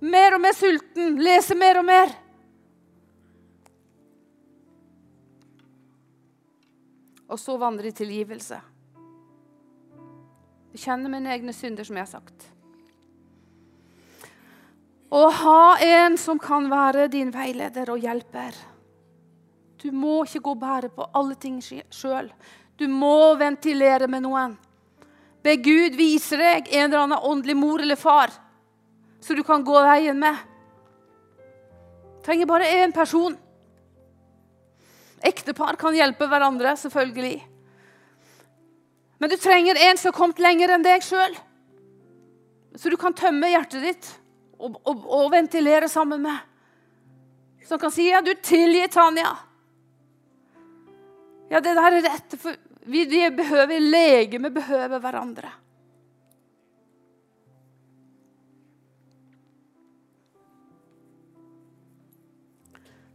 Mer 0.00 0.38
og 0.38 0.42
mer 0.42 0.56
sulten, 0.56 1.18
lese 1.22 1.54
mer 1.58 1.82
og 1.82 1.86
mer. 1.90 2.14
Og 7.32 7.40
så 7.40 7.56
vandre 7.60 7.88
i 7.88 7.96
tilgivelse. 7.96 8.58
Jeg 10.72 10.82
kjenner 10.84 11.12
mine 11.12 11.32
egne 11.32 11.52
synder, 11.56 11.84
som 11.84 11.96
jeg 11.98 12.06
har 12.06 12.12
sagt. 12.12 12.48
Å 15.12 15.24
ha 15.42 15.64
en 15.84 16.16
som 16.20 16.38
kan 16.40 16.70
være 16.72 17.10
din 17.12 17.32
veileder 17.34 17.90
og 17.92 18.00
hjelper. 18.00 18.56
Du 19.82 19.90
må 19.92 20.22
ikke 20.24 20.44
gå 20.46 20.54
og 20.54 20.62
bære 20.62 20.92
på 20.94 21.08
alle 21.18 21.36
ting 21.40 21.58
sjøl. 21.60 22.30
Du 22.80 22.86
må 22.88 23.34
ventilere 23.40 24.08
med 24.08 24.24
noen. 24.24 24.54
Be 25.44 25.58
Gud 25.60 25.98
vise 25.98 26.38
deg 26.38 26.70
en 26.70 26.86
eller 26.86 27.02
annen 27.02 27.28
åndelig 27.28 27.58
mor 27.58 27.82
eller 27.82 27.98
far 27.98 28.32
så 29.22 29.34
du 29.34 29.42
kan 29.46 29.64
gå 29.64 29.82
veien 29.86 30.18
med. 30.18 30.36
Du 32.18 32.24
trenger 32.26 32.46
bare 32.46 32.70
én 32.82 32.92
person. 32.92 33.36
Ektepar 35.22 35.78
kan 35.78 35.94
hjelpe 35.94 36.26
hverandre, 36.26 36.74
selvfølgelig. 36.76 37.38
Men 39.22 39.30
du 39.30 39.36
trenger 39.38 39.78
en 39.78 39.98
som 39.98 40.10
har 40.10 40.16
kommet 40.16 40.42
lenger 40.42 40.72
enn 40.74 40.82
deg 40.82 41.04
sjøl, 41.06 41.36
så 42.74 42.90
du 42.90 42.96
kan 42.98 43.14
tømme 43.14 43.52
hjertet 43.52 43.84
ditt 43.84 44.08
og, 44.58 44.80
og, 44.82 45.04
og 45.06 45.30
ventilere 45.30 45.86
sammen 45.90 46.24
med. 46.24 46.38
Som 47.68 47.78
kan 47.78 47.92
si 47.94 48.08
'Ja, 48.08 48.20
du 48.20 48.34
tilgir 48.34 48.88
Tanja'. 48.90 49.36
Ja, 51.50 51.60
det 51.60 51.74
der 51.76 51.92
er 51.92 52.02
rett. 52.02 52.34
For 52.40 52.56
vi, 52.84 53.04
vi 53.04 53.30
behøver 53.30 53.80
lege, 53.80 54.38
vi 54.38 54.50
behøver 54.50 54.98
hverandre. 54.98 55.52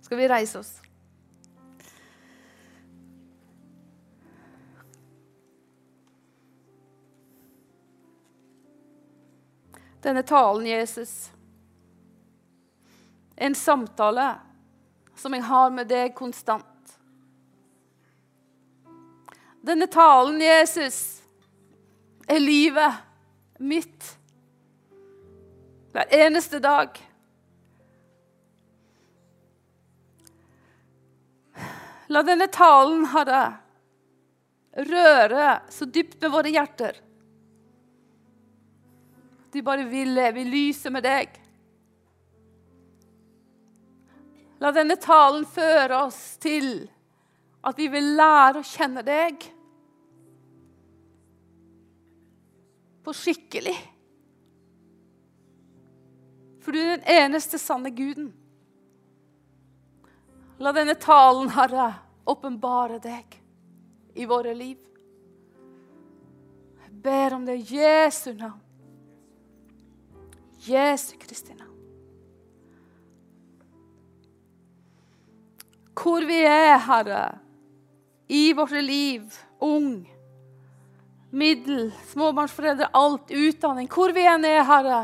Skal 0.01 0.17
vi 0.17 0.27
reise 0.31 0.59
oss? 0.59 0.86
Denne 10.01 10.23
talen, 10.23 10.65
Jesus, 10.65 11.31
en 13.35 13.55
samtale 13.55 14.35
som 15.15 15.33
jeg 15.33 15.43
har 15.43 15.71
med 15.73 15.89
deg 15.89 16.13
konstant. 16.17 16.93
Denne 19.61 19.87
talen, 19.91 20.41
Jesus, 20.41 21.21
er 22.27 22.39
livet 22.39 23.03
mitt 23.57 24.13
hver 25.95 26.13
eneste 26.13 26.61
dag. 26.61 26.99
La 32.07 32.23
denne 32.23 32.47
talen, 32.53 33.03
Herre, 33.11 33.41
røre 34.87 35.49
så 35.73 35.89
dypt 35.89 36.21
med 36.21 36.31
våre 36.31 36.53
hjerter. 36.53 37.01
De 39.57 39.63
bare 39.65 39.87
vil 39.89 40.11
leve 40.13 40.43
i 40.43 40.45
lyset 40.45 40.93
med 40.93 41.01
deg. 41.01 41.31
La 44.61 44.69
denne 44.69 44.99
talen 45.01 45.47
føre 45.49 45.97
oss 46.05 46.19
til 46.37 46.83
at 47.65 47.79
vi 47.81 47.87
vil 47.89 48.11
lære 48.19 48.61
å 48.61 48.67
kjenne 48.69 49.01
deg 49.05 49.47
på 53.01 53.15
skikkelig. 53.17 53.73
For 56.61 56.77
du 56.77 56.81
er 56.83 56.93
den 56.99 57.09
eneste 57.15 57.57
sanne 57.57 57.89
guden. 57.97 58.29
La 60.61 60.75
denne 60.77 60.99
talen, 61.01 61.49
Herre, 61.57 61.89
åpenbare 62.29 63.01
deg 63.01 63.41
i 64.21 64.29
våre 64.29 64.53
liv. 64.53 64.77
Jeg 66.85 66.95
ber 67.09 67.39
om 67.41 67.49
det 67.49 67.57
i 67.63 67.67
Jesu 67.81 68.35
navn. 68.37 68.66
Jesu 70.67 71.17
Kristi 71.17 71.53
navn. 71.53 71.73
Hvor 75.97 76.25
vi 76.27 76.43
er, 76.45 76.77
Herre, 76.85 77.23
i 78.27 78.53
vårt 78.53 78.75
liv, 78.83 79.33
ung, 79.59 80.05
middel, 81.31 81.91
småbarnsforeldre, 82.11 82.89
alt, 82.93 83.31
utdanning 83.31 83.89
Hvor 83.91 84.13
vi 84.15 84.25
enn 84.27 84.45
er, 84.47 84.63
Herre. 84.67 85.01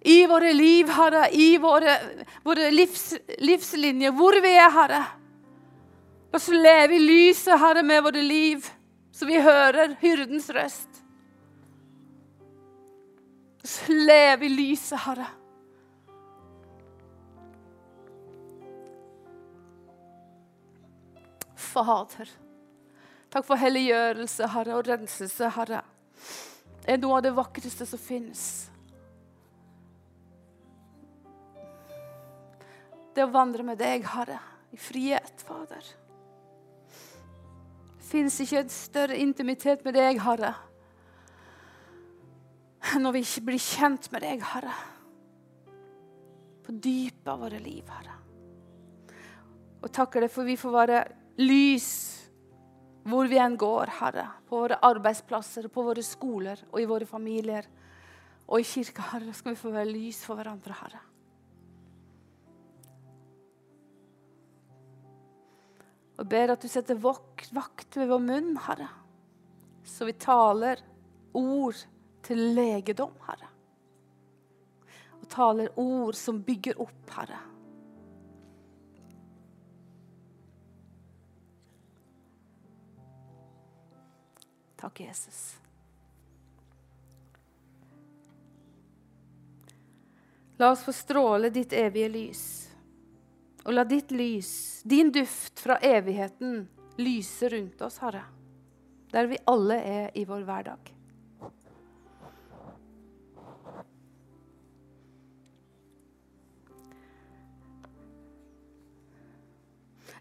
I 0.00 0.22
våre 0.30 0.52
liv, 0.54 0.88
Herre, 0.94 1.26
i 1.34 1.56
våre, 1.58 1.96
våre 2.46 2.70
livs, 2.70 3.10
livslinjer, 3.42 4.14
hvor 4.14 4.38
vi 4.44 4.54
er, 4.54 4.70
Herre. 4.72 5.02
La 6.28 6.38
oss 6.38 6.48
leve 6.52 6.96
i 6.96 7.02
lyset, 7.02 7.58
Herre, 7.58 7.82
med 7.82 8.04
våre 8.06 8.22
liv, 8.22 8.64
så 9.12 9.26
vi 9.26 9.40
hører 9.42 9.96
hyrdens 10.00 10.48
røst. 10.54 11.02
Oss 13.68 13.90
i 13.90 14.48
lyset, 14.48 14.98
Herre. 15.04 15.26
Fader, 21.56 22.30
takk 23.28 23.44
for 23.44 23.60
helliggjørelse, 23.60 24.48
Herre, 24.54 24.78
og 24.78 24.88
renselse, 24.88 25.50
Herre. 25.52 25.82
Det 26.80 26.94
er 26.94 27.02
noe 27.02 27.18
av 27.18 27.26
det 27.26 27.34
vakreste 27.36 27.84
som 27.90 28.00
finnes. 28.00 28.44
Det 33.12 33.26
å 33.26 33.34
vandre 33.34 33.66
med 33.68 33.76
deg, 33.82 34.06
Herre, 34.14 34.38
i 34.72 34.80
frihet, 34.80 35.44
Fader. 35.44 35.92
Det 37.98 38.08
fins 38.14 38.40
ikke 38.40 38.64
en 38.64 38.72
større 38.72 39.20
intimitet 39.20 39.84
med 39.84 40.00
deg, 40.00 40.24
Herre, 40.24 40.54
når 42.96 43.18
vi 43.18 43.24
blir 43.44 43.60
kjent 43.60 44.08
med 44.14 44.24
deg, 44.24 44.44
Herre. 44.54 44.74
På 46.64 46.72
dypet 46.72 47.28
av 47.28 47.42
våre 47.44 47.60
liv, 47.60 47.84
Herre. 47.92 48.16
Og 49.78 49.90
takker 49.94 50.24
deg 50.24 50.32
for 50.32 50.48
vi 50.48 50.56
får 50.58 50.74
være 50.74 51.02
lys 51.40 51.90
hvor 53.08 53.28
vi 53.30 53.38
enn 53.40 53.56
går, 53.60 53.92
Herre. 54.00 54.26
På 54.48 54.64
våre 54.64 54.80
arbeidsplasser, 54.84 55.68
på 55.72 55.84
våre 55.86 56.04
skoler 56.04 56.60
og 56.70 56.80
i 56.82 56.88
våre 56.88 57.08
familier. 57.08 57.68
Og 58.48 58.60
i 58.60 58.66
kirka, 58.68 59.04
Herre, 59.12 59.32
skal 59.36 59.54
vi 59.54 59.60
få 59.60 59.72
være 59.72 59.92
lys 59.92 60.22
for 60.24 60.40
hverandre, 60.40 60.76
Herre. 60.80 61.04
Og 66.18 66.26
ber 66.26 66.52
at 66.52 66.64
du 66.64 66.68
setter 66.68 66.98
vakt 66.98 67.96
ved 67.96 68.10
vår 68.10 68.24
munn, 68.24 68.56
Herre. 68.64 68.88
Så 69.86 70.08
vi 70.08 70.16
taler 70.20 70.82
ord 71.36 71.78
til 72.28 72.42
legedom, 72.54 73.14
Herre. 73.24 73.48
Og 75.18 75.28
taler 75.32 75.78
ord 75.80 76.16
som 76.16 76.42
bygger 76.44 76.80
opp, 76.84 77.14
Herre. 77.16 77.40
Takk, 84.78 85.00
Jesus. 85.00 85.40
La 90.58 90.70
oss 90.74 90.84
få 90.84 90.92
stråle 90.92 91.50
ditt 91.54 91.72
evige 91.72 92.10
lys. 92.12 92.44
Og 93.64 93.74
la 93.74 93.84
ditt 93.88 94.12
lys, 94.14 94.82
din 94.84 95.10
duft 95.14 95.60
fra 95.60 95.78
evigheten, 95.82 96.60
lyse 96.98 97.50
rundt 97.52 97.82
oss, 97.82 97.98
Herre. 98.02 98.24
Der 99.12 99.26
vi 99.30 99.40
alle 99.48 99.80
er 99.80 100.14
i 100.18 100.24
vår 100.28 100.46
hverdag. 100.46 100.97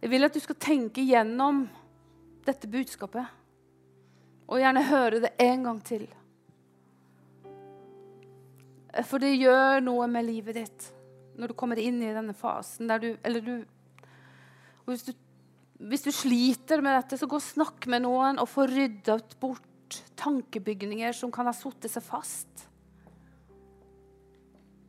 Jeg 0.07 0.13
vil 0.13 0.23
at 0.23 0.35
du 0.37 0.39
skal 0.39 0.55
tenke 0.55 1.03
gjennom 1.03 1.65
dette 2.47 2.67
budskapet. 2.71 3.27
Og 4.47 4.61
gjerne 4.61 4.83
høre 4.87 5.17
det 5.19 5.33
en 5.43 5.65
gang 5.65 5.81
til. 5.83 6.05
For 9.03 9.19
det 9.19 9.33
gjør 9.33 9.83
noe 9.83 10.05
med 10.07 10.23
livet 10.29 10.55
ditt 10.55 10.85
når 11.35 11.51
du 11.51 11.55
kommer 11.59 11.81
inn 11.83 11.97
i 11.99 12.13
denne 12.15 12.31
fasen 12.33 12.87
der 12.87 13.03
du 13.03 13.09
Eller 13.19 13.43
du 13.43 13.51
hvis, 14.87 15.03
du 15.03 15.11
hvis 15.91 16.07
du 16.07 16.09
sliter 16.15 16.79
med 16.79 16.95
dette, 16.95 17.19
så 17.19 17.27
gå 17.27 17.35
og 17.41 17.43
snakk 17.43 17.89
med 17.91 18.05
noen 18.05 18.39
og 18.39 18.47
få 18.47 18.63
ryddet 18.71 19.35
bort 19.43 19.99
tankebygninger 20.15 21.11
som 21.19 21.35
kan 21.35 21.51
ha 21.51 21.55
satt 21.57 21.89
seg 21.91 22.07
fast. 22.07 22.63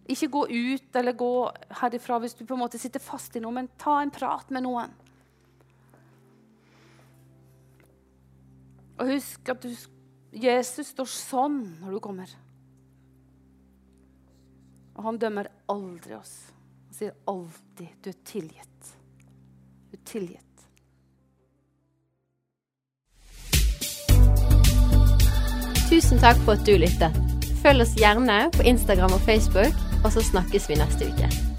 Ikke 0.07 0.31
gå 0.39 0.47
ut 0.47 1.03
eller 1.03 1.19
gå 1.19 1.35
herifra 1.83 2.23
hvis 2.23 2.39
du 2.39 2.47
på 2.47 2.55
en 2.55 2.62
måte 2.62 2.79
sitter 2.79 3.03
fast 3.03 3.35
i 3.35 3.43
noe, 3.43 3.59
men 3.59 3.75
ta 3.83 3.99
en 3.99 4.14
prat 4.14 4.55
med 4.55 4.69
noen. 4.71 4.95
Og 8.99 9.13
husk 9.13 9.49
at 9.53 9.63
du, 9.63 9.71
Jesus 10.35 10.93
står 10.93 11.11
sånn 11.11 11.61
når 11.83 11.97
du 11.97 12.01
kommer. 12.03 12.35
Og 14.99 15.07
han 15.07 15.21
dømmer 15.23 15.51
aldri 15.71 16.17
oss. 16.19 16.35
Han 16.89 16.99
sier 16.99 17.15
alltid 17.31 17.89
'du 18.03 18.11
er 18.11 18.21
tilgitt'. 18.27 18.93
Du 19.91 19.97
er 19.97 20.05
tilgitt. 20.05 20.45
Tusen 25.89 26.19
takk 26.19 26.37
for 26.45 26.59
at 26.59 26.67
du 26.67 26.75
lyttet. 26.77 27.15
Følg 27.63 27.83
oss 27.83 27.95
gjerne 27.97 28.51
på 28.53 28.67
Instagram 28.67 29.13
og 29.13 29.21
Facebook, 29.21 29.75
og 30.05 30.13
så 30.13 30.23
snakkes 30.23 30.69
vi 30.69 30.75
neste 30.75 31.09
uke. 31.09 31.58